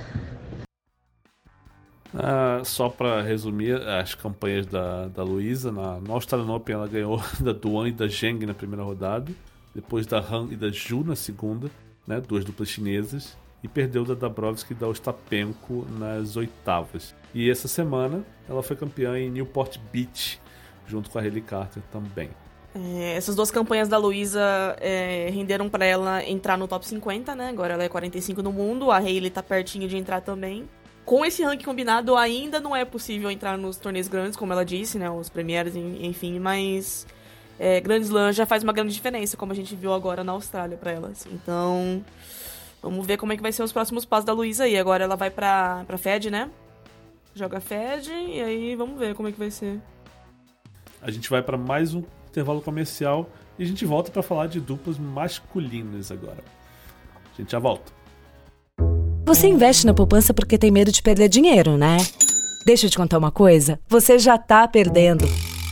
Ah, 2.13 2.61
só 2.65 2.89
para 2.89 3.21
resumir 3.21 3.81
as 3.87 4.13
campanhas 4.13 4.65
da, 4.65 5.07
da 5.07 5.23
Luísa, 5.23 5.71
na, 5.71 5.99
Australian 6.09 6.53
Open 6.53 6.75
ela 6.75 6.87
ganhou 6.87 7.21
da 7.39 7.53
Duan 7.53 7.87
e 7.87 7.91
da 7.91 8.07
Zheng 8.07 8.45
na 8.45 8.53
primeira 8.53 8.83
rodada, 8.83 9.31
depois 9.73 10.05
da 10.05 10.19
Han 10.19 10.49
e 10.51 10.55
da 10.55 10.69
Ju 10.69 11.03
na 11.03 11.15
segunda, 11.15 11.71
né, 12.05 12.19
duas 12.19 12.43
duplas 12.43 12.67
chinesas, 12.67 13.37
e 13.63 13.67
perdeu 13.67 14.03
da 14.03 14.13
Dabrowski 14.13 14.73
e 14.73 14.75
da 14.75 14.87
Ostapenko 14.87 15.85
nas 15.97 16.35
oitavas. 16.35 17.15
E 17.33 17.49
essa 17.49 17.67
semana 17.67 18.25
ela 18.49 18.61
foi 18.61 18.75
campeã 18.75 19.17
em 19.17 19.29
Newport 19.29 19.77
Beach, 19.91 20.41
junto 20.87 21.09
com 21.09 21.17
a 21.17 21.21
Hayley 21.21 21.41
Carter 21.41 21.81
também. 21.91 22.29
É, 22.73 23.15
essas 23.15 23.35
duas 23.35 23.51
campanhas 23.51 23.87
da 23.87 23.97
Luísa 23.97 24.41
é, 24.79 25.29
renderam 25.31 25.69
para 25.69 25.85
ela 25.85 26.23
entrar 26.23 26.57
no 26.57 26.67
top 26.67 26.85
50, 26.87 27.35
né? 27.35 27.49
Agora 27.49 27.73
ela 27.73 27.83
é 27.83 27.89
45 27.89 28.41
no 28.41 28.51
mundo, 28.51 28.89
a 28.91 28.97
Hayley 28.97 29.29
tá 29.29 29.43
pertinho 29.43 29.87
de 29.87 29.97
entrar 29.97 30.21
também. 30.21 30.67
Com 31.05 31.25
esse 31.25 31.43
ranking 31.43 31.65
combinado, 31.65 32.15
ainda 32.15 32.59
não 32.59 32.75
é 32.75 32.85
possível 32.85 33.29
entrar 33.29 33.57
nos 33.57 33.77
torneios 33.77 34.07
grandes, 34.07 34.37
como 34.37 34.53
ela 34.53 34.63
disse, 34.63 34.97
né? 34.97 35.09
Os 35.09 35.29
Premiers, 35.29 35.75
enfim, 35.75 36.39
mas 36.39 37.05
é, 37.59 37.79
Grand 37.79 38.01
Slam 38.01 38.31
já 38.31 38.45
faz 38.45 38.63
uma 38.63 38.73
grande 38.73 38.93
diferença, 38.93 39.35
como 39.35 39.51
a 39.51 39.55
gente 39.55 39.75
viu 39.75 39.93
agora 39.93 40.23
na 40.23 40.31
Austrália 40.31 40.77
para 40.77 40.91
elas. 40.91 41.27
Então, 41.31 42.03
vamos 42.81 43.05
ver 43.05 43.17
como 43.17 43.33
é 43.33 43.35
que 43.35 43.41
vai 43.41 43.51
ser 43.51 43.63
os 43.63 43.71
próximos 43.71 44.05
passos 44.05 44.25
da 44.25 44.33
Luísa 44.33 44.63
aí. 44.63 44.77
Agora 44.77 45.03
ela 45.03 45.15
vai 45.15 45.29
pra, 45.29 45.83
pra 45.85 45.97
Fed, 45.97 46.31
né? 46.31 46.49
Joga 47.35 47.59
Fed 47.59 48.11
e 48.11 48.41
aí 48.41 48.75
vamos 48.75 48.99
ver 48.99 49.15
como 49.15 49.27
é 49.27 49.31
que 49.31 49.39
vai 49.39 49.51
ser. 49.51 49.79
A 51.01 51.09
gente 51.09 51.29
vai 51.29 51.41
para 51.41 51.57
mais 51.57 51.93
um 51.93 52.03
intervalo 52.29 52.61
comercial 52.61 53.29
e 53.59 53.63
a 53.63 53.65
gente 53.65 53.85
volta 53.85 54.11
para 54.11 54.23
falar 54.23 54.47
de 54.47 54.59
duplas 54.59 54.97
masculinas 54.97 56.11
agora. 56.11 56.43
A 57.33 57.37
gente 57.37 57.51
já 57.51 57.59
volta. 57.59 58.00
Você 59.25 59.47
investe 59.47 59.85
na 59.85 59.93
poupança 59.93 60.33
porque 60.33 60.57
tem 60.57 60.71
medo 60.71 60.91
de 60.91 61.01
perder 61.01 61.29
dinheiro, 61.29 61.77
né? 61.77 61.97
Deixa 62.65 62.85
eu 62.87 62.89
te 62.89 62.97
contar 62.97 63.17
uma 63.17 63.31
coisa: 63.31 63.79
você 63.87 64.19
já 64.19 64.37
tá 64.37 64.67
perdendo. 64.67 65.25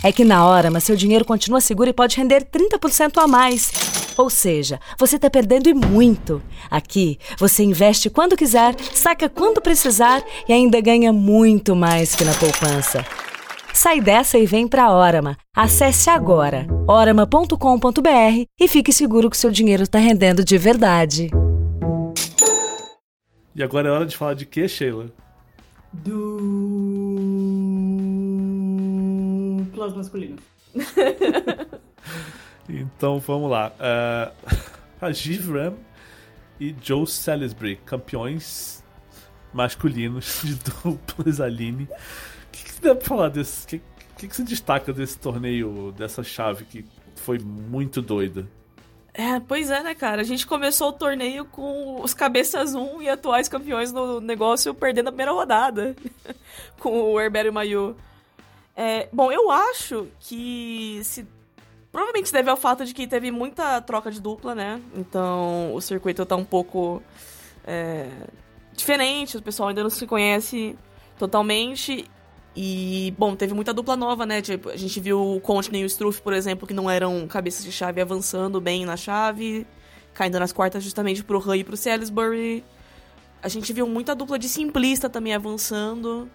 É 0.03 0.11
que 0.11 0.23
na 0.23 0.45
hora, 0.45 0.71
mas 0.71 0.85
seu 0.85 0.95
dinheiro 0.95 1.25
continua 1.25 1.59
seguro 1.59 1.89
e 1.89 1.93
pode 1.93 2.15
render 2.15 2.45
30% 2.45 3.21
a 3.21 3.27
mais. 3.27 3.71
Ou 4.17 4.29
seja, 4.29 4.79
você 4.97 5.17
está 5.17 5.29
perdendo 5.29 5.67
e 5.67 5.73
muito. 5.73 6.41
Aqui, 6.69 7.17
você 7.37 7.63
investe 7.63 8.09
quando 8.09 8.37
quiser, 8.37 8.75
saca 8.93 9.27
quando 9.27 9.61
precisar 9.61 10.23
e 10.47 10.53
ainda 10.53 10.79
ganha 10.79 11.11
muito 11.11 11.75
mais 11.75 12.15
que 12.15 12.23
na 12.23 12.33
poupança. 12.33 13.05
Sai 13.73 13.99
dessa 13.99 14.37
e 14.37 14.45
vem 14.45 14.67
para 14.67 14.85
a 14.85 14.93
Orama. 14.93 15.37
Acesse 15.55 16.09
agora 16.09 16.67
orama.com.br 16.87 18.43
e 18.59 18.67
fique 18.67 18.91
seguro 18.91 19.29
que 19.29 19.37
seu 19.37 19.51
dinheiro 19.51 19.83
está 19.83 19.99
rendendo 19.99 20.43
de 20.43 20.57
verdade. 20.57 21.29
E 23.59 23.63
agora 23.63 23.89
é 23.89 23.91
hora 23.91 24.05
de 24.05 24.15
falar 24.15 24.35
de 24.35 24.45
que, 24.45 24.65
Sheila? 24.69 25.11
Duplas 29.65 29.93
masculinas. 29.93 30.39
então 32.69 33.19
vamos 33.19 33.51
lá. 33.51 33.73
Uh, 33.75 34.31
Rajiv 35.01 35.51
Ram 35.51 35.75
e 36.57 36.73
Joe 36.81 37.05
Salisbury, 37.05 37.75
campeões 37.85 38.81
masculinos 39.53 40.39
de 40.41 40.55
duplas 40.55 41.41
Aline. 41.41 41.83
O 41.83 41.87
que, 42.53 42.63
que 42.63 42.81
dá 42.81 42.95
pra 42.95 43.05
falar 43.05 43.27
desse? 43.27 43.65
O 43.65 43.67
que, 43.67 43.81
que, 44.19 44.29
que 44.29 44.35
se 44.37 44.43
destaca 44.45 44.93
desse 44.93 45.19
torneio, 45.19 45.93
dessa 45.97 46.23
chave 46.23 46.63
que 46.63 46.85
foi 47.13 47.37
muito 47.39 48.01
doida? 48.01 48.47
É, 49.19 49.37
pois 49.41 49.69
é, 49.69 49.83
né, 49.83 49.93
cara? 49.93 50.21
A 50.21 50.23
gente 50.23 50.47
começou 50.47 50.87
o 50.87 50.93
torneio 50.93 51.43
com 51.43 52.01
os 52.01 52.13
cabeças 52.13 52.73
1 52.73 53.01
e 53.01 53.09
atuais 53.09 53.49
campeões 53.49 53.91
no 53.91 54.21
negócio 54.21 54.73
perdendo 54.73 55.09
a 55.09 55.11
primeira 55.11 55.33
rodada 55.33 55.93
com 56.79 57.01
o 57.01 57.19
Herbério 57.19 57.51
Mayu. 57.51 57.97
É, 58.73 59.09
bom, 59.11 59.29
eu 59.29 59.51
acho 59.51 60.07
que 60.21 61.01
se 61.03 61.27
provavelmente 61.91 62.27
se 62.27 62.33
deve 62.33 62.49
ao 62.49 62.55
fato 62.55 62.85
de 62.85 62.93
que 62.93 63.05
teve 63.05 63.29
muita 63.29 63.81
troca 63.81 64.09
de 64.09 64.21
dupla, 64.21 64.55
né? 64.55 64.81
Então 64.95 65.73
o 65.73 65.81
circuito 65.81 66.25
tá 66.25 66.37
um 66.37 66.45
pouco 66.45 67.03
é, 67.65 68.07
diferente, 68.71 69.35
o 69.35 69.41
pessoal 69.41 69.67
ainda 69.67 69.83
não 69.83 69.89
se 69.89 70.07
conhece 70.07 70.77
totalmente. 71.17 72.09
E, 72.55 73.13
bom, 73.17 73.35
teve 73.35 73.53
muita 73.53 73.73
dupla 73.73 73.95
nova, 73.95 74.25
né? 74.25 74.41
Tipo, 74.41 74.69
a 74.69 74.75
gente 74.75 74.99
viu 74.99 75.35
o 75.35 75.39
Continent 75.39 75.81
e 75.81 75.85
o 75.85 75.87
Struff, 75.87 76.21
por 76.21 76.33
exemplo, 76.33 76.67
que 76.67 76.73
não 76.73 76.89
eram 76.89 77.27
cabeças 77.27 77.63
de 77.63 77.71
chave 77.71 78.01
avançando 78.01 78.59
bem 78.59 78.85
na 78.85 78.97
chave, 78.97 79.65
caindo 80.13 80.39
nas 80.39 80.51
quartas 80.51 80.83
justamente 80.83 81.23
pro 81.23 81.39
Hull 81.39 81.55
e 81.55 81.63
pro 81.63 81.77
Salisbury. 81.77 82.63
A 83.41 83.47
gente 83.47 83.71
viu 83.71 83.87
muita 83.87 84.13
dupla 84.13 84.37
de 84.37 84.49
simplista 84.49 85.09
também 85.09 85.33
avançando. 85.33 86.29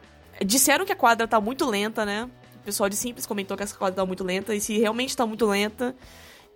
Disseram 0.45 0.87
que 0.87 0.93
a 0.93 0.97
quadra 0.97 1.29
tá 1.29 1.41
muito 1.41 1.69
lenta, 1.69 2.05
né? 2.07 2.31
O 2.57 2.65
pessoal 2.65 2.89
de 2.89 2.97
simples 2.97 3.27
comentou 3.27 3.57
que 3.57 3.63
essa 3.63 3.77
quadra 3.77 3.97
tá 3.97 4.07
muito 4.07 4.25
lenta, 4.25 4.55
e 4.55 4.61
se 4.61 4.79
realmente 4.79 5.15
tá 5.15 5.27
muito 5.27 5.45
lenta, 5.45 5.95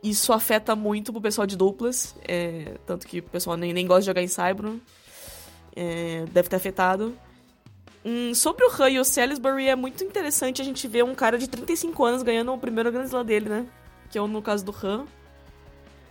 isso 0.02 0.32
afeta 0.32 0.74
muito 0.74 1.12
pro 1.12 1.20
pessoal 1.20 1.46
de 1.46 1.56
duplas. 1.56 2.16
É, 2.26 2.76
tanto 2.86 3.06
que 3.06 3.18
o 3.18 3.22
pessoal 3.24 3.56
nem, 3.56 3.74
nem 3.74 3.86
gosta 3.86 4.00
de 4.00 4.06
jogar 4.06 4.22
em 4.22 4.28
Cybro. 4.28 4.80
É, 5.76 6.24
deve 6.32 6.48
ter 6.48 6.56
afetado. 6.56 7.14
Hum, 8.04 8.34
sobre 8.34 8.64
o 8.64 8.88
e 8.88 8.98
o 8.98 9.04
Salisbury, 9.04 9.68
é 9.68 9.76
muito 9.76 10.04
interessante 10.04 10.62
a 10.62 10.64
gente 10.64 10.86
ver 10.86 11.04
um 11.04 11.14
cara 11.14 11.36
de 11.36 11.48
35 11.48 12.04
anos 12.04 12.22
ganhando 12.22 12.52
o 12.52 12.58
primeiro 12.58 12.90
Grand 12.92 13.04
Slam 13.04 13.24
dele, 13.24 13.48
né? 13.48 13.66
Que 14.10 14.18
é 14.18 14.26
no 14.26 14.40
caso 14.40 14.64
do 14.64 14.74
Han. 14.82 15.06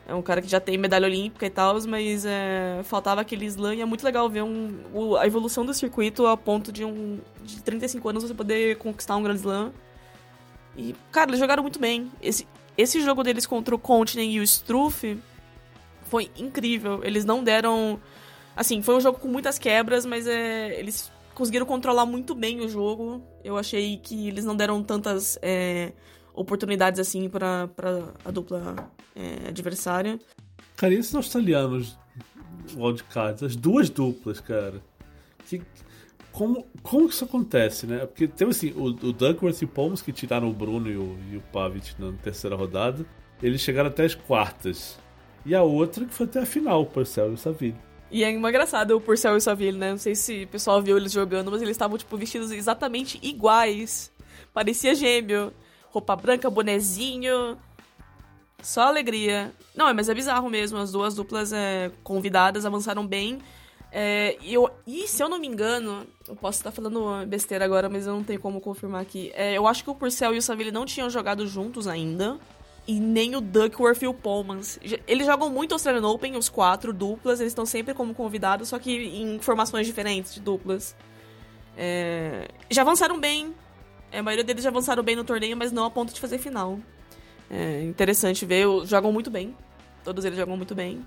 É 0.07 0.13
um 0.13 0.21
cara 0.21 0.41
que 0.41 0.47
já 0.47 0.59
tem 0.59 0.77
medalha 0.77 1.05
olímpica 1.05 1.45
e 1.45 1.49
tal, 1.49 1.75
mas 1.85 2.25
é, 2.25 2.79
faltava 2.85 3.19
aquele 3.19 3.45
slam 3.45 3.73
e 3.73 3.81
é 3.81 3.85
muito 3.85 4.05
legal 4.05 4.29
ver 4.29 4.41
um, 4.41 4.79
o, 4.93 5.17
a 5.17 5.27
evolução 5.27 5.65
do 5.65 5.73
circuito 5.73 6.25
a 6.25 6.37
ponto 6.37 6.71
de 6.71 6.85
um 6.85 7.19
de 7.43 7.61
35 7.61 8.07
anos 8.07 8.23
você 8.23 8.33
poder 8.33 8.77
conquistar 8.77 9.17
um 9.17 9.23
Grand 9.23 9.35
Slam. 9.35 9.73
E, 10.77 10.95
cara, 11.11 11.29
eles 11.29 11.39
jogaram 11.41 11.61
muito 11.61 11.77
bem. 11.77 12.09
Esse, 12.21 12.47
esse 12.77 13.01
jogo 13.01 13.21
deles 13.21 13.45
contra 13.45 13.75
o 13.75 13.79
Continent 13.79 14.31
e 14.31 14.39
o 14.39 14.43
Struff 14.43 15.19
foi 16.03 16.31
incrível. 16.37 17.01
Eles 17.03 17.25
não 17.25 17.43
deram. 17.43 17.99
Assim, 18.55 18.81
foi 18.81 18.95
um 18.95 19.01
jogo 19.01 19.19
com 19.19 19.27
muitas 19.27 19.59
quebras, 19.59 20.05
mas 20.05 20.25
é, 20.25 20.79
eles 20.79 21.11
conseguiram 21.37 21.67
controlar 21.67 22.07
muito 22.07 22.33
bem 22.33 22.61
o 22.61 22.67
jogo. 22.67 23.23
Eu 23.43 23.57
achei 23.57 23.97
que 23.97 24.27
eles 24.27 24.43
não 24.43 24.55
deram 24.55 24.81
tantas 24.81 25.37
é, 25.39 25.93
oportunidades 26.33 26.99
assim 26.99 27.29
para 27.29 27.69
a 28.25 28.31
dupla 28.31 28.91
é, 29.15 29.47
adversária. 29.47 30.19
Cara, 30.75 30.95
e 30.95 30.97
esses 30.97 31.13
australianos 31.13 31.95
wildcards? 32.75 33.43
As 33.43 33.55
duas 33.55 33.87
duplas, 33.87 34.39
cara. 34.39 34.81
Que, 35.47 35.61
como, 36.31 36.65
como 36.81 37.07
que 37.07 37.13
isso 37.13 37.25
acontece, 37.25 37.85
né? 37.85 37.99
Porque 38.07 38.27
teve 38.27 38.49
assim, 38.49 38.71
o, 38.71 38.85
o 38.85 39.13
Duckworth 39.13 39.61
e 39.61 39.65
o 39.65 39.67
Palmas 39.67 40.01
que 40.01 40.11
tiraram 40.11 40.49
o 40.49 40.53
Bruno 40.53 40.89
e 40.89 40.97
o, 40.97 41.19
e 41.31 41.37
o 41.37 41.41
Pavic 41.53 42.01
na 42.01 42.13
terceira 42.13 42.55
rodada. 42.55 43.05
Eles 43.43 43.61
chegaram 43.61 43.89
até 43.89 44.05
as 44.05 44.15
quartas. 44.15 44.97
E 45.45 45.53
a 45.53 45.61
outra 45.61 46.03
que 46.03 46.15
foi 46.15 46.25
até 46.25 46.39
a 46.39 46.47
final, 46.47 46.83
Purcell 46.87 47.29
e 47.29 47.33
o 47.35 47.37
Saville. 47.37 47.86
E 48.09 48.23
é 48.23 48.31
engraçado 48.31 48.95
o 48.95 49.01
Purcell 49.01 49.33
e 49.33 49.37
o 49.37 49.41
Saville, 49.41 49.77
né? 49.77 49.91
Não 49.91 49.97
sei 49.97 50.15
se 50.15 50.43
o 50.43 50.47
pessoal 50.47 50.81
viu 50.81 50.97
eles 50.97 51.11
jogando, 51.11 51.51
mas 51.51 51.61
eles 51.61 51.71
estavam, 51.71 51.97
tipo, 51.97 52.15
vestidos 52.15 52.51
exatamente 52.51 53.19
iguais. 53.21 54.11
Parecia 54.53 54.95
gêmeo. 54.95 55.51
Roupa 55.89 56.15
branca, 56.15 56.49
bonezinho. 56.49 57.57
Só 58.61 58.81
alegria. 58.81 59.53
Não, 59.75 59.93
mas 59.93 60.07
é 60.07 60.13
bizarro 60.13 60.49
mesmo. 60.49 60.77
As 60.77 60.91
duas 60.91 61.15
duplas 61.15 61.51
é, 61.51 61.91
convidadas 62.03 62.65
avançaram 62.65 63.05
bem. 63.05 63.39
É, 63.91 64.37
eu, 64.43 64.69
e 64.85 65.07
se 65.07 65.21
eu 65.21 65.29
não 65.29 65.39
me 65.39 65.47
engano, 65.47 66.05
eu 66.27 66.35
posso 66.35 66.59
estar 66.59 66.71
falando 66.71 67.25
besteira 67.25 67.65
agora, 67.65 67.89
mas 67.89 68.05
eu 68.05 68.13
não 68.13 68.23
tenho 68.23 68.39
como 68.39 68.61
confirmar 68.61 69.01
aqui. 69.01 69.31
É, 69.35 69.57
eu 69.57 69.67
acho 69.67 69.83
que 69.83 69.89
o 69.89 69.95
Purcell 69.95 70.33
e 70.33 70.37
o 70.37 70.41
Saville 70.41 70.71
não 70.71 70.85
tinham 70.85 71.09
jogado 71.09 71.45
juntos 71.45 71.87
ainda 71.87 72.37
e 72.87 72.99
nem 72.99 73.35
o 73.35 73.41
Duckworth 73.41 74.01
e 74.01 74.07
o 74.07 74.13
Pullmans. 74.13 74.79
Eles 75.05 75.25
jogam 75.25 75.49
muito 75.49 75.73
Australian 75.73 76.07
Open, 76.07 76.37
os 76.37 76.47
quatro 76.47 76.93
duplas, 76.93 77.39
eles 77.39 77.51
estão 77.51 77.65
sempre 77.65 77.93
como 77.93 78.13
convidados, 78.13 78.69
só 78.69 78.79
que 78.79 78.91
em 78.91 79.39
formações 79.39 79.85
diferentes 79.85 80.33
de 80.33 80.39
duplas. 80.39 80.95
É... 81.75 82.47
Já 82.69 82.83
avançaram 82.83 83.19
bem, 83.19 83.53
a 84.11 84.23
maioria 84.23 84.43
deles 84.43 84.63
já 84.63 84.69
avançaram 84.69 85.03
bem 85.03 85.15
no 85.15 85.23
torneio, 85.23 85.57
mas 85.57 85.71
não 85.71 85.83
a 85.85 85.89
ponto 85.89 86.13
de 86.13 86.19
fazer 86.19 86.37
final. 86.37 86.79
É 87.49 87.83
interessante 87.83 88.45
ver, 88.45 88.65
jogam 88.85 89.11
muito 89.11 89.29
bem, 89.29 89.55
todos 90.03 90.23
eles 90.23 90.37
jogam 90.37 90.55
muito 90.55 90.73
bem. 90.73 91.05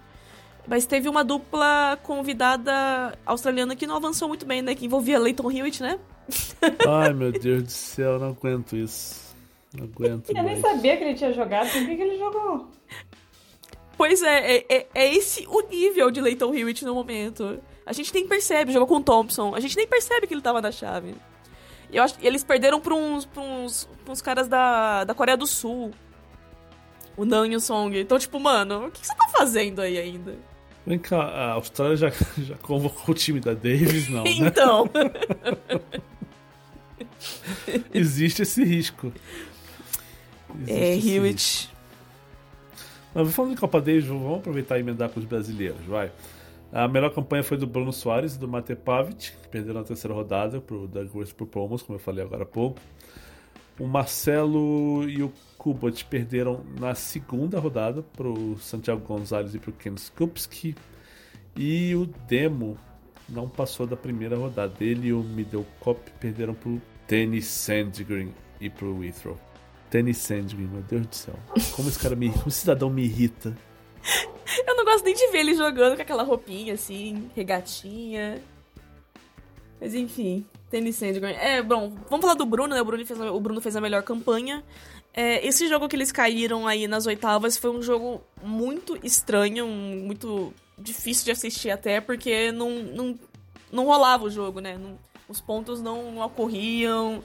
Mas 0.68 0.84
teve 0.84 1.08
uma 1.08 1.24
dupla 1.24 1.98
convidada 2.02 3.18
australiana 3.24 3.74
que 3.74 3.86
não 3.86 3.96
avançou 3.96 4.28
muito 4.28 4.44
bem, 4.44 4.60
né? 4.60 4.74
Que 4.74 4.84
envolvia 4.84 5.18
Leighton 5.18 5.50
Hewitt, 5.50 5.82
né? 5.82 5.98
Ai, 6.86 7.14
meu 7.14 7.32
Deus 7.32 7.62
do 7.62 7.70
céu, 7.70 8.18
não 8.18 8.28
aguento 8.28 8.76
isso. 8.76 9.29
Não 9.74 9.84
aguento. 9.84 10.30
Eu 10.30 10.42
nem 10.42 10.60
sabia 10.60 10.96
que 10.96 11.04
ele 11.04 11.14
tinha 11.14 11.32
jogado, 11.32 11.70
por 11.70 11.86
que, 11.86 11.96
que 11.96 12.02
ele 12.02 12.18
jogou? 12.18 12.68
Pois 13.96 14.22
é, 14.22 14.56
é, 14.56 14.66
é, 14.68 14.86
é, 14.94 15.14
esse 15.14 15.46
o 15.46 15.60
nível 15.68 16.10
de 16.10 16.20
Leighton 16.20 16.54
Hewitt 16.54 16.84
no 16.84 16.94
momento. 16.94 17.60
A 17.84 17.92
gente 17.92 18.12
nem 18.14 18.26
percebe, 18.26 18.72
jogou 18.72 18.88
com 18.88 18.96
o 18.96 19.02
Thompson, 19.02 19.54
a 19.54 19.60
gente 19.60 19.76
nem 19.76 19.86
percebe 19.86 20.26
que 20.26 20.34
ele 20.34 20.40
tava 20.40 20.60
na 20.60 20.72
chave. 20.72 21.14
Eu 21.92 22.02
acho 22.02 22.14
eles 22.22 22.42
perderam 22.44 22.80
pra 22.80 22.94
uns, 22.94 23.24
pra 23.24 23.42
uns, 23.42 23.88
pra 24.04 24.12
uns 24.12 24.22
caras 24.22 24.48
da, 24.48 25.04
da 25.04 25.14
Coreia 25.14 25.36
do 25.36 25.46
Sul. 25.46 25.90
O 27.16 27.24
Nan 27.24 27.48
e 27.48 27.56
o 27.56 27.60
Song. 27.60 27.98
Então, 27.98 28.18
tipo, 28.18 28.40
mano, 28.40 28.86
o 28.86 28.90
que 28.90 29.06
você 29.06 29.14
tá 29.14 29.28
fazendo 29.28 29.80
aí 29.80 29.98
ainda? 29.98 30.38
Vem 30.86 30.98
cá, 30.98 31.20
a 31.20 31.52
Austrália 31.52 31.96
já, 31.96 32.10
já 32.38 32.56
convocou 32.56 33.12
o 33.12 33.14
time 33.14 33.40
da 33.40 33.52
Davis, 33.52 34.08
não, 34.08 34.24
né? 34.24 34.30
então. 34.30 34.88
Existe 37.92 38.42
esse 38.42 38.64
risco. 38.64 39.12
É. 40.66 40.96
Hewitt. 40.96 41.70
Mas 43.14 43.34
falando 43.34 43.54
de 43.54 43.60
Copa 43.60 43.80
Davis, 43.80 44.04
vamos 44.04 44.38
aproveitar 44.38 44.78
e 44.78 44.80
emendar 44.80 45.08
com 45.08 45.18
os 45.18 45.26
brasileiros, 45.26 45.84
vai. 45.86 46.12
A 46.72 46.86
melhor 46.86 47.12
campanha 47.12 47.42
foi 47.42 47.56
do 47.56 47.66
Bruno 47.66 47.92
Soares 47.92 48.36
e 48.36 48.38
do 48.38 48.46
Mate 48.46 48.76
Pavic, 48.76 49.32
que 49.32 49.48
perderam 49.48 49.80
na 49.80 49.86
terceira 49.86 50.14
rodada 50.14 50.60
pro 50.60 50.86
Douglas 50.86 51.32
pro 51.32 51.44
Promos, 51.44 51.82
como 51.82 51.96
eu 51.96 52.00
falei 52.00 52.24
agora 52.24 52.44
há 52.44 52.46
pouco. 52.46 52.80
O 53.78 53.86
Marcelo 53.86 55.08
e 55.08 55.22
o 55.22 55.32
Kubat 55.58 56.04
perderam 56.04 56.64
na 56.78 56.94
segunda 56.94 57.58
rodada 57.58 58.02
pro 58.02 58.56
Santiago 58.60 59.00
Gonzalez 59.00 59.54
e 59.54 59.58
pro 59.58 59.72
Ken 59.72 59.96
Skupski. 59.96 60.76
E 61.56 61.94
o 61.96 62.06
Demo 62.28 62.78
não 63.28 63.48
passou 63.48 63.86
da 63.86 63.96
primeira 63.96 64.36
rodada. 64.36 64.74
Ele 64.80 65.08
e 65.08 65.12
o 65.12 65.22
Middlecop 65.22 65.98
perderam 66.20 66.54
pro 66.54 66.80
Dennis 67.08 67.46
Sandgren 67.46 68.32
e 68.60 68.70
pro 68.70 68.96
Withrow. 68.96 69.49
Dennis 69.90 70.18
Sandgren, 70.18 70.66
meu 70.68 70.82
Deus 70.82 71.06
do 71.06 71.14
céu. 71.14 71.34
Como 71.74 71.88
esse 71.88 71.98
cara 71.98 72.14
me. 72.16 72.30
Como 72.30 72.48
esse 72.48 72.60
cidadão 72.60 72.88
me 72.90 73.02
irrita. 73.04 73.56
Eu 74.66 74.76
não 74.76 74.84
gosto 74.84 75.04
nem 75.04 75.14
de 75.14 75.26
ver 75.28 75.38
ele 75.40 75.54
jogando 75.54 75.94
com 75.96 76.02
aquela 76.02 76.22
roupinha 76.22 76.74
assim, 76.74 77.30
regatinha. 77.36 78.42
Mas 79.80 79.94
enfim, 79.94 80.44
Tennis 80.70 80.96
Sandgren. 80.96 81.34
É, 81.36 81.62
bom, 81.62 81.92
vamos 82.08 82.20
falar 82.24 82.34
do 82.34 82.44
Bruno, 82.44 82.74
né? 82.74 82.80
O 82.80 82.84
Bruno 82.84 83.04
fez 83.06 83.20
a, 83.20 83.32
o 83.32 83.40
Bruno 83.40 83.60
fez 83.60 83.76
a 83.76 83.80
melhor 83.80 84.02
campanha. 84.02 84.62
É, 85.14 85.44
esse 85.46 85.68
jogo 85.68 85.88
que 85.88 85.96
eles 85.96 86.12
caíram 86.12 86.66
aí 86.66 86.86
nas 86.86 87.06
oitavas 87.06 87.56
foi 87.56 87.70
um 87.70 87.82
jogo 87.82 88.22
muito 88.42 88.98
estranho, 89.04 89.64
um- 89.64 90.04
muito 90.04 90.52
difícil 90.78 91.24
de 91.24 91.30
assistir 91.32 91.70
até, 91.70 92.00
porque 92.00 92.52
não, 92.52 92.70
não, 92.82 93.18
não 93.72 93.84
rolava 93.86 94.24
o 94.24 94.30
jogo, 94.30 94.60
né? 94.60 94.76
Não- 94.78 94.98
os 95.28 95.40
pontos 95.40 95.80
não 95.80 96.18
ocorriam. 96.18 97.22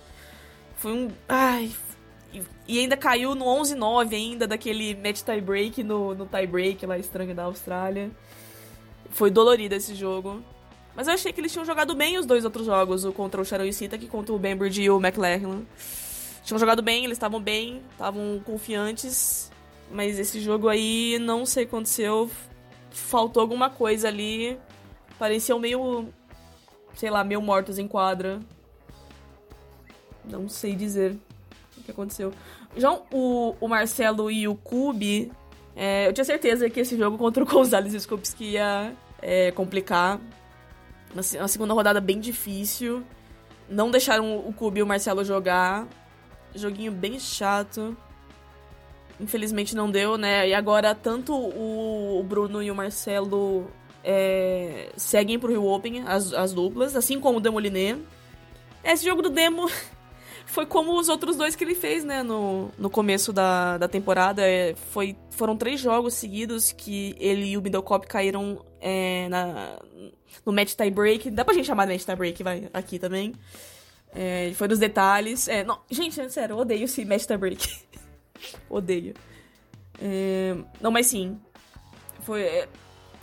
Foi 0.78 0.92
um. 0.94 1.10
Ai. 1.28 1.72
E- 2.68 2.80
ainda 2.80 2.98
caiu 2.98 3.36
no 3.36 3.46
11-9 3.46 4.14
ainda, 4.16 4.48
daquele 4.48 4.96
match 4.96 5.22
tie-break 5.22 5.84
no, 5.84 6.16
no 6.16 6.26
tie-break 6.26 6.86
lá 6.86 6.98
estranho 6.98 7.36
da 7.36 7.44
Austrália. 7.44 8.10
Foi 9.12 9.30
dolorido 9.30 9.76
esse 9.76 9.96
jogo. 9.96 10.42
Mas 10.96 11.08
eu 11.08 11.14
achei 11.14 11.34
que 11.34 11.42
eles 11.42 11.52
tinham 11.52 11.66
jogado 11.66 11.94
bem 11.94 12.18
os 12.18 12.26
dois 12.26 12.46
outros 12.46 12.66
jogos, 12.66 13.04
o 13.04 13.12
contra 13.12 13.42
o 13.42 13.46
Sharon 13.46 13.72
Sita 13.72 13.98
que 13.98 14.08
contra 14.08 14.34
o 14.34 14.40
Bambridge 14.40 14.82
e 14.82 14.90
o 14.90 14.98
McLaren. 14.98 15.64
Tinham 16.44 16.60
jogado 16.60 16.82
bem, 16.82 17.04
eles 17.04 17.18
estavam 17.18 17.42
bem, 17.42 17.82
estavam 17.92 18.42
confiantes. 18.46 19.52
Mas 19.92 20.18
esse 20.18 20.40
jogo 20.40 20.70
aí, 20.70 21.18
não 21.20 21.46
sei 21.46 21.64
o 21.64 21.68
que 21.68 21.76
aconteceu. 21.76 22.30
Faltou 22.92 23.42
alguma 23.42 23.70
coisa 23.70 24.08
ali. 24.08 24.58
Pareciam 25.20 25.60
meio. 25.60 26.08
Sei 26.96 27.10
lá, 27.10 27.24
meio 27.24 27.42
mortos 27.42 27.78
em 27.78 27.88
quadra. 27.88 28.40
Não 30.24 30.48
sei 30.48 30.76
dizer 30.76 31.18
que 31.86 31.92
aconteceu. 31.92 32.34
Já 32.76 32.92
o, 33.12 33.56
o 33.60 33.68
Marcelo 33.68 34.30
e 34.30 34.48
o 34.48 34.56
Kubi, 34.56 35.32
é, 35.76 36.08
eu 36.08 36.14
tinha 36.14 36.26
certeza 36.26 36.70
que 36.70 36.80
esse 36.80 36.98
jogo 36.98 37.18
contra 37.18 37.44
o 37.44 37.46
Gonzalez 37.48 37.94
e 37.94 38.00
Skupski 38.00 38.52
ia 38.52 38.94
é, 39.22 39.52
complicar. 39.52 40.20
Uma, 41.14 41.22
uma 41.40 41.48
segunda 41.48 41.74
rodada 41.74 42.02
bem 42.02 42.20
difícil. 42.20 43.04
Não 43.70 43.90
deixaram 43.90 44.38
o 44.38 44.54
Kubi 44.54 44.80
e 44.80 44.84
o 44.84 44.88
Marcelo 44.88 45.24
jogar. 45.24 45.88
Joguinho 46.54 46.92
bem 46.92 47.20
chato. 47.20 47.96
Infelizmente 49.20 49.76
não 49.76 49.90
deu, 49.90 50.18
né? 50.18 50.50
E 50.50 50.54
agora 50.54 50.94
tanto 50.94 51.34
o, 51.34 52.20
o 52.20 52.24
Bruno 52.24 52.62
e 52.62 52.70
o 52.70 52.76
Marcelo 52.76 53.66
é, 54.04 54.92
seguem 54.96 55.40
pro 55.40 55.50
Rio 55.50 55.66
Open, 55.66 56.04
as, 56.06 56.34
as 56.34 56.54
duplas, 56.54 56.96
assim 56.96 57.20
como 57.20 57.38
o 57.38 57.42
Demoliné. 57.42 57.98
Esse 58.84 59.06
jogo 59.06 59.22
do 59.22 59.30
Demo 59.30 59.70
foi 60.46 60.66
como 60.66 60.98
os 60.98 61.10
outros 61.10 61.36
dois 61.36 61.56
que 61.56 61.64
ele 61.64 61.76
fez, 61.76 62.04
né, 62.04 62.24
no, 62.24 62.72
no 62.78 62.90
começo 62.90 63.34
da, 63.34 63.78
da 63.78 63.88
temporada. 63.88 64.42
É, 64.42 64.76
foi, 64.92 65.16
foram 65.32 65.58
três 65.58 65.80
jogos 65.80 66.14
seguidos 66.14 66.72
que 66.72 67.16
ele 67.20 67.46
e 67.52 67.58
o 67.58 67.62
Middlecop 67.62 68.08
caíram 68.08 68.64
é, 68.80 69.28
na, 69.30 69.80
no 70.46 70.54
match 70.54 70.74
tie-break. 70.74 71.32
Dá 71.32 71.44
pra 71.44 71.54
gente 71.54 71.66
chamar 71.66 71.86
de 71.86 71.94
match 71.94 72.06
tie-break, 72.06 72.44
vai, 72.44 72.70
aqui 72.74 73.00
também. 73.00 73.34
É, 74.14 74.52
foi 74.56 74.68
nos 74.68 74.80
detalhes. 74.80 75.48
É, 75.48 75.64
não, 75.64 75.80
gente, 75.90 76.20
é 76.22 76.30
sério, 76.30 76.54
eu 76.54 76.58
odeio 76.60 76.86
esse 76.86 77.04
match 77.04 77.26
tie-break. 77.26 77.68
odeio. 78.70 79.14
É, 80.02 80.56
não, 80.80 80.92
mas 80.92 81.08
sim. 81.08 81.40
Foi, 82.22 82.42
é, 82.42 82.70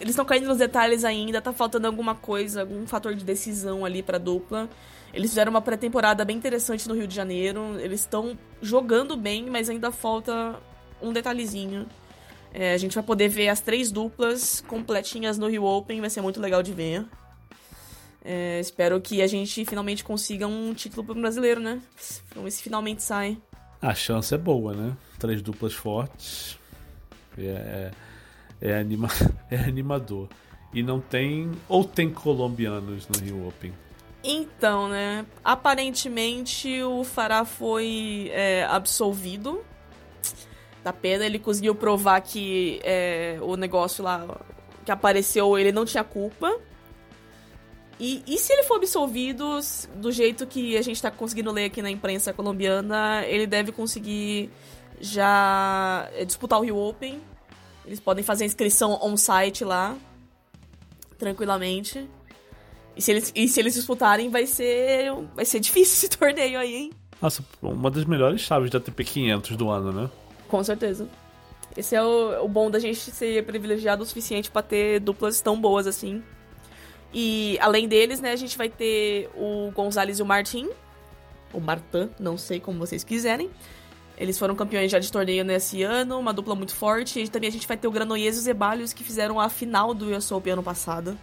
eles 0.00 0.10
estão 0.10 0.24
caindo 0.24 0.46
nos 0.46 0.58
detalhes 0.58 1.04
ainda, 1.04 1.40
tá 1.40 1.52
faltando 1.52 1.86
alguma 1.86 2.14
coisa, 2.14 2.60
algum 2.62 2.86
fator 2.86 3.14
de 3.14 3.24
decisão 3.24 3.84
ali 3.84 4.02
pra 4.02 4.18
dupla. 4.18 4.68
Eles 5.12 5.30
fizeram 5.30 5.50
uma 5.50 5.60
pré-temporada 5.60 6.24
bem 6.24 6.36
interessante 6.36 6.88
no 6.88 6.94
Rio 6.94 7.06
de 7.06 7.14
Janeiro. 7.14 7.78
Eles 7.78 8.00
estão 8.00 8.36
jogando 8.62 9.16
bem, 9.16 9.44
mas 9.48 9.68
ainda 9.68 9.92
falta 9.92 10.58
um 11.00 11.12
detalhezinho. 11.12 11.86
É, 12.54 12.72
a 12.72 12.78
gente 12.78 12.94
vai 12.94 13.04
poder 13.04 13.28
ver 13.28 13.48
as 13.48 13.60
três 13.60 13.90
duplas 13.90 14.62
completinhas 14.66 15.38
no 15.38 15.48
Rio 15.48 15.64
Open, 15.64 16.00
vai 16.00 16.10
ser 16.10 16.20
muito 16.20 16.40
legal 16.40 16.62
de 16.62 16.72
ver. 16.72 17.04
É, 18.24 18.60
espero 18.60 19.00
que 19.00 19.20
a 19.20 19.26
gente 19.26 19.64
finalmente 19.64 20.04
consiga 20.04 20.46
um 20.46 20.72
título 20.74 21.04
pro 21.04 21.14
brasileiro, 21.14 21.60
né? 21.60 21.80
Vamos 22.34 22.54
se 22.54 22.62
finalmente 22.62 23.02
sai. 23.02 23.36
A 23.80 23.94
chance 23.94 24.32
é 24.32 24.38
boa, 24.38 24.74
né? 24.74 24.96
Três 25.18 25.42
duplas 25.42 25.72
fortes. 25.72 26.56
É, 27.36 27.90
é, 28.62 28.78
anima, 28.78 29.08
é 29.50 29.56
animador. 29.56 30.28
E 30.72 30.82
não 30.82 31.00
tem. 31.00 31.50
Ou 31.68 31.84
tem 31.84 32.08
colombianos 32.08 33.06
no 33.08 33.20
Rio 33.20 33.48
Open? 33.48 33.74
Então, 34.24 34.88
né? 34.88 35.26
Aparentemente 35.44 36.82
o 36.82 37.02
Fará 37.02 37.44
foi 37.44 38.30
é, 38.32 38.64
absolvido 38.70 39.62
da 40.82 40.92
pena. 40.92 41.26
Ele 41.26 41.38
conseguiu 41.38 41.74
provar 41.74 42.20
que 42.20 42.80
é, 42.84 43.38
o 43.42 43.56
negócio 43.56 44.02
lá 44.02 44.40
que 44.84 44.92
apareceu, 44.92 45.58
ele 45.58 45.72
não 45.72 45.84
tinha 45.84 46.04
culpa. 46.04 46.56
E, 47.98 48.22
e 48.26 48.38
se 48.38 48.52
ele 48.52 48.62
for 48.64 48.76
absolvido, 48.76 49.60
do 49.96 50.10
jeito 50.10 50.46
que 50.46 50.76
a 50.76 50.82
gente 50.82 51.00
tá 51.00 51.10
conseguindo 51.10 51.52
ler 51.52 51.66
aqui 51.66 51.82
na 51.82 51.90
imprensa 51.90 52.32
colombiana, 52.32 53.24
ele 53.26 53.46
deve 53.46 53.70
conseguir 53.70 54.50
já 55.00 56.08
é, 56.14 56.24
disputar 56.24 56.58
o 56.58 56.62
Rio 56.62 56.76
Open. 56.78 57.20
Eles 57.86 58.00
podem 58.00 58.22
fazer 58.24 58.44
a 58.44 58.46
inscrição 58.46 58.98
on-site 59.02 59.64
lá, 59.64 59.96
tranquilamente. 61.18 62.08
E 62.96 63.02
se 63.02 63.10
eles, 63.10 63.32
e 63.34 63.48
se 63.48 63.60
eles 63.60 63.74
disputarem, 63.74 64.30
vai 64.30 64.46
ser, 64.46 65.12
vai 65.34 65.44
ser 65.44 65.58
difícil 65.60 66.08
esse 66.08 66.16
torneio 66.16 66.58
aí, 66.58 66.74
hein? 66.74 66.90
Nossa, 67.20 67.44
uma 67.60 67.90
das 67.90 68.04
melhores 68.04 68.40
chaves 68.40 68.70
da 68.70 68.80
TP 68.80 69.04
500 69.04 69.56
do 69.56 69.70
ano, 69.70 69.92
né? 69.92 70.10
Com 70.48 70.62
certeza. 70.62 71.08
Esse 71.76 71.94
é 71.94 72.02
o, 72.02 72.44
o 72.44 72.48
bom 72.48 72.70
da 72.70 72.78
gente 72.78 72.98
ser 72.98 73.44
privilegiado 73.44 74.02
o 74.02 74.06
suficiente 74.06 74.50
pra 74.50 74.62
ter 74.62 75.00
duplas 75.00 75.40
tão 75.40 75.58
boas 75.60 75.86
assim. 75.86 76.22
E 77.14 77.58
além 77.60 77.86
deles, 77.88 78.20
né, 78.20 78.32
a 78.32 78.36
gente 78.36 78.56
vai 78.56 78.68
ter 78.68 79.30
o 79.36 79.70
Gonzalez 79.72 80.18
e 80.18 80.22
o 80.22 80.26
Martin. 80.26 80.68
O 81.52 81.60
Martin, 81.60 82.10
não 82.18 82.36
sei 82.36 82.58
como 82.58 82.78
vocês 82.78 83.04
quiserem. 83.04 83.50
Eles 84.16 84.38
foram 84.38 84.54
campeões 84.54 84.90
já 84.90 84.98
de 84.98 85.10
torneio 85.10 85.44
nesse 85.44 85.82
ano, 85.82 86.18
uma 86.18 86.32
dupla 86.32 86.54
muito 86.54 86.74
forte. 86.74 87.20
E 87.20 87.28
também 87.28 87.48
a 87.48 87.52
gente 87.52 87.66
vai 87.66 87.76
ter 87.76 87.88
o 87.88 87.90
Granollers 87.90 88.36
e 88.36 88.38
o 88.38 88.42
Zeballos, 88.42 88.92
que 88.92 89.02
fizeram 89.02 89.40
a 89.40 89.48
final 89.48 89.94
do 89.94 90.14
US 90.14 90.30
Open 90.30 90.52
ano 90.52 90.62
passado. 90.62 91.16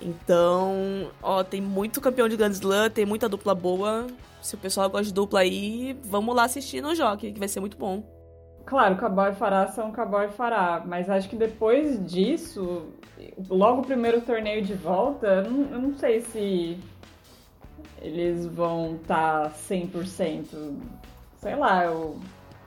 Então, 0.00 1.10
ó, 1.22 1.44
tem 1.44 1.60
muito 1.60 2.00
campeão 2.00 2.28
de 2.28 2.36
Grand 2.36 2.50
Slam, 2.50 2.88
tem 2.90 3.04
muita 3.04 3.28
dupla 3.28 3.54
boa. 3.54 4.06
Se 4.40 4.54
o 4.54 4.58
pessoal 4.58 4.88
gosta 4.88 5.06
de 5.06 5.12
dupla 5.12 5.40
aí, 5.40 5.96
vamos 6.02 6.34
lá 6.34 6.44
assistir 6.44 6.80
no 6.80 6.94
Jockey, 6.94 7.32
que 7.32 7.38
vai 7.38 7.48
ser 7.48 7.60
muito 7.60 7.76
bom. 7.76 8.02
Claro, 8.64 8.96
Cowboy 8.96 9.30
e 9.30 9.34
Fará 9.34 9.66
são 9.66 9.92
Cowboy 9.92 10.26
e 10.26 10.30
Fará, 10.30 10.82
mas 10.86 11.10
acho 11.10 11.28
que 11.28 11.36
depois 11.36 12.04
disso, 12.06 12.86
logo 13.48 13.82
o 13.82 13.84
primeiro 13.84 14.20
torneio 14.20 14.62
de 14.62 14.74
volta, 14.74 15.26
eu 15.26 15.50
não, 15.50 15.72
eu 15.72 15.78
não 15.80 15.94
sei 15.98 16.20
se 16.20 16.78
eles 18.00 18.46
vão 18.46 18.98
tá 19.06 19.50
estar 19.52 19.74
100%. 19.74 20.76
Sei 21.40 21.56
lá, 21.56 21.84
eu. 21.84 22.18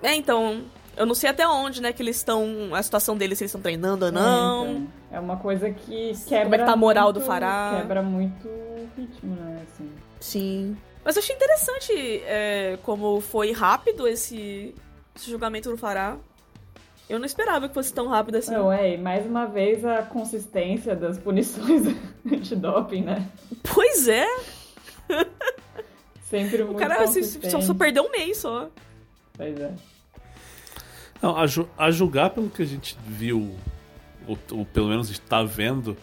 É, 0.02 0.16
então, 0.16 0.64
eu 0.98 1.06
não 1.06 1.16
sei 1.16 1.30
até 1.30 1.48
onde, 1.48 1.82
né, 1.82 1.94
que 1.94 2.02
eles 2.02 2.18
estão, 2.18 2.74
a 2.74 2.82
situação 2.82 3.16
deles, 3.16 3.38
se 3.38 3.44
eles 3.44 3.50
estão 3.50 3.62
treinando 3.62 4.06
ou 4.06 4.12
não. 4.12 4.66
É, 4.66 4.70
então, 4.70 4.88
é 5.12 5.20
uma 5.20 5.38
coisa 5.38 5.70
que 5.70 6.14
quebra. 6.28 6.44
Como 6.44 6.56
é 6.56 6.58
que 6.58 6.66
tá 6.66 6.74
a 6.74 6.76
moral 6.76 7.06
muito, 7.06 7.20
do 7.20 7.26
Fará? 7.26 7.78
Quebra 7.82 8.02
muito 8.02 8.48
o 8.48 8.90
ritmo, 8.98 9.36
né? 9.36 9.62
Assim. 9.64 9.92
Sim. 10.20 10.78
Mas 11.06 11.16
eu 11.16 11.22
achei 11.22 11.36
interessante 11.36 11.94
é, 12.26 12.78
como 12.84 13.20
foi 13.22 13.52
rápido 13.52 14.08
esse, 14.08 14.74
esse 15.16 15.30
julgamento 15.30 15.70
do 15.70 15.78
Fará. 15.78 16.18
Eu 17.10 17.20
não 17.20 17.26
esperava 17.26 17.68
que 17.68 17.74
fosse 17.74 17.94
tão 17.94 18.08
rápido 18.08 18.38
assim. 18.38 18.54
Não, 18.54 18.72
é, 18.72 18.94
e 18.94 18.98
mais 18.98 19.26
uma 19.26 19.46
vez 19.46 19.86
a 19.86 20.02
consistência 20.04 20.96
das 20.96 21.18
punições 21.18 21.84
antidoping, 22.26 23.02
né? 23.02 23.28
Pois 23.74 24.08
é, 24.08 24.26
Sempre 26.38 26.62
o 26.64 26.68
muito 26.68 26.80
cara 26.80 26.96
se- 27.08 27.20
consistente. 27.20 27.52
só, 27.52 27.62
só 27.62 27.74
perdeu 27.74 28.04
um 28.06 28.12
mês 28.12 28.38
só. 28.38 28.70
Pois 29.38 29.60
é. 29.60 29.72
Não, 31.22 31.38
a, 31.38 31.46
ju- 31.48 31.70
a 31.78 31.92
julgar 31.92 32.32
pelo 32.32 32.50
que 32.50 32.62
a 32.62 32.66
gente 32.66 32.98
viu, 33.08 33.56
ou, 34.28 34.38
ou 34.52 34.66
pelo 34.66 34.88
menos 34.90 35.10
está 35.10 35.44
vendo, 35.44 35.96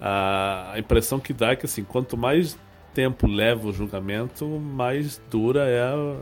a, 0.00 0.72
a 0.74 0.78
impressão 0.78 1.18
que 1.20 1.32
dá 1.32 1.52
é 1.52 1.56
que 1.56 1.66
assim, 1.66 1.84
quanto 1.84 2.16
mais 2.16 2.58
tempo 2.92 3.26
leva 3.26 3.68
o 3.68 3.72
julgamento, 3.72 4.44
mais 4.46 5.20
dura 5.30 5.66
é 5.68 5.80
a, 5.80 6.16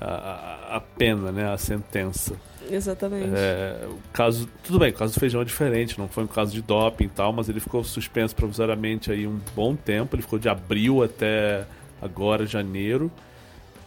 a, 0.00 0.76
a 0.76 0.80
pena, 0.80 1.30
né? 1.30 1.50
A 1.52 1.56
sentença. 1.56 2.34
Exatamente. 2.70 3.30
É, 3.34 3.86
o 3.88 3.98
caso, 4.12 4.48
tudo 4.64 4.78
bem, 4.78 4.90
o 4.90 4.94
caso 4.94 5.14
do 5.14 5.20
feijão 5.20 5.40
é 5.40 5.44
diferente, 5.44 5.98
não 5.98 6.08
foi 6.08 6.24
um 6.24 6.26
caso 6.26 6.52
de 6.52 6.60
doping 6.60 7.04
e 7.04 7.08
tal, 7.08 7.32
mas 7.32 7.48
ele 7.48 7.60
ficou 7.60 7.84
suspenso 7.84 8.34
provisoriamente 8.34 9.12
aí 9.12 9.26
um 9.26 9.38
bom 9.54 9.76
tempo. 9.76 10.16
Ele 10.16 10.22
ficou 10.22 10.38
de 10.38 10.48
abril 10.48 11.02
até 11.02 11.64
agora, 12.00 12.46
janeiro, 12.46 13.10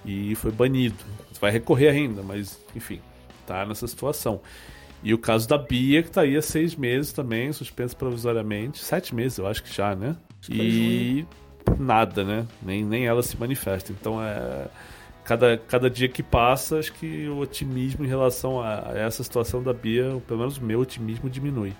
e 0.05 0.35
foi 0.35 0.51
banido. 0.51 0.97
Vai 1.39 1.51
recorrer 1.51 1.89
ainda, 1.89 2.23
mas 2.23 2.59
enfim, 2.75 2.99
tá 3.45 3.65
nessa 3.65 3.87
situação. 3.87 4.41
E 5.03 5.13
o 5.13 5.17
caso 5.17 5.47
da 5.47 5.57
Bia, 5.57 6.01
que 6.01 6.09
tá 6.09 6.21
aí 6.21 6.35
há 6.35 6.41
seis 6.41 6.75
meses 6.75 7.13
também, 7.13 7.53
suspenso 7.53 7.95
provisoriamente. 7.95 8.83
Sete 8.83 9.13
meses, 9.13 9.37
eu 9.37 9.47
acho 9.47 9.63
que 9.63 9.73
já, 9.73 9.95
né? 9.95 10.15
E 10.49 11.25
nada, 11.77 12.23
né? 12.23 12.47
Nem, 12.61 12.83
nem 12.83 13.05
ela 13.05 13.21
se 13.21 13.37
manifesta. 13.37 13.91
Então 13.91 14.21
é. 14.21 14.67
Cada, 15.23 15.57
cada 15.57 15.89
dia 15.89 16.07
que 16.07 16.23
passa, 16.23 16.79
acho 16.79 16.93
que 16.93 17.27
o 17.27 17.39
otimismo 17.39 18.05
em 18.05 18.07
relação 18.07 18.61
a, 18.61 18.91
a 18.91 18.97
essa 18.97 19.21
situação 19.21 19.61
da 19.61 19.73
Bia, 19.73 20.21
pelo 20.25 20.39
menos 20.39 20.57
o 20.57 20.63
meu 20.63 20.79
otimismo 20.79 21.29
diminui. 21.29 21.73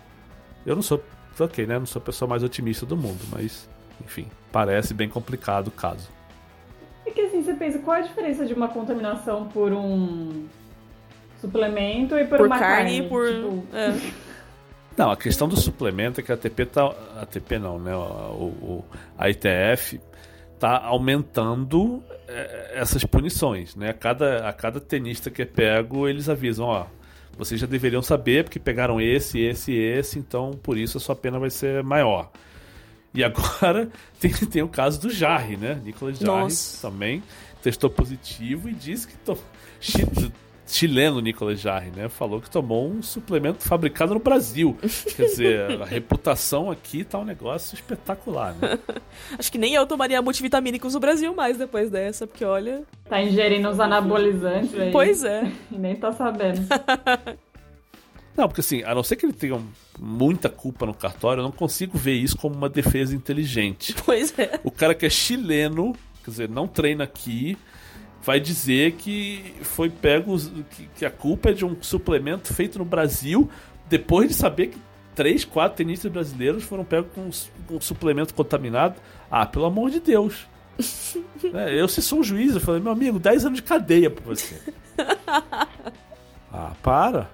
Eu 0.65 0.75
não 0.75 0.81
sou. 0.81 1.01
Ok, 1.39 1.65
né? 1.65 1.79
Não 1.79 1.85
sou 1.85 2.01
a 2.01 2.03
pessoa 2.03 2.27
mais 2.27 2.43
otimista 2.43 2.85
do 2.85 2.97
mundo, 2.97 3.19
mas, 3.31 3.69
enfim, 4.03 4.27
parece 4.51 4.93
bem 4.93 5.07
complicado 5.07 5.69
o 5.69 5.71
caso. 5.71 6.09
É 7.17 7.21
que 7.21 7.27
assim, 7.27 7.43
você 7.43 7.53
pensa, 7.53 7.79
qual 7.79 7.97
a 7.97 8.01
diferença 8.01 8.45
de 8.45 8.53
uma 8.53 8.67
contaminação 8.67 9.47
por 9.47 9.71
um 9.73 10.45
suplemento 11.41 12.15
e 12.17 12.25
por, 12.25 12.37
Por 12.37 12.47
uma 12.47 12.59
carne 12.59 12.91
carne? 12.91 13.05
e 13.05 13.09
por. 13.09 13.27
Tipo, 13.27 13.63
é. 13.75 13.93
Não, 14.97 15.11
a 15.11 15.17
questão 15.17 15.47
do 15.47 15.55
suplemento 15.55 16.19
é 16.19 16.23
que 16.23 16.31
a 16.31 16.35
ATP 16.35 16.65
tá. 16.65 16.85
A 17.17 17.21
ATP 17.21 17.59
não, 17.59 17.77
né? 17.77 17.95
O, 17.95 17.99
o- 18.79 18.85
a 19.15 19.29
ITF 19.29 19.99
tá 20.59 20.81
aumentando 20.83 22.01
é, 22.27 22.71
essas 22.73 23.03
punições, 23.05 23.75
né? 23.75 23.89
A 23.89 23.93
cada, 23.93 24.49
a 24.49 24.53
cada 24.53 24.79
tenista 24.79 25.29
que 25.29 25.43
é 25.43 25.45
pego, 25.45 26.07
eles 26.07 26.27
avisam, 26.27 26.65
ó. 26.65 26.85
Vocês 27.37 27.61
já 27.61 27.67
deveriam 27.67 28.01
saber, 28.01 28.43
porque 28.43 28.57
pegaram 28.59 28.99
esse, 28.99 29.39
esse 29.39 29.71
e 29.71 29.77
esse, 29.77 30.17
então 30.17 30.49
por 30.63 30.75
isso 30.75 30.97
a 30.97 30.99
sua 30.99 31.15
pena 31.15 31.37
vai 31.37 31.51
ser 31.51 31.83
maior. 31.83 32.31
E 33.17 33.23
agora 33.23 33.89
tem, 34.21 34.31
tem 34.31 34.61
o 34.61 34.69
caso 34.69 35.01
do 35.01 35.09
Jarre, 35.09 35.57
né? 35.57 35.81
Nicolas 35.83 36.19
Jarre 36.19 36.53
também 36.79 37.23
testou 37.63 37.89
positivo 37.89 38.69
e 38.69 38.73
disse 38.73 39.07
que 39.07 39.17
to... 39.17 39.35
chi- 39.81 40.05
chileno 40.67 41.19
Nicolas 41.19 41.59
Jarre, 41.59 41.89
né? 41.89 42.09
Falou 42.09 42.39
que 42.39 42.47
tomou 42.47 42.87
um 42.87 43.01
suplemento 43.01 43.63
fabricado 43.67 44.13
no 44.13 44.19
Brasil. 44.19 44.77
Quer 45.15 45.25
dizer, 45.25 45.81
a 45.81 45.85
reputação 45.89 46.69
aqui 46.69 47.03
tá 47.03 47.17
um 47.17 47.25
negócio 47.25 47.73
espetacular, 47.73 48.53
né? 48.53 48.77
Acho 49.39 49.51
que 49.51 49.57
nem 49.57 49.73
eu 49.73 49.87
tomaria 49.87 50.21
multivitamínicos 50.21 50.93
no 50.93 50.99
Brasil 50.99 51.33
mais 51.33 51.57
depois 51.57 51.89
dessa, 51.89 52.27
porque 52.27 52.45
olha. 52.45 52.83
tá 53.09 53.19
ingerindo 53.19 53.67
os 53.67 53.79
anabolizantes 53.79 54.79
aí. 54.79 54.91
Pois 54.91 55.23
é. 55.23 55.51
E 55.71 55.75
nem 55.75 55.95
tá 55.95 56.11
sabendo. 56.13 56.61
Não, 58.37 58.47
porque 58.47 58.61
assim, 58.61 58.83
a 58.83 58.93
não 58.93 59.01
ser 59.01 59.15
que 59.15 59.25
ele 59.25 59.33
tenha 59.33 59.59
muita 59.99 60.49
culpa 60.49 60.85
no 60.85 60.93
cartório, 60.93 61.41
eu 61.41 61.43
não 61.43 61.51
consigo 61.51 61.97
ver 61.97 62.13
isso 62.13 62.37
como 62.37 62.55
uma 62.55 62.69
defesa 62.69 63.15
inteligente. 63.15 63.95
Pois 64.05 64.37
é. 64.39 64.59
O 64.63 64.71
cara 64.71 64.95
que 64.95 65.05
é 65.05 65.09
chileno, 65.09 65.93
quer 66.23 66.31
dizer, 66.31 66.49
não 66.49 66.67
treina 66.67 67.03
aqui, 67.03 67.57
vai 68.21 68.39
dizer 68.39 68.93
que 68.93 69.53
foi 69.61 69.89
pego, 69.89 70.37
que, 70.69 70.87
que 70.95 71.05
a 71.05 71.11
culpa 71.11 71.49
é 71.49 71.53
de 71.53 71.65
um 71.65 71.75
suplemento 71.81 72.53
feito 72.53 72.79
no 72.79 72.85
Brasil, 72.85 73.49
depois 73.89 74.29
de 74.29 74.33
saber 74.33 74.67
que 74.67 74.77
três, 75.15 75.43
quatro 75.43 75.77
tenistas 75.77 76.11
brasileiros 76.11 76.63
foram 76.63 76.85
pegos 76.85 77.11
com, 77.13 77.21
um 77.21 77.31
com 77.67 77.75
um 77.77 77.81
suplemento 77.81 78.33
contaminado. 78.33 78.95
Ah, 79.31 79.45
pelo 79.45 79.65
amor 79.65 79.89
de 79.89 79.99
Deus. 79.99 80.45
É, 81.53 81.79
eu, 81.79 81.87
se 81.87 82.01
sou 82.01 82.19
um 82.19 82.23
juiz, 82.23 82.55
eu 82.55 82.59
falei, 82.59 82.81
meu 82.81 82.91
amigo, 82.91 83.19
10 83.19 83.45
anos 83.45 83.57
de 83.57 83.63
cadeia 83.63 84.09
pra 84.09 84.25
você. 84.25 84.59
ah, 86.51 86.73
para. 86.81 87.29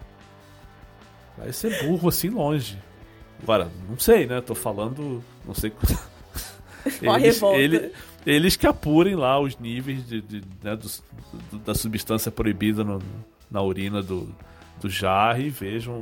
Vai 1.44 1.54
ser 1.54 1.84
burro 1.84 2.10
assim 2.10 2.30
longe. 2.30 2.78
Agora, 3.42 3.70
não 3.90 4.00
sei, 4.00 4.26
né? 4.26 4.40
Tô 4.42 4.56
falando. 4.56 5.24
Não 5.46 5.54
sei. 5.54 5.72
Eles, 7.02 7.24
revolta. 7.36 7.58
ele- 7.60 7.92
eles 8.26 8.56
que 8.58 8.68
apurem 8.68 9.16
lá 9.16 9.40
os 9.40 9.58
níveis 9.58 10.06
de, 10.06 10.22
de- 10.22 10.44
né, 10.62 10.76
dos- 10.76 11.02
do- 11.50 11.60
da 11.60 11.74
substância 11.74 12.30
proibida 12.30 12.84
no- 12.84 13.02
na 13.50 13.62
urina 13.62 14.02
do, 14.04 14.28
do 14.82 14.90
jarre 14.90 15.46
e 15.46 15.50
vejam 15.50 15.94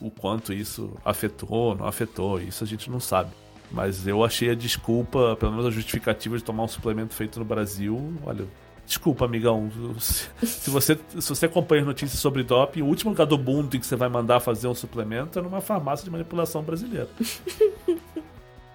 o, 0.00 0.06
o 0.06 0.10
quanto 0.10 0.52
isso 0.52 0.94
afetou 1.04 1.48
ou 1.50 1.74
não 1.74 1.86
afetou. 1.86 2.38
Isso 2.38 2.62
a 2.62 2.66
gente 2.66 2.90
não 2.90 3.00
sabe. 3.00 3.30
Mas 3.70 4.06
eu 4.06 4.22
achei 4.24 4.50
a 4.50 4.54
desculpa, 4.54 5.36
pelo 5.36 5.52
menos 5.52 5.66
a 5.66 5.70
justificativa 5.70 6.36
de 6.36 6.44
tomar 6.44 6.64
um 6.64 6.68
suplemento 6.68 7.14
feito 7.14 7.38
no 7.38 7.44
Brasil. 7.44 8.12
Olha, 8.26 8.44
desculpa, 8.90 9.24
amigão. 9.24 9.70
Se, 10.00 10.68
você, 10.68 10.98
se 11.20 11.28
você 11.28 11.46
acompanha 11.46 11.84
notícias 11.84 12.20
sobre 12.20 12.42
doping, 12.42 12.82
o 12.82 12.86
último 12.86 13.12
lugar 13.12 13.24
do 13.24 13.38
mundo 13.38 13.76
em 13.76 13.80
que 13.80 13.86
você 13.86 13.94
vai 13.94 14.08
mandar 14.08 14.40
fazer 14.40 14.66
um 14.66 14.74
suplemento 14.74 15.38
é 15.38 15.42
numa 15.42 15.60
farmácia 15.60 16.04
de 16.04 16.10
manipulação 16.10 16.60
brasileira. 16.60 17.08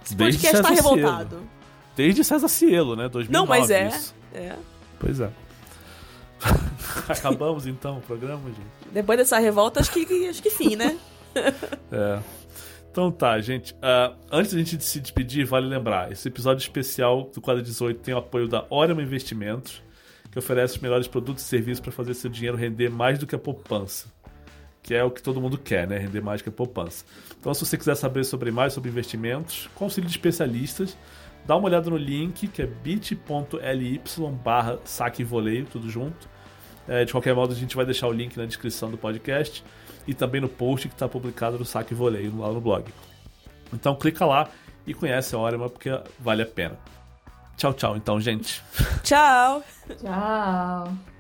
Esse 0.06 0.16
podcast 0.16 0.62
tá 0.62 0.70
César 0.70 0.82
Cielo. 0.82 0.96
revoltado. 0.96 1.40
Desde 1.98 2.24
César 2.24 2.48
Cielo, 2.48 2.96
né? 2.96 3.10
2009, 3.10 3.30
Não, 3.30 3.46
mas 3.46 3.70
é. 3.70 3.90
isso. 3.90 4.16
É. 4.34 4.56
Pois 4.98 5.20
é. 5.20 5.30
Acabamos 7.10 7.68
então 7.68 7.98
o 7.98 8.02
programa, 8.02 8.48
gente. 8.48 8.94
Depois 8.94 9.20
dessa 9.20 9.38
revolta, 9.38 9.82
acho 9.82 9.92
que, 9.92 10.28
acho 10.30 10.42
que 10.42 10.50
fim, 10.50 10.78
né? 10.78 10.98
É. 11.92 12.20
Então 12.90 13.12
tá, 13.12 13.38
gente. 13.42 13.76
Ah, 13.82 14.14
antes 14.32 14.54
da 14.54 14.60
gente 14.60 14.82
se 14.82 15.02
despedir, 15.02 15.46
vale 15.46 15.68
lembrar: 15.68 16.14
esse 16.14 16.30
episódio 16.30 16.62
especial 16.62 17.30
do 17.34 17.42
quadro 17.42 17.62
18 17.62 18.00
tem 18.00 18.14
o 18.14 18.18
apoio 18.18 18.48
da 18.48 18.66
Orema 18.70 19.04
Investimentos, 19.04 19.84
que 20.36 20.40
oferece 20.40 20.76
os 20.76 20.82
melhores 20.82 21.08
produtos 21.08 21.46
e 21.46 21.48
serviços 21.48 21.80
para 21.80 21.94
fazer 21.94 22.14
seu 22.14 22.30
dinheiro 22.30 22.58
render 22.58 22.90
mais 22.90 23.18
do 23.18 23.26
que 23.26 23.34
a 23.34 23.40
poupança. 23.40 24.08
Que 24.84 24.94
é 24.94 25.02
o 25.02 25.10
que 25.10 25.24
todo 25.24 25.40
mundo 25.40 25.58
quer, 25.58 25.88
né? 25.88 25.98
Render 25.98 26.20
mais 26.20 26.42
do 26.42 26.44
que 26.44 26.50
a 26.50 26.52
poupança. 26.52 27.06
Então, 27.40 27.54
se 27.54 27.66
você 27.66 27.78
quiser 27.78 27.96
saber 27.96 28.26
sobre 28.26 28.52
mais 28.52 28.74
sobre 28.74 28.90
investimentos, 28.90 29.70
auxílio 29.80 30.10
de 30.10 30.14
especialistas, 30.14 30.98
dá 31.46 31.56
uma 31.56 31.70
olhada 31.70 31.90
no 31.90 31.96
link 31.96 32.50
que 32.50 32.62
é 32.62 32.66
bit.ly 32.66 34.02
barra 34.44 34.78
saque 34.84 35.22
e 35.22 35.26
voleio, 35.26 35.66
tudo 35.68 35.90
junto. 35.90 36.28
É, 36.86 37.06
de 37.06 37.14
qualquer 37.14 37.34
modo, 37.34 37.54
a 37.54 37.56
gente 37.56 37.74
vai 37.74 37.86
deixar 37.86 38.10
o 38.10 38.12
link 38.12 38.36
na 38.36 38.46
descrição 38.46 38.92
do 38.92 38.98
podcast 38.98 39.64
e 40.06 40.14
também 40.14 40.42
no 40.42 40.50
post 40.50 40.90
que 40.90 40.96
está 40.96 41.08
publicado 41.08 41.58
no 41.58 41.64
Saque 41.64 41.94
e 41.94 41.96
Voleio 41.96 42.38
lá 42.38 42.52
no 42.52 42.60
blog. 42.60 42.92
Então 43.74 43.96
clica 43.96 44.26
lá 44.26 44.50
e 44.86 44.94
conhece 44.94 45.34
a 45.34 45.40
Orema 45.40 45.70
porque 45.70 45.90
vale 46.20 46.44
a 46.44 46.46
pena. 46.46 46.78
Tchau, 47.58 47.74
tchau, 47.74 47.96
então, 47.96 48.20
gente. 48.20 48.62
Tchau! 49.04 49.64
Tchau. 50.02 51.15